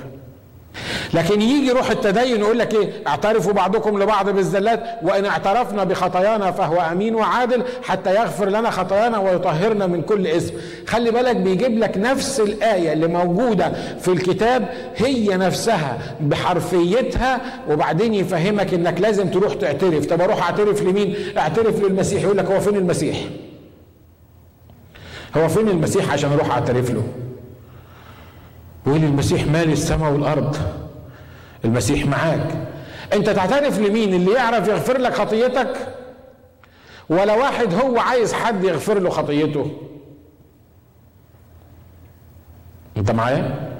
لكن 1.14 1.42
يجي 1.42 1.72
روح 1.72 1.92
التدين 1.92 2.40
يقول 2.40 2.60
لك 2.60 2.74
إيه؟ 2.74 2.90
اعترفوا 3.08 3.54
بعضكم 3.54 4.04
لبعض 4.04 4.30
بالزلات 4.30 4.84
وإن 5.04 5.26
اعترفنا 5.26 5.84
بخطايانا 5.84 6.52
فهو 6.52 6.82
أمين 6.82 7.16
وعادل 7.16 7.64
حتى 7.84 8.16
يغفر 8.16 8.50
لنا 8.50 8.70
خطايانا 8.70 9.18
ويطهرنا 9.20 9.88
من 9.88 10.02
كل 10.02 10.28
اسم 10.28 10.54
خلي 10.88 11.12
بالك 11.12 11.36
بيجيب 11.36 11.80
لك 11.80 11.98
نفس 11.98 12.40
الآية 12.40 12.94
اللي 12.94 13.08
موجودة 13.08 13.72
في 14.00 14.08
الكتاب 14.08 14.70
هي 14.98 15.38
نفسها 15.38 15.98
بحرفيتها 16.22 17.42
وبعدين 17.70 18.14
يفهمك 18.14 18.74
إنك 18.74 19.02
لازم 19.02 19.28
تروح 19.30 19.54
تعترف. 19.54 20.06
طب 20.06 20.22
أروح 20.22 20.44
أعترف 20.50 20.82
لمين؟ 20.82 21.16
أعترف 21.38 21.84
للمسيح 21.84 22.24
يقول 22.24 22.38
لك 22.38 22.46
هو 22.46 22.60
فين 22.60 22.76
المسيح؟ 22.76 23.18
هو 25.38 25.48
فين 25.48 25.70
المسيح 25.70 26.14
عشان 26.14 26.32
أروح 26.32 26.52
أعترف 26.52 26.90
له؟ 26.92 27.04
يقول 28.88 29.04
المسيح 29.04 29.46
مال 29.48 29.72
السماء 29.72 30.12
والأرض. 30.12 30.58
المسيح 31.66 32.06
معاك. 32.06 32.48
أنت 33.14 33.30
تعترف 33.30 33.80
لمين؟ 33.80 34.14
اللي 34.14 34.32
يعرف 34.34 34.68
يغفر 34.68 34.98
لك 34.98 35.14
خطيتك؟ 35.14 35.74
ولا 37.10 37.34
واحد 37.34 37.74
هو 37.74 38.00
عايز 38.00 38.34
حد 38.34 38.64
يغفر 38.64 39.00
له 39.00 39.10
خطيته. 39.10 39.72
أنت 42.98 43.12
معايا؟ 43.12 43.72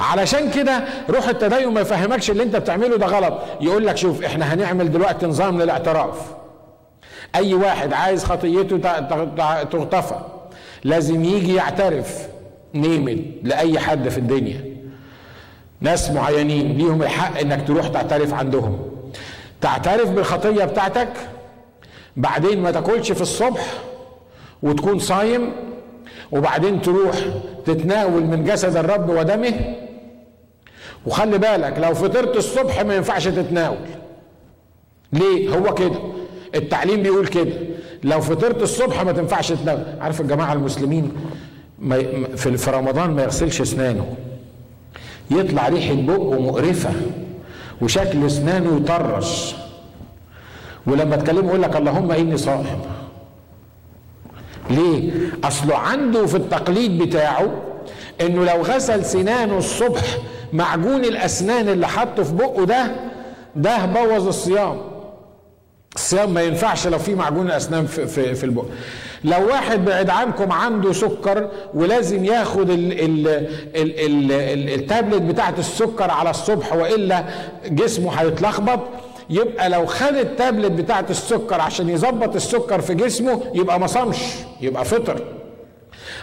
علشان 0.00 0.50
كده 0.50 0.84
روح 1.10 1.28
التدين 1.28 1.68
ما 1.68 1.80
يفهمكش 1.80 2.30
اللي 2.30 2.42
أنت 2.42 2.56
بتعمله 2.56 2.96
ده 2.96 3.06
غلط. 3.06 3.38
يقول 3.60 3.86
لك 3.86 3.96
شوف 3.96 4.24
إحنا 4.24 4.54
هنعمل 4.54 4.92
دلوقتي 4.92 5.26
نظام 5.26 5.62
للاعتراف. 5.62 6.32
أي 7.34 7.54
واحد 7.54 7.92
عايز 7.92 8.24
خطيته 8.24 8.78
تغتفر 9.64 10.26
لازم 10.84 11.24
يجي 11.24 11.54
يعترف. 11.54 12.31
نيمت 12.74 13.18
لأي 13.42 13.78
حد 13.78 14.08
في 14.08 14.18
الدنيا. 14.18 14.64
ناس 15.80 16.10
معينين 16.10 16.78
ليهم 16.78 17.02
الحق 17.02 17.40
إنك 17.40 17.66
تروح 17.66 17.88
تعترف 17.88 18.34
عندهم. 18.34 18.78
تعترف 19.60 20.10
بالخطية 20.10 20.64
بتاعتك 20.64 21.12
بعدين 22.16 22.62
ما 22.62 22.70
تاكلش 22.70 23.12
في 23.12 23.20
الصبح 23.20 23.66
وتكون 24.62 24.98
صايم 24.98 25.52
وبعدين 26.32 26.82
تروح 26.82 27.16
تتناول 27.64 28.22
من 28.22 28.44
جسد 28.44 28.76
الرب 28.76 29.08
ودمه. 29.08 29.74
وخلي 31.06 31.38
بالك 31.38 31.78
لو 31.78 31.94
فطرت 31.94 32.36
الصبح 32.36 32.84
ما 32.84 32.94
ينفعش 32.96 33.24
تتناول. 33.28 33.76
ليه؟ 35.12 35.56
هو 35.56 35.74
كده. 35.74 35.98
التعليم 36.54 37.02
بيقول 37.02 37.26
كده. 37.26 37.52
لو 38.04 38.20
فطرت 38.20 38.62
الصبح 38.62 39.04
ما 39.04 39.12
تنفعش 39.12 39.48
تتناول. 39.48 39.84
عارف 40.00 40.20
الجماعة 40.20 40.52
المسلمين؟ 40.52 41.12
في 42.36 42.70
رمضان 42.70 43.10
ما 43.10 43.22
يغسلش 43.22 43.60
اسنانه. 43.60 44.14
يطلع 45.30 45.68
ريحه 45.68 45.94
بقه 45.94 46.40
مقرفة 46.40 46.90
وشكل 47.82 48.26
اسنانه 48.26 48.76
يطرش. 48.76 49.54
ولما 50.86 51.16
تكلمه 51.16 51.48
يقول 51.48 51.62
لك 51.62 51.76
اللهم 51.76 52.12
إني 52.12 52.36
صائم. 52.36 52.80
ليه؟ 54.70 55.10
اصله 55.44 55.76
عنده 55.78 56.26
في 56.26 56.36
التقليد 56.36 57.02
بتاعه 57.02 57.50
إنه 58.20 58.44
لو 58.44 58.62
غسل 58.62 59.04
سنانه 59.04 59.58
الصبح 59.58 60.02
معجون 60.52 61.04
الأسنان 61.04 61.68
اللي 61.68 61.88
حطه 61.88 62.22
في 62.22 62.32
بقه 62.32 62.64
ده 62.64 62.90
ده 63.56 63.86
بوظ 63.86 64.26
الصيام. 64.28 64.80
الصيام 65.94 66.34
ما 66.34 66.42
ينفعش 66.42 66.86
لو 66.86 66.98
في 66.98 67.14
معجون 67.14 67.46
الأسنان 67.46 67.86
في, 67.86 68.06
في, 68.06 68.34
في 68.34 68.44
البق. 68.44 68.64
لو 69.24 69.46
واحد 69.48 69.84
بعيد 69.84 70.10
عنكم 70.10 70.52
عنده 70.52 70.92
سكر 70.92 71.48
ولازم 71.74 72.24
ياخد 72.24 72.70
ال 72.70 72.92
ال 72.92 73.28
ال 73.76 74.00
ال 74.00 74.32
ال 74.32 74.68
التابلت 74.80 75.22
بتاعت 75.22 75.58
السكر 75.58 76.10
على 76.10 76.30
الصبح 76.30 76.72
وإلا 76.72 77.24
جسمه 77.66 78.10
هيتلخبط 78.12 78.80
يبقى 79.30 79.68
لو 79.68 79.86
خد 79.86 80.14
التابلت 80.14 80.72
بتاعت 80.72 81.10
السكر 81.10 81.60
عشان 81.60 81.88
يظبط 81.88 82.34
السكر 82.34 82.80
في 82.80 82.94
جسمه 82.94 83.40
يبقى 83.54 83.80
ما 83.80 83.86
صامش 83.86 84.18
يبقى 84.60 84.84
فطر. 84.84 85.22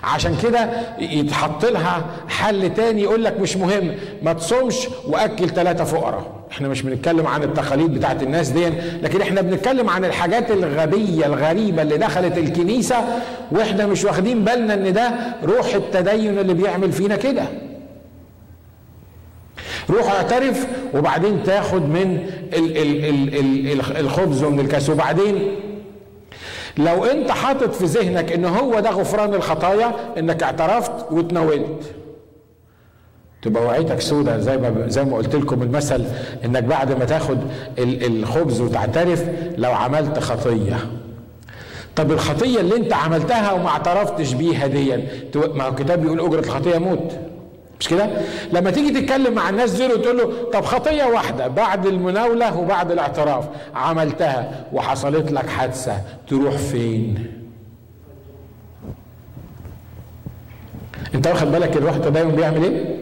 عشان 0.04 0.38
كده 0.44 0.70
يتحط 1.00 1.66
لها 1.66 2.06
حل 2.28 2.74
تاني 2.74 3.02
يقول 3.02 3.24
لك 3.24 3.40
مش 3.40 3.58
مهم 3.58 3.96
ما 4.24 4.34
تصومش 4.34 4.76
وأكل 5.08 5.50
ثلاثة 5.50 5.84
فقراء. 5.84 6.40
إحنا 6.52 6.68
مش 6.68 6.82
بنتكلم 6.82 7.28
عن 7.28 7.44
التقاليد 7.44 7.94
بتاعت 7.94 8.24
الناس 8.24 8.50
دي 8.50 8.70
لكن 9.04 9.22
إحنا 9.22 9.42
بنتكلم 9.42 9.90
عن 9.90 10.06
الحاجات 10.06 10.52
الغبية 10.52 11.26
الغريبة 11.26 11.82
اللي 11.82 11.98
دخلت 11.98 12.38
الكنيسة 12.38 12.96
وإحنا 13.52 13.86
مش 13.88 14.06
واخدين 14.06 14.44
بالنا 14.44 14.74
إن 14.74 14.94
ده 14.94 15.12
روح 15.44 15.76
التدين 15.76 16.40
اللي 16.40 16.54
بيعمل 16.54 16.92
فينا 16.92 17.16
كده. 17.16 17.44
روح 19.90 20.12
اعترف 20.12 20.68
وبعدين 20.94 21.44
تاخد 21.44 21.82
من 21.82 22.30
الخبز 24.00 24.44
ومن 24.44 24.60
الكاس 24.60 24.90
وبعدين 24.90 25.56
لو 26.80 27.06
انت 27.06 27.32
حاطط 27.32 27.74
في 27.74 27.86
ذهنك 27.86 28.32
ان 28.32 28.46
هو 28.46 28.80
ده 28.80 28.90
غفران 28.90 29.34
الخطايا 29.34 29.92
انك 30.18 30.44
اعترفت 30.44 31.12
وتناولت 31.12 31.84
تبقى 33.42 33.64
وعيتك 33.66 34.02
سودة 34.02 34.38
زي 34.40 34.58
ما 34.58 34.84
زي 34.88 35.04
ما 35.04 35.18
قلت 35.18 35.36
لكم 35.36 35.62
المثل 35.64 36.06
انك 36.46 36.64
بعد 36.64 36.92
ما 37.00 37.06
تاخد 37.06 37.38
الخبز 37.80 38.62
وتعترف 38.62 39.24
لو 39.58 39.72
عملت 39.72 40.20
خطية. 40.20 40.78
طب 41.96 42.12
الخطية 42.12 42.60
اللي 42.60 42.76
انت 42.76 42.94
عملتها 42.94 43.52
وما 43.52 43.68
اعترفتش 43.70 44.34
بيها 44.34 44.68
دي 44.68 44.96
ما 45.36 45.64
هو 45.64 45.70
الكتاب 45.70 46.02
بيقول 46.02 46.20
أجرة 46.20 46.40
الخطية 46.40 46.78
موت. 46.78 47.18
مش 47.80 47.88
كده؟ 47.88 48.10
لما 48.54 48.72
تيجي 48.72 49.02
تتكلم 49.02 49.34
مع 49.34 49.50
الناس 49.50 49.72
دول 49.72 49.92
وتقول 49.92 50.18
له 50.18 50.50
طب 50.54 50.66
خطية 50.66 51.04
واحدة 51.04 51.48
بعد 51.48 51.86
المناولة 51.86 52.58
وبعد 52.58 52.92
الاعتراف 52.92 53.46
عملتها 53.76 54.66
وحصلت 54.74 55.32
لك 55.32 55.50
حادثة 55.50 56.02
تروح 56.28 56.56
فين؟ 56.56 57.32
انت 61.16 61.28
واخد 61.28 61.52
بالك 61.52 61.78
الروح 61.78 61.96
التدين 61.96 62.30
بيعمل 62.32 62.64
إيه؟ 62.64 62.96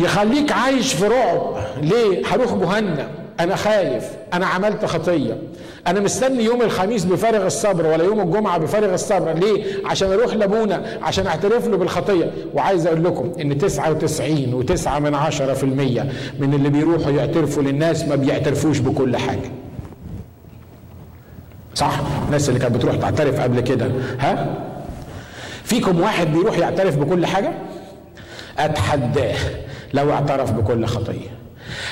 يخليك 0.00 0.52
عايش 0.52 0.92
في 0.94 1.06
رعب 1.06 1.56
ليه؟ 1.82 2.22
هروح 2.26 2.54
جهنم 2.54 3.08
أنا 3.40 3.56
خايف. 3.56 4.04
أنا 4.32 4.46
عملت 4.46 4.84
خطية. 4.84 5.38
أنا 5.86 6.00
مستني 6.00 6.44
يوم 6.44 6.62
الخميس 6.62 7.04
بفارغ 7.04 7.46
الصبر 7.46 7.86
ولا 7.86 8.04
يوم 8.04 8.20
الجمعة 8.20 8.58
بفارغ 8.58 8.94
الصبر. 8.94 9.32
ليه؟ 9.32 9.64
عشان 9.86 10.12
أروح 10.12 10.34
لأبونا 10.34 10.98
عشان 11.02 11.26
أعترف 11.26 11.68
له 11.68 11.76
بالخطية. 11.76 12.30
وعايز 12.54 12.86
أقول 12.86 13.04
لكم 13.04 13.32
إن 13.40 13.58
99 13.58 14.64
و9 14.66 14.88
من 14.88 15.14
عشرة 15.14 15.52
في 15.52 15.64
المية 15.64 16.12
من 16.38 16.54
اللي 16.54 16.68
بيروحوا 16.68 17.12
يعترفوا 17.12 17.62
للناس 17.62 18.04
ما 18.04 18.16
بيعترفوش 18.16 18.78
بكل 18.78 19.16
حاجة. 19.16 19.50
صح؟ 21.74 22.00
الناس 22.26 22.48
اللي 22.48 22.60
كانت 22.60 22.76
بتروح 22.76 22.96
تعترف 22.96 23.40
قبل 23.40 23.60
كده. 23.60 23.90
ها؟ 24.20 24.54
فيكم 25.64 26.00
واحد 26.00 26.32
بيروح 26.32 26.58
يعترف 26.58 26.96
بكل 26.96 27.26
حاجة؟ 27.26 27.52
أتحداه 28.58 29.36
لو 29.94 30.12
اعترف 30.12 30.52
بكل 30.52 30.86
خطية. 30.86 31.43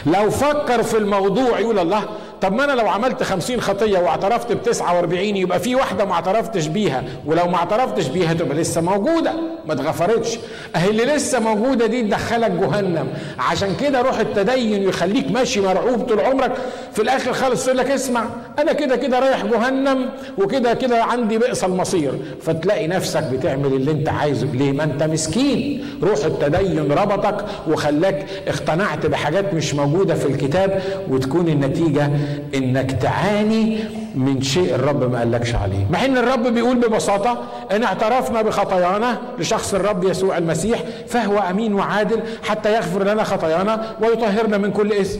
لو 0.07 0.31
فكر 0.31 0.83
في 0.83 0.97
الموضوع 0.97 1.59
يقول 1.61 1.79
الله 1.79 2.09
طب 2.43 2.53
ما 2.53 2.64
أنا 2.64 2.72
لو 2.72 2.88
عملت 2.88 3.22
خمسين 3.22 3.61
خطية 3.61 3.99
واعترفت 3.99 4.53
بتسعة 4.53 4.97
وأربعين 4.97 5.36
يبقى 5.36 5.61
في 5.61 5.74
واحدة 5.74 6.05
ما 6.05 6.12
اعترفتش 6.12 6.66
بيها 6.66 7.03
ولو 7.26 7.47
ما 7.47 7.57
اعترفتش 7.57 8.07
بيها 8.07 8.32
تبقى 8.34 8.57
لسه 8.57 8.80
موجودة 8.80 9.32
ما 9.66 9.72
اتغفرتش. 9.72 10.38
أهي 10.76 10.90
اللي 10.90 11.05
لسه 11.05 11.40
موجودة 11.40 11.86
دي 11.86 12.03
تدخلك 12.03 12.51
جهنم. 12.51 13.09
عشان 13.38 13.76
كده 13.80 14.01
روح 14.01 14.18
التدين 14.18 14.82
يخليك 14.82 15.30
ماشي 15.30 15.61
مرعوب 15.61 16.01
طول 16.01 16.20
عمرك. 16.20 16.53
في 16.93 17.03
الآخر 17.03 17.32
خالص 17.32 17.66
يقول 17.66 17.78
لك 17.78 17.90
اسمع 17.90 18.24
أنا 18.59 18.72
كده 18.72 18.97
كده 18.97 19.18
رايح 19.18 19.45
جهنم 19.47 20.09
وكده 20.38 20.74
كده 20.74 21.05
عندي 21.05 21.38
بئس 21.38 21.64
المصير. 21.64 22.12
فتلاقي 22.43 22.86
نفسك 22.86 23.22
بتعمل 23.22 23.66
اللي 23.66 23.90
أنت 23.90 24.09
عايزه. 24.09 24.47
ليه؟ 24.53 24.72
ما 24.72 24.84
أنت 24.84 25.03
مسكين. 25.03 25.84
روح 26.03 26.24
التدين 26.24 26.93
ربطك 26.93 27.45
وخلاك 27.68 28.26
اقتنعت 28.49 29.07
بحاجات 29.07 29.55
مش 29.55 29.74
موجودة 29.74 30.14
في 30.14 30.26
الكتاب 30.26 30.82
وتكون 31.11 31.49
النتيجة 31.49 32.11
إنك 32.55 32.93
تعاني 32.93 33.78
من 34.14 34.43
شيء 34.43 34.74
الرب 34.74 35.12
ما 35.12 35.18
قالكش 35.18 35.55
عليه. 35.55 35.87
مع 35.91 36.05
إن 36.05 36.18
الرب 36.18 36.47
بيقول 36.47 36.76
ببساطة 36.76 37.39
إن 37.72 37.83
اعترفنا 37.85 38.43
بخطايانا 38.43 39.18
لشخص 39.39 39.74
الرب 39.74 40.05
يسوع 40.05 40.39
المسيح 40.39 40.83
فهو 41.09 41.39
أمين 41.39 41.74
وعادل 41.74 42.20
حتى 42.43 42.74
يغفر 42.74 43.05
لنا 43.05 43.24
خطايانا 43.24 43.97
ويطهرنا 44.01 44.59
من 44.59 44.70
كل 44.70 44.93
اسم 44.93 45.18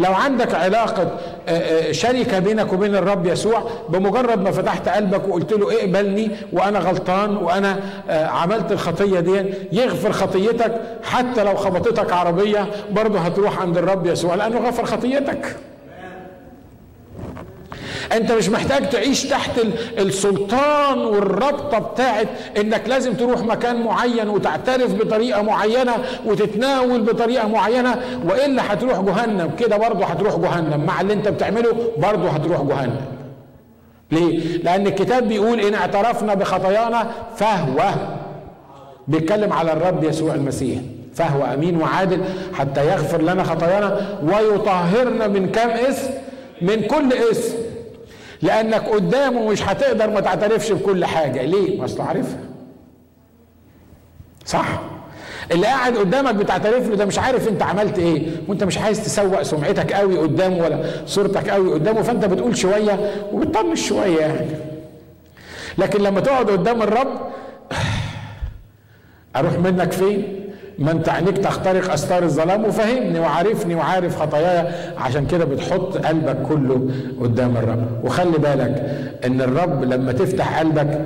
لو 0.00 0.12
عندك 0.14 0.54
علاقة 0.54 1.08
شركة 1.90 2.38
بينك 2.38 2.72
وبين 2.72 2.96
الرب 2.96 3.26
يسوع 3.26 3.70
بمجرد 3.88 4.42
ما 4.42 4.50
فتحت 4.50 4.88
قلبك 4.88 5.28
وقلت 5.28 5.52
له 5.52 5.72
اقبلني 5.78 6.30
وأنا 6.52 6.78
غلطان 6.78 7.36
وأنا 7.36 7.80
عملت 8.10 8.72
الخطية 8.72 9.20
دي 9.20 9.44
يغفر 9.72 10.12
خطيتك 10.12 10.80
حتى 11.02 11.44
لو 11.44 11.54
خبطتك 11.56 12.12
عربية 12.12 12.66
برضه 12.90 13.18
هتروح 13.18 13.58
عند 13.62 13.78
الرب 13.78 14.06
يسوع 14.06 14.34
لأنه 14.34 14.68
غفر 14.68 14.84
خطيتك. 14.84 15.56
انت 18.12 18.32
مش 18.32 18.48
محتاج 18.48 18.88
تعيش 18.88 19.24
تحت 19.24 19.50
السلطان 19.98 20.98
والرابطة 20.98 21.78
بتاعت 21.78 22.28
انك 22.60 22.88
لازم 22.88 23.14
تروح 23.14 23.40
مكان 23.42 23.82
معين 23.84 24.28
وتعترف 24.28 24.94
بطريقة 24.94 25.42
معينة 25.42 25.92
وتتناول 26.26 27.00
بطريقة 27.02 27.48
معينة 27.48 27.96
وإلا 28.24 28.72
هتروح 28.72 29.00
جهنم. 29.00 29.50
كده 29.58 29.76
برضه 29.76 30.04
هتروح 30.04 30.36
جهنم. 30.36 30.84
مع 30.86 31.00
اللي 31.00 31.12
انت 31.12 31.28
بتعمله 31.28 31.72
برضه 31.98 32.28
هتروح 32.28 32.62
جهنم. 32.62 33.00
ليه؟ 34.12 34.58
لأن 34.62 34.86
الكتاب 34.86 35.28
بيقول 35.28 35.60
إن 35.60 35.74
اعترفنا 35.74 36.34
بخطايانا 36.34 37.10
فهو 37.36 37.90
بيتكلم 39.08 39.52
على 39.52 39.72
الرب 39.72 40.04
يسوع 40.04 40.34
المسيح. 40.34 40.78
فهو 41.14 41.44
أمين 41.54 41.76
وعادل 41.80 42.20
حتى 42.54 42.86
يغفر 42.86 43.22
لنا 43.22 43.42
خطايانا 43.44 44.18
ويطهرنا 44.22 45.26
من 45.28 45.48
كم 45.52 45.68
اسم؟ 45.70 46.10
من 46.62 46.80
كل 46.82 47.12
اسم 47.12 47.54
لأنك 48.42 48.88
قدامه 48.88 49.48
مش 49.48 49.62
هتقدر 49.62 50.10
ما 50.10 50.20
تعترفش 50.20 50.72
بكل 50.72 51.04
حاجة. 51.04 51.42
ليه؟ 51.44 51.80
ما 51.80 51.86
عارفها. 51.98 52.38
صح؟ 54.46 54.80
اللي 55.52 55.66
قاعد 55.66 55.96
قدامك 55.96 56.34
بتعترف 56.34 56.88
له 56.88 56.96
ده 56.96 57.04
مش 57.04 57.18
عارف 57.18 57.48
أنت 57.48 57.62
عملت 57.62 57.98
إيه. 57.98 58.26
وأنت 58.48 58.64
مش 58.64 58.78
عايز 58.78 59.04
تسوق 59.04 59.42
سمعتك 59.42 59.92
قوي 59.92 60.18
قدامه 60.18 60.64
ولا 60.64 60.84
صورتك 61.06 61.48
قوي 61.48 61.72
قدامه 61.72 62.02
فأنت 62.02 62.24
بتقول 62.24 62.56
شوية 62.56 63.14
وبتطنش 63.32 63.88
شوية 63.88 64.20
يعني. 64.20 64.46
لكن 65.78 66.02
لما 66.02 66.20
تقعد 66.20 66.50
قدام 66.50 66.82
الرب 66.82 67.20
أروح 69.36 69.52
منك 69.58 69.92
فين؟ 69.92 70.39
ما 70.78 70.90
انت 70.90 71.08
عينيك 71.08 71.38
تخترق 71.38 71.92
أستار 71.92 72.22
الظلام 72.22 72.64
وفهمني 72.64 73.20
وعارفني 73.20 73.74
وعارف 73.74 74.20
خطاياي. 74.20 74.66
عشان 74.98 75.26
كده 75.26 75.44
بتحط 75.44 75.96
قلبك 76.06 76.36
كله 76.48 76.90
قدام 77.20 77.56
الرب. 77.56 78.04
وخلي 78.04 78.38
بالك 78.38 78.90
إن 79.26 79.40
الرب 79.40 79.84
لما 79.84 80.12
تفتح 80.12 80.58
قلبك 80.58 81.00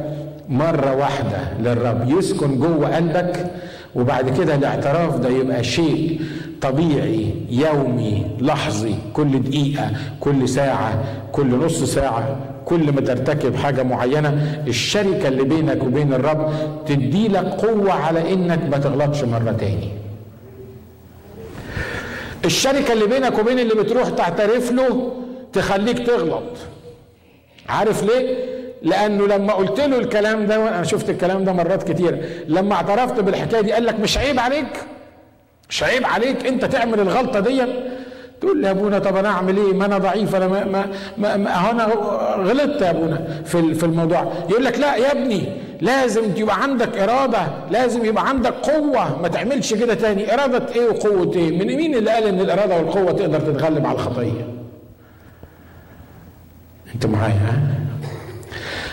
مرة 0.49 0.97
واحدة 0.97 1.39
للرب 1.61 2.09
يسكن 2.19 2.59
جوه 2.59 2.97
قلبك 2.97 3.47
وبعد 3.95 4.39
كده 4.39 4.55
الاعتراف 4.55 5.17
ده 5.19 5.29
يبقى 5.29 5.65
شيء 5.65 6.21
طبيعي 6.63 7.31
يومي 7.51 8.27
لحظي 8.41 8.95
كل 9.13 9.43
دقيقة 9.43 9.91
كل 10.21 10.49
ساعة 10.49 11.03
كل 11.33 11.47
نص 11.59 11.85
ساعة 11.85 12.37
كل 12.65 12.93
ما 12.93 13.01
ترتكب 13.01 13.57
حاجة 13.57 13.83
معينة 13.83 14.63
الشركة 14.67 15.29
اللي 15.29 15.45
بينك 15.45 15.83
وبين 15.83 16.13
الرب 16.15 16.53
تدي 16.87 17.29
لك 17.29 17.45
قوة 17.45 17.93
على 17.93 18.33
إنك 18.33 18.61
ما 18.71 18.79
تغلطش 18.79 19.25
مرة 19.25 19.53
تاني. 19.53 19.89
الشركة 22.45 22.93
اللي 22.93 23.07
بينك 23.07 23.39
وبين 23.39 23.59
اللي 23.59 23.75
بتروح 23.75 24.09
تعترف 24.09 24.73
له 24.73 25.13
تخليك 25.53 25.99
تغلط. 26.07 26.43
عارف 27.69 28.03
ليه؟ 28.03 28.37
لأنه 28.83 29.27
لما 29.27 29.53
قلت 29.53 29.81
له 29.81 29.99
الكلام 29.99 30.47
ده 30.47 30.61
وأنا 30.61 30.83
شفت 30.83 31.11
الكلام 31.11 31.45
ده 31.45 31.53
مرات 31.53 31.93
كتير 31.93 32.25
لما 32.49 32.75
اعترفت 32.75 33.21
بالحكاية 33.21 33.61
دي 33.61 33.73
قال 33.73 33.87
لك 33.87 34.01
مش 34.01 34.19
عيب 34.19 34.39
عليك. 34.41 34.67
مش 35.71 35.83
عيب 35.83 36.07
عليك 36.07 36.47
أنت 36.47 36.65
تعمل 36.65 37.01
الغلطة 37.01 37.41
دي 37.41 37.63
تقول 38.45 38.61
لي 38.61 38.67
يا 38.67 38.71
أبونا 38.73 38.99
طب 38.99 39.17
أنا 39.17 39.29
أعمل 39.29 39.57
إيه؟ 39.57 39.73
ما 39.73 39.87
أنا 39.87 39.99
ضعيف 39.99 40.35
أنا 40.37 40.49
ما 40.49 40.65
ما, 40.65 40.87
ما, 41.19 41.37
ما 41.37 41.71
أنا 41.71 41.85
غلطت 42.51 42.83
يا 42.83 42.91
أبونا 42.91 43.43
في 43.45 43.75
في 43.75 43.85
الموضوع. 43.85 44.33
يقول 44.51 44.65
لك 44.65 44.79
لا 44.79 44.97
يا 44.97 45.13
ابني 45.13 45.49
لازم 45.81 46.23
يبقى 46.37 46.63
عندك 46.63 46.99
إرادة 46.99 47.39
لازم 47.71 48.05
يبقى 48.05 48.29
عندك 48.29 48.53
قوة. 48.53 49.23
ما 49.23 49.29
تعملش 49.29 49.75
كده 49.75 49.95
تاني. 49.95 50.35
إرادة 50.35 50.75
إيه 50.75 50.89
وقوة 50.89 51.35
إيه؟ 51.37 51.59
من 51.59 51.67
مين 51.77 51.95
اللي 51.95 52.11
قال 52.11 52.25
إن 52.25 52.41
الإرادة 52.41 52.77
والقوة 52.77 53.13
تقدر 53.13 53.41
تتغلب 53.41 53.87
على 53.87 53.95
الخطيه 53.95 54.49
أنت 56.95 57.07
معايا 57.07 57.33
ها؟ 57.35 57.84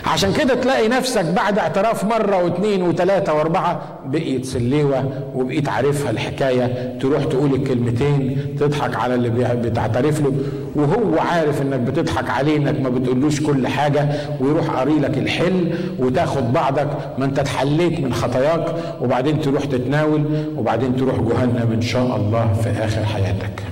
عشان 0.06 0.32
كده 0.32 0.54
تلاقي 0.54 0.88
نفسك 0.88 1.24
بعد 1.24 1.58
اعتراف 1.58 2.04
مرة 2.04 2.44
واثنين 2.44 2.82
وثلاثة 2.82 3.34
واربعة 3.34 3.82
بقيت 4.06 4.44
سليوة 4.44 5.04
وبقيت 5.34 5.68
عارفها 5.68 6.10
الحكاية. 6.10 6.98
تروح 6.98 7.24
تقول 7.24 7.54
الكلمتين 7.54 8.38
تضحك 8.60 8.96
على 8.96 9.14
اللي 9.14 9.30
بتعترف 9.54 10.20
له 10.20 10.32
وهو 10.74 11.18
عارف 11.18 11.62
إنك 11.62 11.80
بتضحك 11.80 12.30
عليه 12.30 12.56
إنك 12.56 12.80
ما 12.80 12.88
بتقولوش 12.88 13.40
كل 13.40 13.66
حاجة 13.66 14.08
ويروح 14.40 14.66
قاري 14.66 14.98
لك 14.98 15.18
الحل 15.18 15.74
وتاخد 15.98 16.52
بعضك. 16.52 16.88
ما 17.18 17.24
انت 17.24 17.38
اتحليت 17.38 18.00
من 18.00 18.14
خطاياك 18.14 18.74
وبعدين 19.00 19.40
تروح 19.40 19.64
تتناول 19.64 20.24
وبعدين 20.56 20.96
تروح 20.96 21.14
جهنم 21.16 21.70
إن 21.74 21.82
شاء 21.82 22.16
الله 22.16 22.52
في 22.52 22.70
آخر 22.70 23.04
حياتك. 23.04 23.62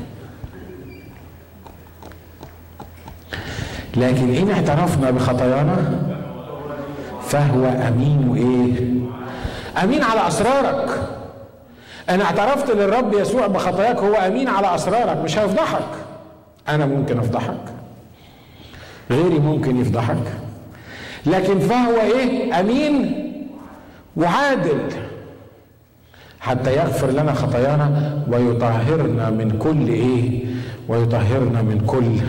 لكن 3.96 4.34
إن 4.34 4.50
اعترفنا 4.50 5.10
بخطايانا 5.10 5.76
فهو 7.30 7.64
أمين 7.64 8.28
وايه 8.28 8.90
أمين 9.84 10.02
على 10.02 10.28
أسرارك. 10.28 11.08
أنا 12.10 12.24
اعترفت 12.24 12.70
للرب 12.70 13.12
يسوع 13.12 13.46
بخطاياك 13.46 13.96
هو 13.96 14.14
أمين 14.14 14.48
على 14.48 14.74
أسرارك 14.74 15.16
مش 15.16 15.38
هيفضحك. 15.38 15.88
أنا 16.68 16.86
ممكن 16.86 17.18
أفضحك. 17.18 17.60
غيري 19.10 19.38
ممكن 19.38 19.80
يفضحك. 19.80 20.32
لكن 21.26 21.58
فهو 21.58 22.00
إيه؟ 22.00 22.60
أمين 22.60 23.26
وعادل. 24.16 24.80
حتى 26.40 26.76
يغفر 26.76 27.10
لنا 27.10 27.34
خطايانا 27.34 28.18
ويطهرنا 28.28 29.30
من 29.30 29.58
كل 29.58 29.88
إيه؟ 29.88 30.44
ويطهرنا 30.88 31.62
من 31.62 31.84
كل 31.86 32.20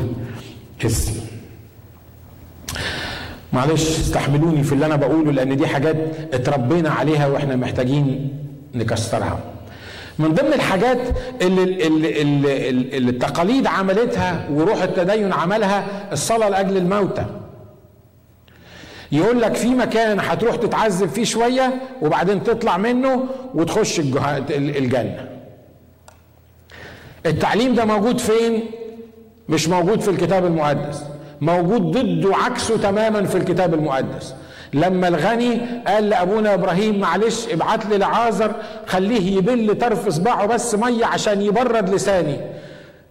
اسم. 0.86 1.21
معلش 3.54 4.00
استحملوني 4.00 4.64
في 4.64 4.74
اللي 4.74 4.86
أنا 4.86 4.96
بقوله 4.96 5.32
لأن 5.32 5.58
دي 5.58 5.68
حاجات 5.68 5.96
اتربينا 6.34 6.90
عليها 6.90 7.28
وإحنا 7.28 7.56
محتاجين 7.56 8.30
نكسرها. 8.76 9.40
من 10.20 10.34
ضمن 10.34 10.54
الحاجات 10.54 10.98
اللي, 11.42 11.88
اللي, 11.88 12.22
اللي, 12.22 12.70
اللي 12.98 13.12
التقاليد 13.12 13.68
عملتها 13.68 14.48
وروح 14.52 14.82
التدين 14.82 15.34
عملها 15.34 15.86
الصلاة 16.12 16.50
لأجل 16.50 16.78
الموتى. 16.78 17.26
يقول 19.12 19.42
لك 19.42 19.56
في 19.56 19.68
مكان 19.70 20.20
هتروح 20.20 20.56
تتعذب 20.56 21.10
فيه 21.10 21.24
شوية 21.24 21.74
وبعدين 22.02 22.44
تطلع 22.44 22.78
منه 22.78 23.24
وتخش 23.54 24.00
الجنة. 24.00 25.30
التعليم 27.26 27.76
ده 27.76 27.86
موجود 27.86 28.20
فين؟ 28.20 28.64
مش 29.50 29.68
موجود 29.68 30.02
في 30.02 30.10
الكتاب 30.12 30.46
المقدس. 30.46 31.04
موجود 31.42 31.82
ضده 31.98 32.30
وعكسه 32.30 32.78
تماما 32.78 33.24
في 33.24 33.36
الكتاب 33.38 33.74
المقدس. 33.74 34.36
لما 34.74 35.08
الغني 35.08 35.62
قال 35.88 36.10
لأبونا 36.10 36.54
إبراهيم 36.54 37.00
معلش 37.00 37.48
ابعت 37.54 37.86
لي 37.86 37.98
لعازر 37.98 38.52
خليه 38.88 39.38
يبل 39.38 39.78
طرف 39.78 40.10
صباعه 40.10 40.46
بس 40.46 40.76
مية 40.76 41.06
عشان 41.06 41.42
يبرد 41.42 41.90
لساني. 41.90 42.38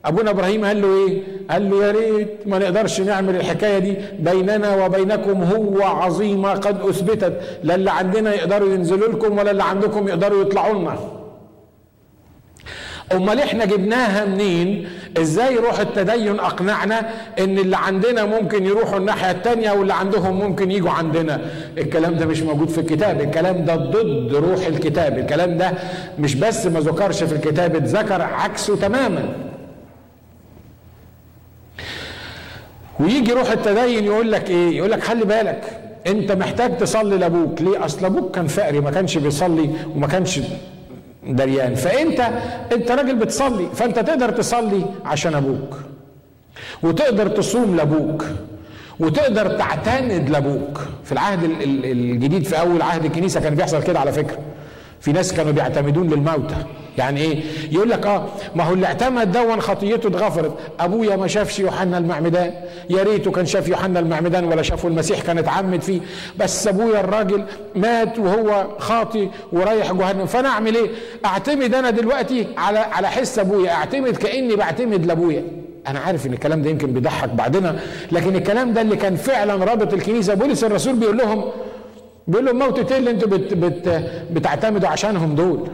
أبونا 0.04 0.30
إبراهيم 0.30 0.64
قال 0.64 0.82
له 0.82 0.88
إيه؟ 1.06 1.22
قال 1.50 1.70
له 1.70 1.84
يا 1.84 1.90
ريت 1.92 2.28
ما 2.46 2.58
نقدرش 2.58 3.00
نعمل 3.00 3.36
الحكاية 3.36 3.78
دي 3.78 3.96
بيننا 4.18 4.84
وبينكم 4.84 5.42
هو 5.42 5.82
عظيمة 5.82 6.52
قد 6.52 6.80
أثبتت 6.80 7.40
لا 7.62 7.74
اللي 7.74 7.90
عندنا 7.90 8.34
يقدروا 8.34 8.74
ينزلوا 8.74 9.08
لكم 9.08 9.38
ولا 9.38 9.50
اللي 9.50 9.62
عندكم 9.62 10.08
يقدروا 10.08 10.42
يطلعوا 10.42 10.78
لنا. 10.78 11.19
امال 13.12 13.40
إحنا 13.40 13.64
جبناها 13.64 14.24
منين؟ 14.24 14.88
إزاي 15.18 15.56
روح 15.56 15.80
التدين 15.80 16.40
اقنعنا 16.40 17.10
ان 17.38 17.58
اللي 17.58 17.76
عندنا 17.76 18.24
ممكن 18.24 18.66
يروحوا 18.66 18.98
الناحية 18.98 19.30
التانية 19.30 19.72
واللي 19.72 19.94
عندهم 19.94 20.38
ممكن 20.38 20.70
يجوا 20.70 20.90
عندنا؟ 20.90 21.40
الكلام 21.78 22.14
ده 22.16 22.26
مش 22.26 22.42
موجود 22.42 22.68
في 22.68 22.78
الكتاب 22.80 23.20
الكلام 23.20 23.64
ده 23.64 23.76
ضد 23.76 24.34
روح 24.34 24.66
الكتاب 24.66 25.18
الكلام 25.18 25.58
ده 25.58 25.72
مش 26.18 26.34
بس 26.34 26.66
ما 26.66 26.80
ذكرش 26.80 27.22
في 27.24 27.32
الكتاب 27.34 27.76
اتذكر 27.76 28.22
عكسه 28.22 28.76
تماما. 28.76 29.28
ويجي 33.00 33.32
روح 33.32 33.50
التدين 33.50 34.04
يقول 34.04 34.32
لك 34.32 34.50
إيه؟ 34.50 34.76
يقول 34.76 34.90
لك 34.90 35.02
خلي 35.02 35.24
بالك 35.24 35.62
انت 36.06 36.32
محتاج 36.32 36.76
تصلي 36.76 37.16
لابوك. 37.18 37.62
ليه؟ 37.62 37.84
اصل 37.84 38.04
أبوك 38.06 38.34
كان 38.34 38.46
فقري 38.46 38.80
ما 38.80 38.90
كانش 38.90 39.18
بيصلي 39.18 39.70
وما 39.94 40.06
كانش 40.06 40.40
دريان. 41.26 41.74
فأنت 41.74 42.20
أنت 42.72 42.90
راجل 42.90 43.16
بتصلي 43.16 43.66
فأنت 43.74 43.98
تقدر 43.98 44.30
تصلي 44.30 44.84
عشان 45.04 45.34
أبوك 45.34 45.76
وتقدر 46.82 47.28
تصوم 47.28 47.76
لأبوك 47.76 48.24
وتقدر 49.00 49.46
تعتمد 49.58 50.30
لأبوك. 50.30 50.80
في 51.04 51.12
العهد 51.12 51.44
الجديد 51.84 52.44
في 52.44 52.60
أول 52.60 52.82
عهد 52.82 53.04
الكنيسة 53.04 53.40
كان 53.40 53.54
بيحصل 53.54 53.82
كده 53.82 54.00
على 54.00 54.12
فكرة. 54.12 54.38
في 55.00 55.12
ناس 55.12 55.32
كانوا 55.32 55.52
بيعتمدون 55.52 56.08
للموتى. 56.08 56.56
يعني 56.98 57.20
إيه؟ 57.20 57.42
يقول 57.70 57.90
لك 57.90 58.06
آه 58.06 58.26
ما 58.54 58.64
هو 58.64 58.74
اللي 58.74 58.86
اعتمد 58.86 59.32
دون 59.32 59.60
خطيته 59.60 60.06
اتغفرت. 60.08 60.54
أبويا 60.80 61.16
ما 61.16 61.26
شافش 61.26 61.58
يوحنا 61.58 61.98
المعمدان. 61.98 62.52
يا 62.90 63.02
ريته 63.02 63.30
كان 63.30 63.46
شاف 63.46 63.68
يوحنا 63.68 64.00
المعمدان 64.00 64.44
ولا 64.44 64.62
شافه 64.62 64.88
المسيح 64.88 65.20
كان 65.20 65.38
اتعمد 65.38 65.82
فيه. 65.82 66.00
بس 66.38 66.68
أبويا 66.68 67.00
الراجل 67.00 67.44
مات 67.76 68.18
وهو 68.18 68.66
خاطي 68.78 69.28
ورايح 69.52 69.92
جهنم. 69.92 70.26
فأنا 70.26 70.48
أعمل 70.48 70.74
إيه؟ 70.76 70.90
أعتمد 71.24 71.74
أنا 71.74 71.90
دلوقتي 71.90 72.46
على 72.56 72.78
على 72.78 73.08
حس 73.08 73.38
أبويا. 73.38 73.70
أعتمد 73.70 74.16
كأني 74.16 74.56
بعتمد 74.56 75.06
لأبويا. 75.06 75.44
أنا 75.88 75.98
عارف 75.98 76.26
إن 76.26 76.32
الكلام 76.32 76.62
ده 76.62 76.70
يمكن 76.70 76.92
بيضحك 76.92 77.28
بعدنا 77.28 77.78
لكن 78.12 78.36
الكلام 78.36 78.72
ده 78.72 78.80
اللي 78.80 78.96
كان 78.96 79.16
فعلا 79.16 79.64
رابط 79.64 79.92
الكنيسة 79.92 80.34
بولس 80.34 80.64
الرسول 80.64 80.96
بيقول 80.96 81.18
لهم 81.18 81.44
بيقول 82.28 82.46
لهم 82.46 82.58
موتة 82.58 82.92
إيه 82.92 82.98
اللي 82.98 83.10
أنتوا 83.10 83.28
بت 83.28 83.54
بت 83.54 83.88
بتعتمدوا 84.30 84.88
عشانهم 84.88 85.34
دول؟ 85.34 85.68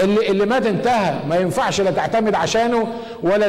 اللي 0.00 0.28
اللي 0.30 0.46
مات 0.46 0.66
انتهى. 0.66 1.14
ما 1.28 1.36
ينفعش 1.36 1.80
لا 1.80 1.90
تعتمد 1.90 2.34
عشانه 2.34 2.86
ولا 3.22 3.48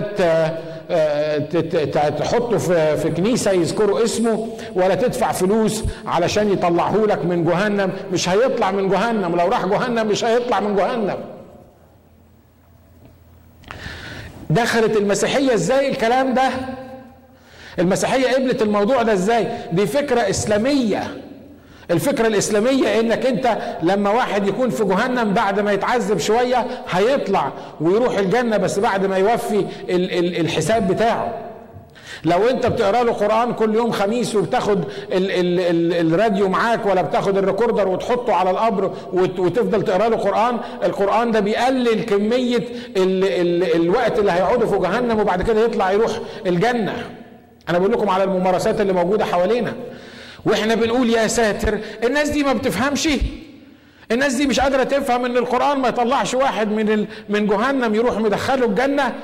تحطه 2.10 2.58
في 2.58 2.98
في 2.98 3.10
كنيسة 3.10 3.52
يذكروا 3.52 4.04
اسمه 4.04 4.48
ولا 4.74 4.96
تدفع 4.96 5.32
فلوس 5.32 5.84
علشان 6.06 6.52
يطلعه 6.54 6.96
لك 6.96 7.26
من 7.26 7.46
جهنم. 7.46 7.92
مش 8.12 8.30
هيطلع 8.30 8.72
من 8.72 8.90
جهنم. 8.90 9.36
لو 9.36 9.48
راح 9.48 9.66
جهنم 9.66 10.08
مش 10.08 10.26
هيطلع 10.26 10.60
من 10.60 10.76
جهنم. 10.76 11.18
دخلت 14.50 14.98
المسيحية 14.98 15.54
إزاي 15.54 15.90
الكلام 15.90 16.34
ده؟ 16.34 16.50
المسيحية 17.80 18.34
قبلت 18.36 18.62
الموضوع 18.62 19.02
ده 19.02 19.14
إزاي؟ 19.14 19.48
دي 19.72 19.88
فكرة 19.88 20.30
إسلامية. 20.30 21.25
الفكرة 21.92 22.28
الإسلامية 22.28 23.00
إنك 23.00 23.26
أنت 23.26 23.58
لما 23.84 24.10
واحد 24.10 24.48
يكون 24.48 24.70
في 24.70 24.84
جهنم 24.84 25.34
بعد 25.34 25.60
ما 25.60 25.72
يتعذب 25.74 26.18
شوية 26.18 26.68
هيطلع 26.90 27.52
ويروح 27.82 28.18
الجنة 28.18 28.58
بس 28.58 28.80
بعد 28.80 29.06
ما 29.06 29.18
يوفي 29.18 29.60
ال 29.90 30.12
ال 30.20 30.40
الحساب 30.40 30.88
بتاعه. 30.88 31.34
لو 32.26 32.50
أنت 32.50 32.66
بتقرأ 32.66 33.04
له 33.04 33.12
قرآن 33.14 33.54
كل 33.54 33.76
يوم 33.76 33.92
خميس 33.92 34.36
وبتاخد 34.36 34.84
ال 35.14 35.32
ال 35.32 35.60
ال 35.60 36.14
الراديو 36.14 36.50
معاك 36.50 36.86
ولا 36.86 37.02
بتاخد 37.02 37.38
الريكوردر 37.38 37.88
وتحطه 37.88 38.34
على 38.34 38.50
القبر 38.52 38.92
وتفضل 39.14 39.82
تقرأ 39.84 40.10
له 40.10 40.18
قرآن 40.18 40.58
القرآن 40.84 41.32
ده 41.32 41.40
بيقلل 41.40 42.04
كمية 42.04 42.58
ال 42.98 43.24
ال 43.24 43.76
الوقت 43.82 44.20
اللي 44.20 44.32
هيقعده 44.32 44.66
في 44.68 44.78
جهنم 44.78 45.20
وبعد 45.20 45.42
كده 45.42 45.66
يطلع 45.66 45.92
يروح 45.92 46.12
الجنة. 46.48 46.94
أنا 47.70 47.78
بقول 47.78 47.92
لكم 47.92 48.10
على 48.10 48.24
الممارسات 48.24 48.82
اللي 48.82 48.94
موجودة 48.94 49.26
حوالينا. 49.26 49.74
وإحنا 50.46 50.76
بنقول 50.76 51.10
يا 51.10 51.28
ساتر 51.28 51.80
الناس 52.04 52.30
دي 52.30 52.44
ما 52.44 52.54
بتفهمش. 52.54 53.10
الناس 54.12 54.34
دي 54.34 54.48
مش 54.48 54.60
قادرة 54.60 54.84
تفهم 54.84 55.26
إن 55.26 55.38
القرآن 55.38 55.80
ما 55.80 55.88
يطلعش 55.88 56.34
واحد 56.34 56.68
من 56.72 57.08
من 57.30 57.48
جهنم 57.48 57.96
يروح 57.96 58.18
مدخله 58.18 58.66
الجنة. 58.66 59.16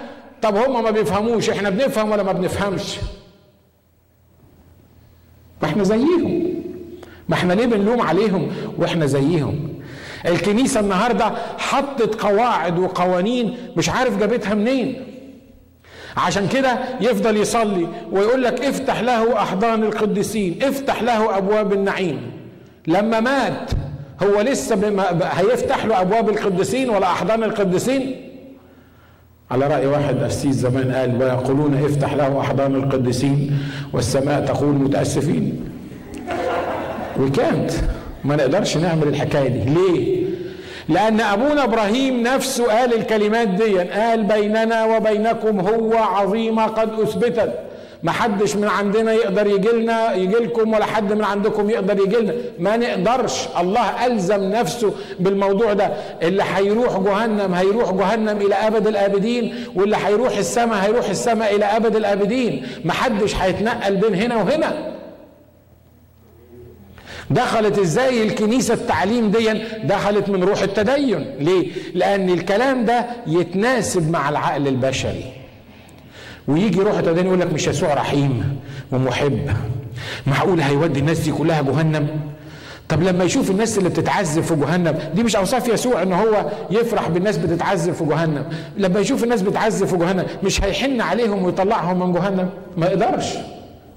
طب 0.42 0.56
هم 0.56 0.84
ما 0.84 0.92
بيفهموش 0.92 1.50
إحنا 1.50 1.70
بنفهم 1.70 2.12
ولا 2.12 2.24
ما 2.24 2.32
بنفهمش؟ 2.32 2.98
ما 5.62 5.68
إحنا 5.68 5.84
زيهم. 5.84 6.54
ما 7.30 7.36
إحنا 7.36 7.54
ليه 7.54 7.66
بنلوم 7.66 8.02
عليهم؟ 8.02 8.52
وإحنا 8.78 9.06
زيهم. 9.06 9.74
الكنيسة 10.26 10.80
النهارده 10.80 11.32
حطت 11.58 12.22
قواعد 12.22 12.80
وقوانين 12.80 13.58
مش 13.78 13.90
عارف 13.90 14.18
جابتها 14.18 14.54
منين. 14.56 15.11
عشان 16.18 16.48
كده 16.48 16.78
يفضل 17.02 17.38
يصلي 17.38 17.88
ويقول 18.12 18.44
لك 18.44 18.62
افتح 18.66 19.02
له 19.02 19.42
أحضان 19.42 19.84
القديسين 19.84 20.64
افتح 20.64 21.04
له 21.04 21.38
أبواب 21.38 21.74
النعيم. 21.74 22.20
لما 22.88 23.20
مات 23.20 23.72
هو 24.24 24.42
لسه 24.42 25.04
هيفتح 25.24 25.86
له 25.86 26.02
أبواب 26.02 26.30
القديسين 26.30 26.90
ولا 26.90 27.06
أحضان 27.08 27.44
القديسين؟ 27.44 28.16
على 29.52 29.68
رأي 29.68 29.88
واحد 29.88 30.24
قسيس 30.24 30.56
زمان 30.56 30.92
قال 30.92 31.24
ويقولون 31.24 31.84
افتح 31.86 32.14
له 32.14 32.40
أحضان 32.40 32.76
القديسين 32.76 33.60
والسماء 33.94 34.46
تقول 34.46 34.76
متأسفين 34.76 35.70
وكانت 37.20 37.72
ما 38.24 38.36
نقدرش 38.36 38.78
نعمل 38.78 39.08
الحكاية 39.08 39.48
دي. 39.48 39.70
ليه؟ 39.74 40.21
لأن 40.92 41.22
أبونا 41.22 41.64
إبراهيم 41.64 42.24
نفسه 42.24 42.66
قال 42.66 42.94
الكلمات 42.94 43.48
دي 43.48 43.80
قال 43.80 44.24
بيننا 44.24 44.86
وبينكم 44.86 45.60
هو 45.60 45.98
عظيمة 45.98 46.66
قد 46.66 47.00
أثبتت. 47.00 47.52
ما 48.04 48.12
حدش 48.12 48.56
من 48.56 48.68
عندنا 48.68 49.14
يقدر 49.14 49.48
يجي 49.48 49.70
لنا 49.70 50.14
يجي 50.16 50.36
لكم 50.36 50.74
ولا 50.74 50.86
حد 50.86 51.14
من 51.14 51.24
عندكم 51.24 51.70
يقدر 51.70 52.00
يجي 52.00 52.16
لنا. 52.16 52.34
ما 52.60 52.78
نقدرش. 52.78 53.48
الله 53.60 54.06
ألزم 54.06 54.44
نفسه 54.44 54.94
بالموضوع 55.20 55.74
ده. 55.74 55.92
اللي 56.22 56.44
هيروح 56.56 56.98
جهنم 57.00 57.54
هيروح 57.54 57.92
جهنم 57.92 58.38
إلى 58.42 58.56
أبد 58.56 58.88
الآبدين 58.88 59.56
واللي 59.76 59.98
هيروح 60.06 60.38
السماء 60.38 60.78
هيروح 60.86 61.10
السماء 61.10 61.56
إلى 61.56 61.66
أبد 61.66 61.96
الآبدين. 61.96 62.68
ما 62.86 62.94
حدش 62.94 63.36
هيتنقل 63.36 63.96
بين 63.96 64.16
هنا 64.16 64.36
وهنا. 64.36 64.92
دخلت 67.32 67.80
إزاي 67.80 68.24
الكنيسة 68.24 68.74
التعليم 68.74 69.32
دي 69.32 69.54
دخلت 69.84 70.30
من 70.30 70.44
روح 70.44 70.62
التدين. 70.62 71.26
ليه؟ 71.40 71.68
لأن 71.94 72.30
الكلام 72.30 72.86
ده 72.86 73.06
يتناسب 73.28 74.12
مع 74.12 74.30
العقل 74.30 74.68
البشري. 74.68 75.24
ويجي 76.48 76.80
روح 76.80 76.98
التدين 76.98 77.26
يقول 77.26 77.40
لك 77.40 77.54
مش 77.54 77.68
يسوع 77.68 77.94
رحيم 77.94 78.60
ومحب. 78.92 79.50
معقول 80.28 80.62
هيودي 80.62 81.00
الناس 81.00 81.20
دي 81.20 81.32
كلها 81.32 81.62
جهنم؟ 81.62 82.08
طب 82.90 83.04
لما 83.04 83.24
يشوف 83.24 83.52
الناس 83.52 83.78
اللي 83.78 83.90
بتتعذب 83.90 84.44
في 84.44 84.56
جهنم 84.56 84.98
دي 85.16 85.24
مش 85.24 85.36
أوصاف 85.36 85.68
يسوع 85.68 86.02
إن 86.02 86.14
هو 86.14 86.46
يفرح 86.72 87.10
بالناس 87.10 87.38
بتتعذب 87.38 87.94
في 87.94 88.06
جهنم. 88.06 88.46
لما 88.78 89.00
يشوف 89.00 89.24
الناس 89.24 89.42
بتتعذب 89.42 89.88
في 89.88 89.98
جهنم 89.98 90.26
مش 90.44 90.64
هيحن 90.64 91.02
عليهم 91.02 91.44
ويطلعهم 91.44 92.00
من 92.00 92.14
جهنم؟ 92.14 92.50
ما 92.78 92.86
يقدرش. 92.86 93.26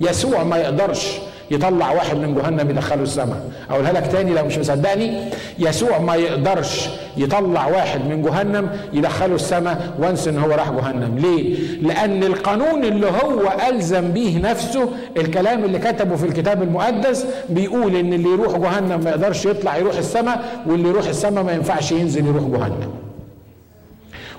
يسوع 0.01 0.45
ما 0.45 0.57
يقدرش. 0.57 1.19
يطلع 1.51 1.93
واحد 1.93 2.17
من 2.17 2.35
جهنم 2.35 2.71
يدخله 2.71 3.03
السماء. 3.03 3.43
أقولها 3.71 3.93
لك 3.93 4.07
تاني 4.07 4.35
لو 4.35 4.45
مش 4.45 4.59
مصدقني 4.59 5.21
يسوع 5.59 5.99
ما 5.99 6.15
يقدرش 6.15 6.89
يطلع 7.17 7.67
واحد 7.67 8.01
من 8.09 8.23
جهنم 8.23 8.69
يدخله 8.93 9.35
السماء 9.35 9.95
وانس 9.99 10.29
إن 10.29 10.39
هو 10.39 10.51
راح 10.51 10.71
جهنم. 10.71 11.19
ليه؟ 11.19 11.57
لأن 11.83 12.23
القانون 12.25 12.85
اللي 12.85 13.07
هو 13.07 13.53
ألزم 13.69 14.09
به 14.11 14.41
نفسه 14.45 14.89
الكلام 15.17 15.65
اللي 15.65 15.79
كتبه 15.79 16.17
في 16.17 16.27
الكتاب 16.27 16.63
المقدس 16.63 17.27
بيقول 17.49 17.97
إن 17.97 18.13
اللي 18.13 18.29
يروح 18.29 18.57
جهنم 18.57 19.01
ما 19.05 19.11
يقدرش 19.11 19.47
يطلع 19.47 19.77
يروح 19.77 19.97
السماء 19.97 20.45
واللي 20.67 20.89
يروح 20.89 21.07
السماء 21.07 21.45
ما 21.45 21.53
ينفعش 21.53 21.93
ينزل 21.93 22.27
يروح 22.27 22.43
جهنم. 22.45 23.04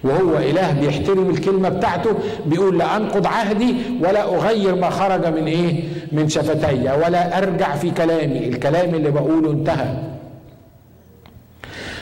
وهو 0.05 0.37
إله 0.37 0.71
بيحترم 0.71 1.29
الكلمة 1.29 1.69
بتاعته 1.69 2.11
بيقول 2.45 2.77
لا 2.77 2.97
أنقض 2.97 3.27
عهدي 3.27 3.75
ولا 4.01 4.23
أغير 4.23 4.75
ما 4.75 4.89
خرج 4.89 5.25
من 5.25 5.47
إيه؟ 5.47 5.83
من 6.11 6.29
شفتي 6.29 6.89
ولا 7.05 7.37
أرجع 7.37 7.75
في 7.75 7.91
كلامي. 7.91 8.47
الكلام 8.47 8.95
اللي 8.95 9.11
بقوله 9.11 9.51
انتهى. 9.51 9.93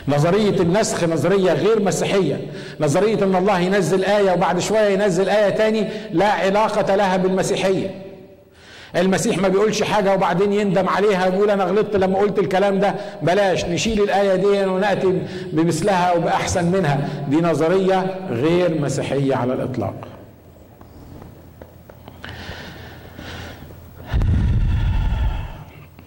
نظرية 0.08 0.62
النسخ 0.62 1.04
نظرية 1.04 1.54
غير 1.54 1.82
مسيحية. 1.82 2.42
نظرية 2.80 3.24
إن 3.24 3.36
الله 3.36 3.60
ينزل 3.60 4.04
آية 4.04 4.32
وبعد 4.32 4.60
شوية 4.60 4.90
ينزل 4.90 5.30
آية 5.30 5.50
تاني 5.50 5.88
لا 6.12 6.32
علاقة 6.32 6.96
لها 6.96 7.18
بالمسيحية. 7.18 7.92
المسيح 8.96 9.38
ما 9.38 9.48
بيقولش 9.48 9.84
حاجة 9.84 10.14
وبعدين 10.14 10.54
يندم 10.54 10.90
عليها 10.90 11.28
ويقول 11.28 11.50
أنا 11.50 11.64
غلطت 11.64 11.96
لما 11.96 12.18
قلت 12.20 12.40
الكلام 12.40 12.80
ده. 12.80 12.96
بلاش 13.22 13.66
نشيل 13.66 14.04
الآية 14.04 14.36
دي 14.36 14.66
ونأتي 14.66 15.22
بمثلها 15.54 16.14
وبأحسن 16.14 16.72
منها. 16.72 17.10
دي 17.30 17.42
نظرية 17.42 18.16
غير 18.30 18.82
مسيحية 18.82 19.36
على 19.36 19.54
الإطلاق. 19.54 19.94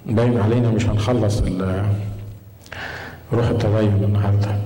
باين 0.06 0.40
علينا 0.40 0.70
مش 0.70 0.86
هنخلص 0.86 1.42
روح 3.32 3.48
التدين 3.48 4.04
النهارده. 4.04 4.56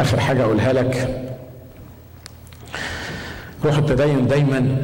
آخر 0.00 0.20
حاجة 0.20 0.42
أقولها 0.42 0.72
لك. 0.72 1.22
روح 3.64 3.76
التدين 3.76 4.26
دايما 4.26 4.76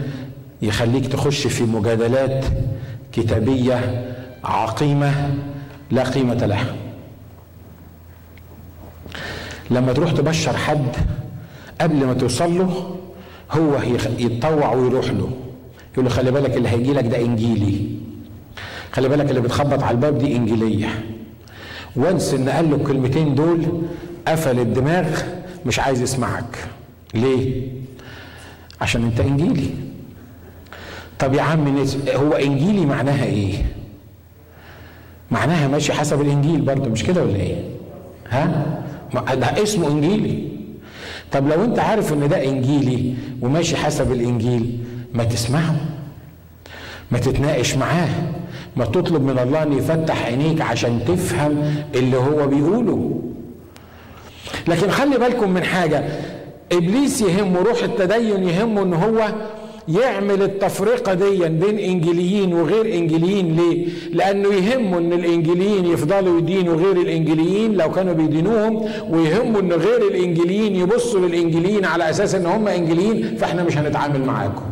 يخليك 0.63 1.07
تخش 1.07 1.47
في 1.47 1.65
مجادلات 1.65 2.45
كتابية 3.13 4.05
عقيمة 4.45 5.35
لا 5.91 6.03
قيمة 6.03 6.35
لها. 6.47 6.77
لما 9.71 9.93
تروح 9.93 10.13
تبشر 10.13 10.57
حد 10.57 10.97
قبل 11.81 12.07
ما 12.07 12.15
توصل 12.15 12.59
له 12.59 12.97
هو 13.53 13.79
يتطوع 14.19 14.75
ويروح 14.75 15.07
له. 15.07 15.31
يقول 15.93 16.05
له 16.05 16.11
خلي 16.11 16.31
بالك 16.31 16.57
اللي 16.57 16.69
هيجي 16.69 16.93
لك 16.93 17.07
ده 17.07 17.21
إنجيلي. 17.21 17.87
خلي 18.93 19.09
بالك 19.09 19.31
اللي 19.31 19.41
بتخبط 19.41 19.83
على 19.83 19.95
الباب 19.95 20.19
دي 20.19 20.37
إنجيلية. 20.37 21.05
وانس 21.97 22.35
إن 22.35 22.49
قال 22.49 22.71
له 22.71 22.77
الكلمتين 22.77 23.35
دول 23.35 23.83
قفل 24.29 24.59
الدماغ 24.61 25.23
مش 25.67 25.79
عايز 25.79 26.01
يسمعك. 26.03 26.69
ليه؟ 27.15 27.69
عشان 28.81 29.05
أنت 29.05 29.21
إنجيلي. 29.21 29.71
طب 31.23 31.35
يا 31.35 31.43
عم 31.43 31.85
هو 32.15 32.33
إنجيلي 32.33 32.87
معناها 32.87 33.25
إيه؟ 33.25 33.55
معناها 35.31 35.69
ماشي 35.69 35.93
حسب 35.93 36.21
الإنجيل 36.21 36.61
برضه 36.61 36.91
مش 36.91 37.05
كده 37.05 37.23
ولا 37.23 37.37
إيه؟ 37.37 37.57
ها؟ 38.31 38.67
ده 39.35 39.63
اسمه 39.63 39.89
إنجيلي. 39.89 40.49
طب 41.33 41.49
لو 41.49 41.65
أنت 41.65 41.79
عارف 41.79 42.13
إن 42.13 42.29
ده 42.29 42.45
إنجيلي 42.45 43.15
وماشي 43.43 43.77
حسب 43.77 44.13
الإنجيل 44.13 44.79
ما 45.15 45.25
تسمعه 45.25 45.77
ما 47.11 47.19
تتناقش 47.19 47.75
معاه 47.77 48.09
ما 48.77 48.85
تطلب 48.85 49.23
من 49.23 49.39
الله 49.39 49.63
إن 49.63 49.73
يفتح 49.73 50.27
عينيك 50.27 50.61
عشان 50.61 51.01
تفهم 51.09 51.75
اللي 51.95 52.17
هو 52.17 52.47
بيقوله. 52.47 53.23
لكن 54.69 54.91
خلي 54.91 55.19
بالكم 55.19 55.51
من 55.51 55.65
حاجة 55.65 56.05
إبليس 56.73 57.23
يهمه 57.23 57.61
روح 57.61 57.83
التدين 57.83 58.49
يهمه 58.49 58.83
إن 58.83 58.95
هو 58.95 59.29
يعمل 59.89 60.43
التفرقة 60.43 61.15
دي 61.15 61.49
بين 61.49 61.79
إنجيليين 61.79 62.55
وغير 62.55 62.95
إنجيليين 62.95 63.57
ليه؟ 63.57 63.87
لأنه 64.13 64.55
يهمه 64.55 64.99
إن 64.99 65.13
الإنجيليين 65.13 65.85
يفضلوا 65.87 66.39
يدينوا 66.39 66.75
غير 66.77 66.97
الإنجيليين 66.97 67.75
لو 67.77 67.91
كانوا 67.91 68.13
بيدينوهم 68.15 68.85
ويهمه 69.11 69.61
إن 69.61 69.73
غير 69.73 70.03
الإنجيليين 70.09 70.77
يبصوا 70.77 71.21
للإنجيليين 71.21 71.85
على 71.85 72.11
أساس 72.11 72.35
إن 72.35 72.47
هم 72.47 72.69
إنجيليين 72.69 73.37
فإحنا 73.37 73.63
مش 73.63 73.77
هنتعامل 73.79 74.25
معاكم. 74.25 74.63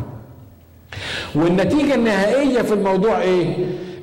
والنتيجة 1.35 1.95
النهائية 1.95 2.61
في 2.61 2.73
الموضوع 2.73 3.21
إيه؟ 3.21 3.45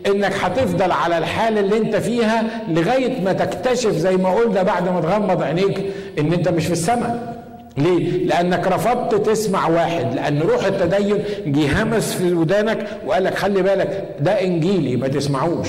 إنك 0.06 0.32
هتفضل 0.42 0.92
على 0.92 1.18
الحالة 1.18 1.60
اللي 1.60 1.76
أنت 1.76 1.96
فيها 1.96 2.64
لغاية 2.68 3.20
ما 3.24 3.32
تكتشف 3.32 3.90
زي 3.90 4.16
ما 4.16 4.34
قلنا 4.34 4.62
بعد 4.62 4.88
ما 4.88 5.00
تغمض 5.00 5.42
عينيك 5.42 5.78
إن 6.18 6.32
أنت 6.32 6.48
مش 6.48 6.66
في 6.66 6.72
السماء 6.72 7.37
ليه؟ 7.78 8.26
لأنك 8.26 8.66
رفضت 8.66 9.26
تسمع 9.26 9.68
واحد 9.68 10.14
لأن 10.14 10.40
روح 10.42 10.64
التدين 10.64 11.18
جه 11.46 11.82
همس 11.82 12.12
في 12.12 12.32
ودانك 12.32 12.86
وقال 13.06 13.24
لك 13.24 13.34
خلي 13.34 13.62
بالك 13.62 14.16
ده 14.20 14.32
إنجيلي 14.44 14.96
ما 14.96 15.08
تسمعوش. 15.08 15.68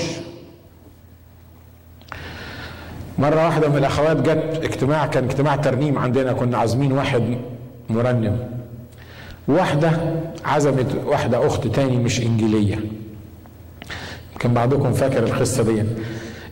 مرة 3.18 3.44
واحدة 3.46 3.68
من 3.68 3.76
الأخوات 3.76 4.16
جت 4.16 4.60
اجتماع 4.64 5.06
كان 5.06 5.24
اجتماع 5.24 5.56
ترنيم 5.56 5.98
عندنا 5.98 6.32
كنا 6.32 6.58
عازمين 6.58 6.92
واحد 6.92 7.22
مرنم. 7.90 8.36
واحدة 9.48 9.90
عزمت 10.44 10.86
واحدة 11.06 11.46
أخت 11.46 11.66
تاني 11.66 11.96
مش 11.96 12.20
إنجيلية. 12.20 12.78
يمكن 14.32 14.54
بعضكم 14.54 14.92
فاكر 14.92 15.22
القصة 15.22 15.62
دي. 15.62 15.82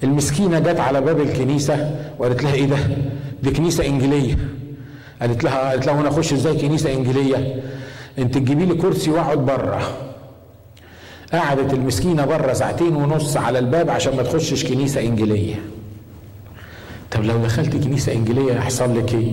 المسكينة 0.03 0.59
جت 0.59 0.81
على 0.81 1.01
باب 1.01 1.21
الكنيسة 1.21 1.97
وقالت 2.19 2.43
لها 2.43 2.55
إيه 2.55 2.67
ده؟ 2.67 2.77
دي 3.43 3.51
كنيسة 3.51 3.87
إنجيلية. 3.87 4.37
قالت 5.21 5.45
لها 5.45 5.71
قالت 5.71 5.87
لها 5.87 5.95
وأنا 5.95 6.09
اخش 6.09 6.33
إزاي 6.33 6.55
كنيسة 6.57 6.93
انجيلية؟ 6.93 7.63
انت 8.19 8.35
تجيبي 8.35 8.65
لي 8.67 8.75
كرسي 8.75 9.11
واقعد 9.11 9.39
بره 9.39 9.81
قعدت 11.33 11.73
المسكينة 11.75 12.25
بره 12.25 12.53
ساعتين 12.53 12.97
ونص 12.97 13.37
على 13.37 13.59
الباب 13.59 13.91
عشان 13.91 14.17
ما 14.17 14.23
تخشش 14.23 14.65
كنيسة 14.65 15.01
انجيلية. 15.01 15.55
طب 17.11 17.25
لو 17.25 17.37
دخلت 17.37 17.77
كنيسة 17.77 18.13
انجيلية 18.13 18.53
هيحصل 18.53 18.99
لك 18.99 19.15
إيه؟ 19.15 19.33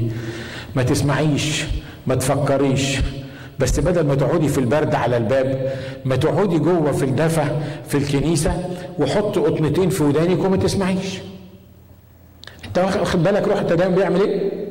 ما 0.75 0.83
تسمعيش 0.83 1.65
ما 2.07 2.15
تفكريش. 2.15 2.97
بس 3.59 3.79
بدل 3.79 4.05
ما 4.05 4.15
تقعدي 4.15 4.47
في 4.47 4.57
البرد 4.57 4.95
على 4.95 5.17
الباب 5.17 5.73
ما 6.05 6.15
تقعدي 6.15 6.59
جوه 6.59 6.91
في 6.91 7.05
الدفى 7.05 7.45
في 7.87 7.97
الكنيسة 7.97 8.69
وحط 8.99 9.39
قطنتين 9.39 9.89
في 9.89 10.03
ودانك 10.03 10.45
وما 10.45 10.57
تسمعيش. 10.57 11.19
انت 12.65 12.77
واخد 12.77 13.23
بالك 13.23 13.47
روح 13.47 13.59
التدين 13.59 13.95
بيعمل 13.95 14.21
إيه؟ 14.21 14.64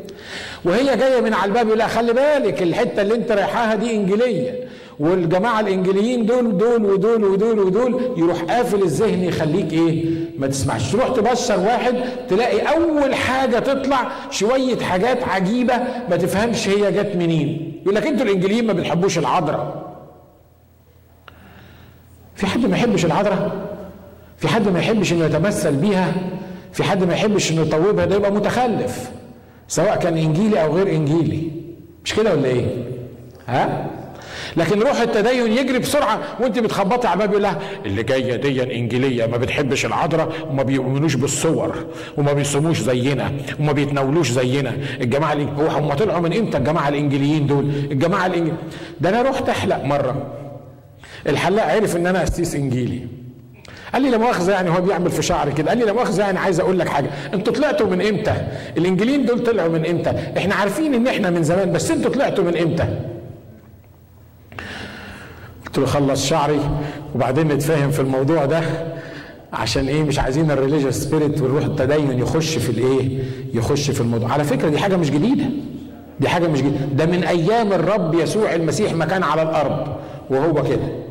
وهي 0.64 0.96
جاية 0.96 1.20
من 1.20 1.34
على 1.34 1.48
الباب 1.48 1.66
يقول 1.66 1.78
لها 1.78 1.86
خلي 1.88 2.12
بالك 2.12 2.62
الحتة 2.62 3.02
اللي 3.02 3.14
انت 3.14 3.32
رايحاها 3.32 3.74
دي 3.74 3.94
إنجيلية. 3.96 4.64
والجماعة 5.00 5.60
الانجيليين 5.60 6.26
دول 6.26 6.56
دول 6.58 6.84
ودول 6.84 7.24
ودول 7.24 7.58
ودول 7.58 8.00
يروح 8.16 8.42
قافل 8.42 8.82
الذهن 8.82 9.24
يخليك 9.24 9.72
إيه؟ 9.72 10.04
ما 10.38 10.46
تسمعش. 10.46 10.92
تروح 10.92 11.08
تبشر 11.08 11.60
واحد 11.60 11.94
تلاقي 12.28 12.60
أول 12.60 13.14
حاجة 13.14 13.58
تطلع 13.58 14.08
شوية 14.30 14.78
حاجات 14.78 15.22
عجيبة 15.28 15.74
ما 16.10 16.16
تفهمش 16.16 16.68
هي 16.68 16.92
جت 16.92 17.16
منين. 17.16 17.80
يقول 17.82 17.94
لك 17.94 18.06
أنتوا 18.06 18.26
الانجيليين 18.26 18.66
ما 18.66 18.72
بتحبوش 18.72 19.18
العذراء. 19.18 19.84
في 22.34 22.46
حد 22.46 22.66
ما 22.66 22.76
يحبش 22.76 23.04
العذراء؟ 23.04 23.52
في 24.36 24.48
حد 24.48 24.68
ما 24.68 24.78
يحبش 24.78 25.12
إنه 25.12 25.24
يتمثل 25.24 25.74
بيها؟ 25.74 26.12
في 26.72 26.82
حد 26.84 27.04
ما 27.04 27.12
يحبش 27.14 27.52
إنه 27.52 27.62
يطوبها؟ 27.62 28.04
ده 28.04 28.16
يبقى 28.16 28.32
متخلف. 28.32 29.10
سواء 29.68 29.96
كان 29.96 30.16
إنجيلي 30.18 30.62
أو 30.62 30.76
غير 30.76 30.88
إنجيلي. 30.88 31.42
مش 32.04 32.14
كده 32.14 32.34
ولا 32.34 32.46
إيه؟ 32.48 32.66
ها؟ 33.48 33.86
لكن 34.56 34.80
روح 34.80 35.00
التدين 35.00 35.52
يجري 35.52 35.78
بسرعة 35.78 36.18
وأنت 36.40 36.58
بتخبطي 36.58 37.06
على 37.08 37.14
الباب 37.14 37.30
يقول 37.30 37.42
لها 37.42 37.58
اللي 37.86 38.02
جاية 38.02 38.36
دي 38.36 38.76
انجيليه 38.78 39.26
ما 39.26 39.36
بتحبش 39.36 39.86
العذراء 39.86 40.32
وما 40.50 40.62
بيؤمنوش 40.62 41.14
بالصور 41.14 41.86
وما 42.18 42.32
بيصوموش 42.32 42.80
زينا 42.80 43.32
وما 43.60 43.72
بيتناولوش 43.72 44.30
زينا. 44.30 44.72
الجماعة 45.00 45.34
هو 45.34 45.66
هم 45.66 45.94
طلعوا 45.94 46.20
من 46.20 46.32
إمتى 46.36 46.58
الجماعة 46.58 46.88
الانجيليين 46.88 47.46
دول؟ 47.46 47.64
الجماعة 47.90 48.26
الانجيليين 48.26 48.56
ده 49.00 49.08
أنا 49.08 49.22
رحت 49.22 49.48
أحلق 49.48 49.84
مرة. 49.84 50.26
الحلاق 51.26 51.66
عرف 51.74 51.96
إن 51.96 52.06
أنا 52.06 52.20
قسيس 52.20 52.54
إنجيلي. 52.54 53.06
قال 53.94 54.02
لي 54.02 54.10
لا 54.10 54.18
مؤاخذة 54.18 54.52
يعني 54.52 54.70
هو 54.70 54.80
بيعمل 54.80 55.10
في 55.10 55.22
شعري 55.22 55.52
كده. 55.52 55.68
قال 55.68 55.78
لي 55.78 55.84
لا 55.84 55.92
مؤاخذة 55.92 56.20
يعني 56.22 56.38
عايز 56.38 56.60
أقول 56.60 56.78
لك 56.78 56.88
حاجة. 56.88 57.10
أنتوا 57.34 57.52
طلعتوا 57.52 57.86
من 57.86 58.00
إمتى؟ 58.06 58.34
الانجيليين 58.76 59.26
دول 59.26 59.42
طلعوا 59.42 59.68
من 59.68 59.86
إمتى؟ 59.86 60.12
إحنا 60.38 60.54
عارفين 60.54 60.94
إن 60.94 61.06
إحنا 61.06 61.30
من 61.30 61.42
زمان 61.42 61.72
بس 61.72 61.90
أنتوا 61.90 62.10
طلعتوا 62.10 62.44
من 62.44 62.56
إمتى؟ 62.56 62.86
قلت 65.66 65.78
له 65.78 65.86
خلص 65.86 66.26
شعري 66.26 66.60
وبعدين 67.14 67.48
نتفاهم 67.48 67.90
في 67.90 68.00
الموضوع 68.00 68.44
ده 68.44 68.60
عشان 69.52 69.88
إيه؟ 69.88 70.02
مش 70.02 70.18
عايزين 70.18 70.50
ال 70.50 70.55
religious 70.55 70.94
spirit 70.94 71.42
أو 71.42 71.51
روح 71.51 71.64
التدين 71.64 72.18
يخش 72.18 72.58
في 72.58 72.70
الإيه؟ 72.70 73.18
يخش 73.54 73.90
في 73.90 74.00
الموضوع. 74.00 74.32
على 74.32 74.44
فكرة 74.44 74.68
دي 74.68 74.78
حاجة 74.78 74.96
مش 74.96 75.10
جديدة. 75.10 75.44
دي 76.20 76.28
حاجة 76.28 76.46
مش 76.48 76.58
جديدة. 76.60 76.76
ده 76.92 77.06
من 77.06 77.24
أيام 77.24 77.72
الرب 77.72 78.14
يسوع 78.14 78.54
المسيح 78.54 78.92
ما 78.92 79.04
كان 79.04 79.22
على 79.22 79.42
الأرض 79.42 79.96
وهو 80.30 80.62
كده. 80.62 81.03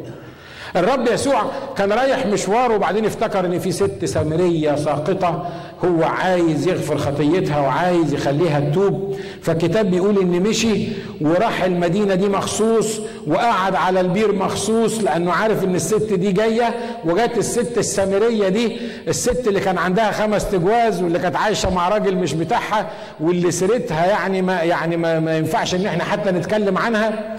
الرب 0.75 1.07
يسوع 1.07 1.41
كان 1.77 1.91
رايح 1.93 2.25
مشوار 2.25 2.71
وبعدين 2.71 3.05
افتكر 3.05 3.45
إن 3.45 3.59
في 3.59 3.71
ست 3.71 4.05
سامرية 4.05 4.75
ساقطة 4.75 5.45
هو 5.85 6.03
عايز 6.03 6.67
يغفر 6.67 6.97
خطيتها 6.97 7.59
وعايز 7.59 8.13
يخليها 8.13 8.59
تتوب. 8.59 9.15
فالكتاب 9.41 9.91
بيقول 9.91 10.19
إن 10.19 10.27
مشي 10.41 10.87
وراح 11.21 11.63
المدينة 11.63 12.15
دي 12.15 12.29
مخصوص 12.29 12.99
وقعد 13.27 13.75
على 13.75 14.01
البير 14.01 14.31
مخصوص 14.35 15.01
لأنه 15.01 15.31
عارف 15.31 15.63
إن 15.63 15.75
الست 15.75 16.13
دي 16.13 16.31
جاية. 16.31 16.75
وجات 17.05 17.37
الست 17.37 17.77
السامرية 17.77 18.49
دي 18.49 18.77
الست 19.07 19.47
اللي 19.47 19.59
كان 19.59 19.77
عندها 19.77 20.11
خمس 20.11 20.49
تجواز 20.51 21.01
واللي 21.01 21.19
كانت 21.19 21.35
عايشة 21.35 21.73
مع 21.73 21.89
راجل 21.89 22.15
مش 22.15 22.33
بتاعها 22.33 22.89
واللي 23.19 23.51
سيرتها 23.51 24.05
يعني 24.05 24.41
ما 24.41 24.61
يعني 24.61 24.97
ما, 24.97 25.19
ما 25.19 25.37
ينفعش 25.37 25.75
إن 25.75 25.85
إحنا 25.85 26.03
حتى 26.03 26.31
نتكلم 26.31 26.77
عنها. 26.77 27.37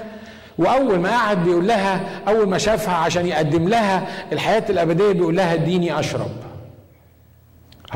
وأول 0.59 0.99
ما 0.99 1.11
قعد 1.11 1.45
بيقول 1.45 1.69
لها 1.69 2.01
أول 2.29 2.49
ما 2.49 2.59
شافها 2.59 2.95
عشان 2.95 3.27
يقدم 3.27 3.69
لها 3.69 4.07
الحياة 4.33 4.65
الأبدية 4.71 5.13
بيقول 5.13 5.37
لها 5.37 5.55
اديني 5.55 5.99
أشرب. 6.01 6.31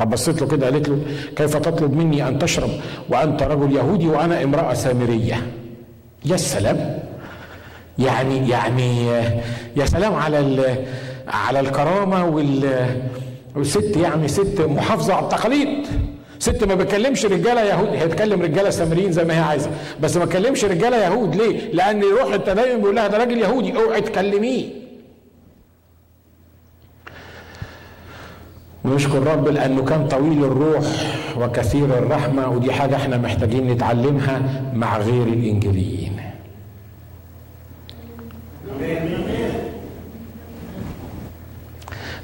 بصيت 0.07 0.41
له 0.43 0.49
كده 0.49 0.67
قالت 0.67 0.89
له 0.89 0.99
كيف 1.37 1.57
تطلب 1.57 1.93
مني 1.97 2.29
أن 2.29 2.39
تشرب؟ 2.39 2.71
وأنت 3.09 3.43
رجل 3.43 3.77
يهودي 3.77 4.09
وأنا 4.09 4.43
امرأة 4.43 4.75
سامرية. 4.75 5.47
يا 6.25 6.37
سلام! 6.37 6.99
يعني 7.99 8.49
يعني 8.49 9.07
يا 9.77 9.87
سلام 9.87 10.15
على 10.15 10.75
على 11.29 11.61
الكرامة 11.61 12.25
وال 12.25 12.87
والست 13.57 13.97
يعني 13.97 14.29
ست 14.29 14.61
محافظة 14.61 15.15
على 15.15 15.25
التقاليد. 15.25 15.87
ست 16.39 16.65
ما 16.65 16.75
بتكلمش 16.75 17.25
رجالة 17.27 17.63
يهود. 17.63 17.89
هي 17.89 18.07
بتكلم 18.07 18.43
رجالة 18.43 18.71
سامريين 18.71 19.13
زي 19.13 19.25
ما 19.25 19.35
هي 19.35 19.39
عايزة. 19.41 19.71
بس 20.03 20.17
ما 20.17 20.25
تكلمش 20.25 20.65
رجالة 20.65 20.97
يهود. 20.97 21.37
ليه؟ 21.37 21.73
لأن 21.73 22.03
روح 22.03 22.33
التدين 22.33 22.79
بيقول 22.81 22.97
لها 22.97 23.07
ده 23.07 23.19
راجل 23.19 23.39
يهودي. 23.39 23.77
اوعي 23.77 24.01
تكلميه. 24.01 24.65
ونشكر 28.85 29.23
رب 29.27 29.49
لأنه 29.49 29.85
كان 29.85 30.09
طويل 30.09 30.45
الروح 30.45 30.85
وكثير 31.39 31.85
الرحمة 31.85 32.49
ودي 32.49 32.73
حاجة 32.73 32.97
إحنا 32.97 33.17
محتاجين 33.19 33.67
نتعلمها 33.71 34.63
مع 34.75 34.99
غير 34.99 35.23
الانجيليين 35.27 36.17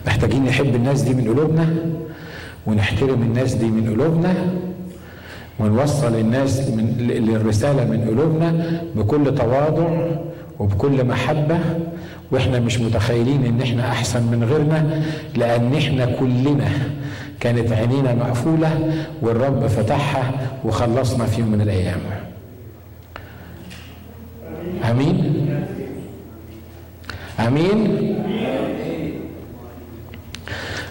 محتاجين 0.06 0.44
نحب 0.44 0.74
الناس 0.74 1.02
دي 1.02 1.14
من 1.14 1.28
قلوبنا. 1.28 1.76
ونحترم 2.66 3.22
الناس 3.22 3.54
دي 3.54 3.66
من 3.66 3.90
قلوبنا 3.90 4.34
ونوصل 5.60 6.14
الناس 6.14 6.60
من 6.68 6.94
للرسالة 6.98 7.84
من 7.84 8.04
قلوبنا 8.08 8.80
بكل 8.96 9.34
تواضع 9.34 10.06
وبكل 10.58 11.04
محبة. 11.04 11.58
وإحنا 12.32 12.60
مش 12.60 12.80
متخيلين 12.80 13.44
إن 13.46 13.60
إحنا 13.60 13.88
أحسن 13.88 14.22
من 14.22 14.44
غيرنا 14.44 15.02
لأن 15.36 15.74
إحنا 15.74 16.06
كلنا 16.06 16.68
كانت 17.40 17.72
عينينا 17.72 18.14
مقفولة 18.14 18.92
والرب 19.22 19.66
فتحها 19.66 20.32
وخلصنا 20.64 21.26
في 21.26 21.40
يوم 21.40 21.50
من 21.50 21.60
الأيام. 21.60 22.00
آمين؟ 24.90 25.46
آمين؟ 27.40 28.13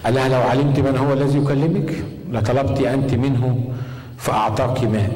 قال 0.04 0.14
لها 0.14 0.28
لو 0.28 0.40
علمت 0.40 0.78
من 0.80 0.96
هو 0.96 1.12
الذي 1.12 1.38
يكلمك؟ 1.38 1.94
لطلبت 2.30 2.80
أنت 2.80 3.14
منه 3.14 3.64
فأعطاك 4.18 4.84
ماء. 4.84 5.10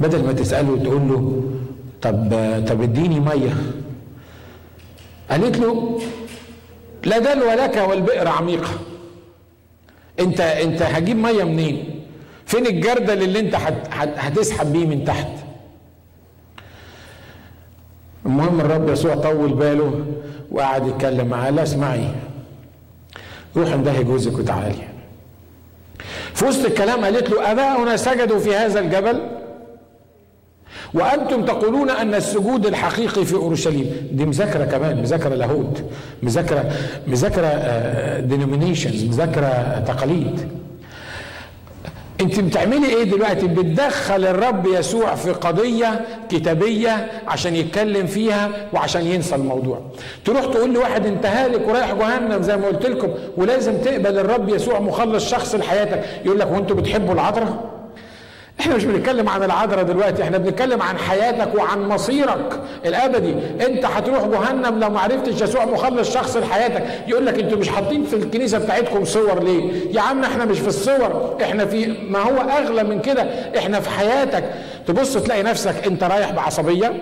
بدل 0.00 0.24
ما 0.24 0.32
تسأله 0.32 0.70
وتقول 0.72 1.08
له 1.08 1.42
طب 2.02 2.28
طب 2.68 2.82
اديني 2.82 3.20
مية. 3.20 3.56
قالت 5.30 5.58
له 5.58 6.00
لا 7.04 7.18
دلو 7.18 7.50
لك 7.50 7.76
والبئر 7.88 8.28
عميقة. 8.28 8.70
انت 10.20 10.40
انت 10.40 10.82
هجيب 10.82 11.16
مية 11.16 11.44
منين؟ 11.44 12.00
فين 12.46 12.66
الجردل 12.66 13.22
اللي 13.22 13.40
انت 13.40 13.54
هتسحب 13.94 14.72
بيه 14.72 14.86
من 14.86 15.04
تحت؟ 15.04 15.28
المهم 18.26 18.60
الرب 18.60 18.88
يسوع 18.88 19.14
طول 19.14 19.52
باله 19.52 20.04
وقعد 20.50 20.86
يتكلم 20.86 21.26
معاه 21.28 21.50
لا 21.50 21.62
اسمعي 21.62 22.08
روح 23.56 23.72
اندهي 23.72 24.04
جوزك 24.04 24.38
وتعالي. 24.38 24.74
في 26.34 26.44
وسط 26.44 26.64
الكلام 26.64 27.04
قالت 27.04 27.30
له 27.30 27.52
أباؤنا 27.52 27.96
سجدوا 27.96 28.38
في 28.38 28.54
هذا 28.54 28.80
الجبل؟ 28.80 29.20
وأنتم 30.94 31.44
تقولون 31.44 31.90
أن 31.90 32.14
السجود 32.14 32.66
الحقيقي 32.66 33.24
في 33.24 33.34
أورشليم. 33.34 34.08
دي 34.12 34.24
مذاكرة 34.24 34.64
كمان 34.64 35.00
مذاكرة 35.00 35.34
لاهوت 35.34 35.82
مذاكرة 36.22 36.72
مذاكرة 37.06 37.48
دينومينيشنز 38.20 39.04
مذاكرة 39.04 39.84
تقاليد. 39.86 40.48
انت 42.22 42.40
بتعملي 42.40 42.86
إيه 42.86 43.04
دلوقتي؟ 43.04 43.46
بتدخل 43.46 44.24
الرب 44.24 44.66
يسوع 44.66 45.14
في 45.14 45.30
قضية 45.30 46.00
كتابية 46.28 47.10
عشان 47.28 47.56
يتكلم 47.56 48.06
فيها 48.06 48.50
وعشان 48.72 49.06
ينسى 49.06 49.34
الموضوع. 49.34 49.80
تروح 50.24 50.44
تقول 50.44 50.74
لواحد 50.74 51.06
انت 51.06 51.26
هالك 51.26 51.68
ورايح 51.68 51.92
جهنم 51.94 52.42
زي 52.42 52.56
ما 52.56 52.66
قلت 52.66 52.86
لكم 52.86 53.08
ولازم 53.36 53.78
تقبل 53.78 54.18
الرب 54.18 54.48
يسوع 54.48 54.80
مخلص 54.80 55.30
شخص 55.30 55.54
لحياتك. 55.54 56.04
يقول 56.24 56.38
لك 56.38 56.50
وانتوا 56.52 56.76
بتحبوا 56.76 57.14
العذراء 57.14 57.71
إحنا 58.60 58.76
مش 58.76 58.84
بنتكلم 58.84 59.28
عن 59.28 59.42
العذراء 59.42 59.82
دلوقتي 59.84 60.22
إحنا 60.22 60.38
بنتكلم 60.38 60.82
عن 60.82 60.98
حياتك 60.98 61.54
وعن 61.54 61.88
مصيرك 61.88 62.60
الأبدي. 62.86 63.34
أنت 63.66 63.84
هتروح 63.84 64.24
جهنم 64.26 64.80
لو 64.80 64.90
ما 64.90 65.00
عرفتش 65.00 65.40
يسوع 65.42 65.64
مخلص 65.64 66.14
شخص 66.14 66.36
لحياتك. 66.36 66.82
يقول 67.08 67.26
لك 67.26 67.38
أنتوا 67.38 67.58
مش 67.58 67.68
حاطين 67.68 68.04
في 68.04 68.16
الكنيسة 68.16 68.58
بتاعتكم 68.58 69.04
صور 69.04 69.42
ليه؟ 69.42 69.72
يا 69.96 70.00
عم 70.00 70.24
إحنا 70.24 70.44
مش 70.44 70.58
في 70.58 70.68
الصور 70.68 71.36
إحنا 71.42 71.66
في 71.66 71.86
ما 72.08 72.18
هو 72.18 72.40
أغلى 72.40 72.84
من 72.84 73.00
كده 73.00 73.26
إحنا 73.58 73.80
في 73.80 73.90
حياتك. 73.90 74.44
تبص 74.86 75.14
تلاقي 75.16 75.42
نفسك 75.42 75.86
أنت 75.86 76.04
رايح 76.04 76.30
بعصبية 76.30 76.92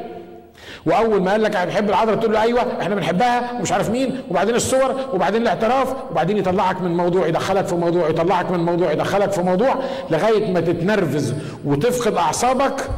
وأول 0.87 1.23
ما 1.23 1.31
قال 1.31 1.43
لك 1.43 1.57
بحب 1.57 1.89
العذراء 1.89 2.17
تقول 2.17 2.33
له 2.33 2.43
أيوه 2.43 2.63
إحنا 2.83 2.95
بنحبها 2.95 3.53
ومش 3.59 3.73
عارف 3.73 3.91
مين 3.91 4.21
وبعدين 4.31 4.55
الصور 4.55 4.95
وبعدين 5.15 5.43
الاعتراف 5.43 5.95
وبعدين 6.11 6.37
يطلعك 6.37 6.83
من 6.83 6.97
موضوع 6.97 7.27
يدخلك 7.27 7.67
في 7.67 7.75
موضوع 7.75 8.09
يطلعك 8.09 8.51
من 8.51 8.59
موضوع 8.61 8.93
يدخلك 8.93 9.33
في 9.33 9.43
موضوع 9.43 9.75
لغاية 10.11 10.53
ما 10.53 10.61
تتنرفز 10.61 11.35
وتفقد 11.65 12.15
أعصابك 12.17 12.89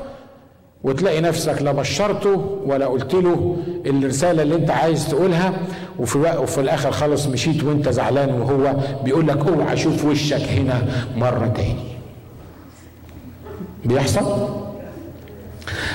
وتلاقي 0.84 1.20
نفسك 1.20 1.62
لا 1.62 1.72
بشرته 1.72 2.58
ولا 2.66 2.86
قلت 2.86 3.14
له 3.14 3.56
الرسالة 3.86 4.42
اللي 4.42 4.54
أنت 4.54 4.70
عايز 4.70 5.08
تقولها 5.08 5.52
وفي 5.98 6.18
وفي 6.18 6.60
الآخر 6.60 6.90
خالص 6.90 7.26
مشيت 7.26 7.64
وأنت 7.64 7.88
زعلان 7.88 8.40
وهو 8.40 8.74
بيقول 9.04 9.28
لك 9.28 9.46
أوعى 9.48 9.72
أشوف 9.72 10.04
وشك 10.04 10.48
هنا 10.48 10.82
مرة 11.16 11.52
تاني. 11.56 11.76
بيحصل؟ 13.84 14.48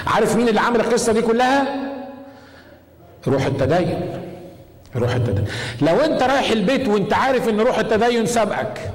عارف 0.07 0.35
مين 0.35 0.49
اللي 0.49 0.59
عمل 0.61 0.79
القصة 0.81 1.13
دي 1.13 1.21
كلها؟ 1.21 1.67
روح 3.27 3.45
التدين. 3.45 4.01
روح 4.95 5.15
التدين. 5.15 5.45
لو 5.81 5.95
انت 5.99 6.23
رايح 6.23 6.51
البيت 6.51 6.87
وانت 6.87 7.13
عارف 7.13 7.49
ان 7.49 7.61
روح 7.61 7.79
التدين 7.79 8.25
سابقك 8.25 8.91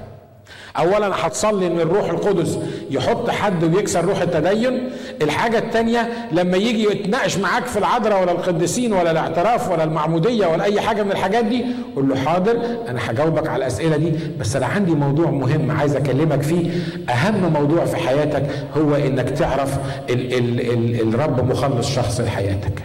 اولا 0.78 1.26
هتصلي 1.26 1.66
إن 1.66 1.80
الروح 1.80 2.10
القدس 2.10 2.58
يحط 2.92 3.30
حد 3.30 3.74
ويكسر 3.74 4.04
روح 4.04 4.20
التدين. 4.20 4.90
الحاجة 5.22 5.58
الثانية 5.58 6.28
لما 6.32 6.56
يجي 6.56 6.84
يتناقش 6.84 7.38
معاك 7.38 7.66
في 7.66 7.78
العذراء 7.78 8.22
ولا 8.22 8.32
القديسين 8.32 8.92
ولا 8.92 9.10
الاعتراف 9.10 9.70
ولا 9.70 9.84
المعموديه 9.84 10.46
ولا 10.46 10.64
أي 10.64 10.80
حاجة 10.80 11.02
من 11.02 11.12
الحاجات 11.12 11.44
دي 11.44 11.64
قول 11.96 12.08
له 12.08 12.16
حاضر 12.16 12.56
أنا 12.88 13.10
هجاوبك 13.10 13.48
على 13.48 13.56
الأسئلة 13.56 13.96
دي 13.96 14.12
بس 14.40 14.56
أنا 14.56 14.66
عندي 14.66 14.92
موضوع 14.94 15.30
مهم 15.30 15.70
عايز 15.70 15.96
أكلمك 15.96 16.42
فيه. 16.42 16.70
أهم 17.10 17.52
موضوع 17.52 17.84
في 17.84 17.96
حياتك 17.96 18.42
هو 18.76 18.94
إنك 18.94 19.30
تعرف 19.30 19.76
ال 20.10 20.34
ال 20.34 20.60
ال 20.60 21.08
الرب 21.14 21.50
مخلص 21.50 21.94
شخص 21.94 22.20
لحياتك. 22.20 22.82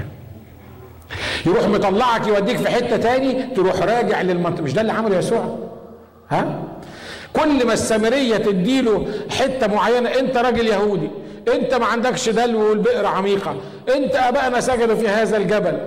يروح 1.45 1.67
مطلعك 1.67 2.27
يوديك 2.27 2.57
في 2.57 2.69
حتة 2.69 2.97
تاني 2.97 3.43
تروح 3.55 3.81
راجع 3.81 4.21
للمنطقة. 4.21 4.63
مش 4.63 4.73
ده 4.73 4.81
اللي 4.81 4.91
عمله 4.93 5.17
يسوع؟ 5.17 5.57
ها؟ 6.29 6.59
كل 7.39 7.67
ما 7.67 7.73
السامرية 7.73 8.37
تديله 8.37 9.05
حتة 9.29 9.67
معينة 9.67 10.09
انت 10.09 10.37
راجل 10.37 10.67
يهودي 10.67 11.09
انت 11.55 11.73
ما 11.73 11.85
عندكش 11.85 12.29
دلو 12.29 12.69
والبئر 12.69 13.05
عميقة 13.05 13.55
انت 13.95 14.15
ابائنا 14.15 14.59
سجدوا 14.59 14.95
في 14.95 15.07
هذا 15.07 15.37
الجبل. 15.37 15.77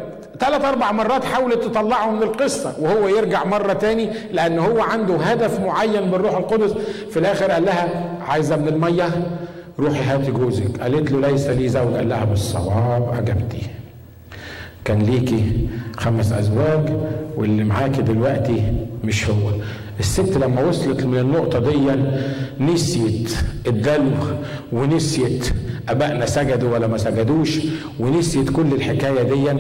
ثلاث 0.41 0.65
أربع 0.65 0.93
مرات 0.93 1.25
حاولت 1.25 1.65
تطلعه 1.65 2.11
من 2.11 2.23
القصة 2.23 2.75
وهو 2.81 3.09
يرجع 3.09 3.45
مرة 3.45 3.73
تاني 3.73 4.11
لأن 4.33 4.59
هو 4.59 4.81
عنده 4.81 5.15
هدف 5.15 5.61
معين 5.61 6.11
بالروح 6.11 6.37
القدس. 6.37 6.73
في 7.11 7.19
الآخر 7.19 7.51
قال 7.51 7.65
لها 7.65 7.89
عايزه 8.29 8.57
من 8.57 8.69
المية؟ 8.69 9.09
روحي 9.79 10.03
هاتي 10.03 10.31
جوزك. 10.31 10.81
قالت 10.81 11.13
له 11.13 11.29
ليس 11.29 11.47
لي 11.47 11.69
زوج 11.69 11.95
قال 11.95 12.09
لها 12.09 12.25
بالصواب 12.25 13.15
اجبتي 13.19 13.63
كان 14.85 15.03
ليكي 15.03 15.69
خمس 15.97 16.33
أزواج 16.33 16.93
واللي 17.37 17.65
معاكي 17.65 18.03
دلوقتي 18.03 18.63
مش 19.05 19.29
هو. 19.31 19.51
الست 20.01 20.37
لما 20.37 20.63
وصلت 20.65 21.05
من 21.05 21.19
النقطة 21.19 21.59
دي 21.59 21.91
نسيت 22.61 23.37
الدلو 23.67 24.11
ونسيت 24.73 25.53
أبائنا 25.89 26.27
سجدوا 26.27 26.73
ولا 26.75 26.87
ما 26.87 26.99
سجدوش 26.99 27.59
ونسيت 28.01 28.51
كل 28.51 28.73
الحكاية 28.73 29.23
دي 29.23 29.51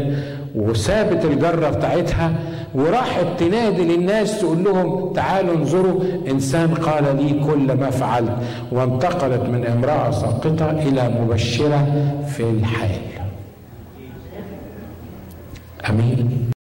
وسابت 0.55 1.25
الجرة 1.25 1.71
بتاعتها 1.71 2.33
وراحت 2.75 3.27
تنادي 3.39 3.83
للناس 3.83 4.41
تقول 4.41 4.65
لهم 4.65 5.13
تعالوا 5.13 5.55
انظروا 5.55 6.01
إنسان 6.31 6.75
قال 6.75 7.05
لي 7.17 7.45
كل 7.47 7.73
ما 7.77 7.91
فعلت 7.91 8.37
وانتقلت 8.73 9.43
من 9.49 9.67
امرأة 9.67 10.11
ساقطة 10.11 10.71
إلى 10.71 11.15
مبشرة 11.21 11.87
في 12.37 12.43
الحال 15.91 16.21
امين 16.21 16.60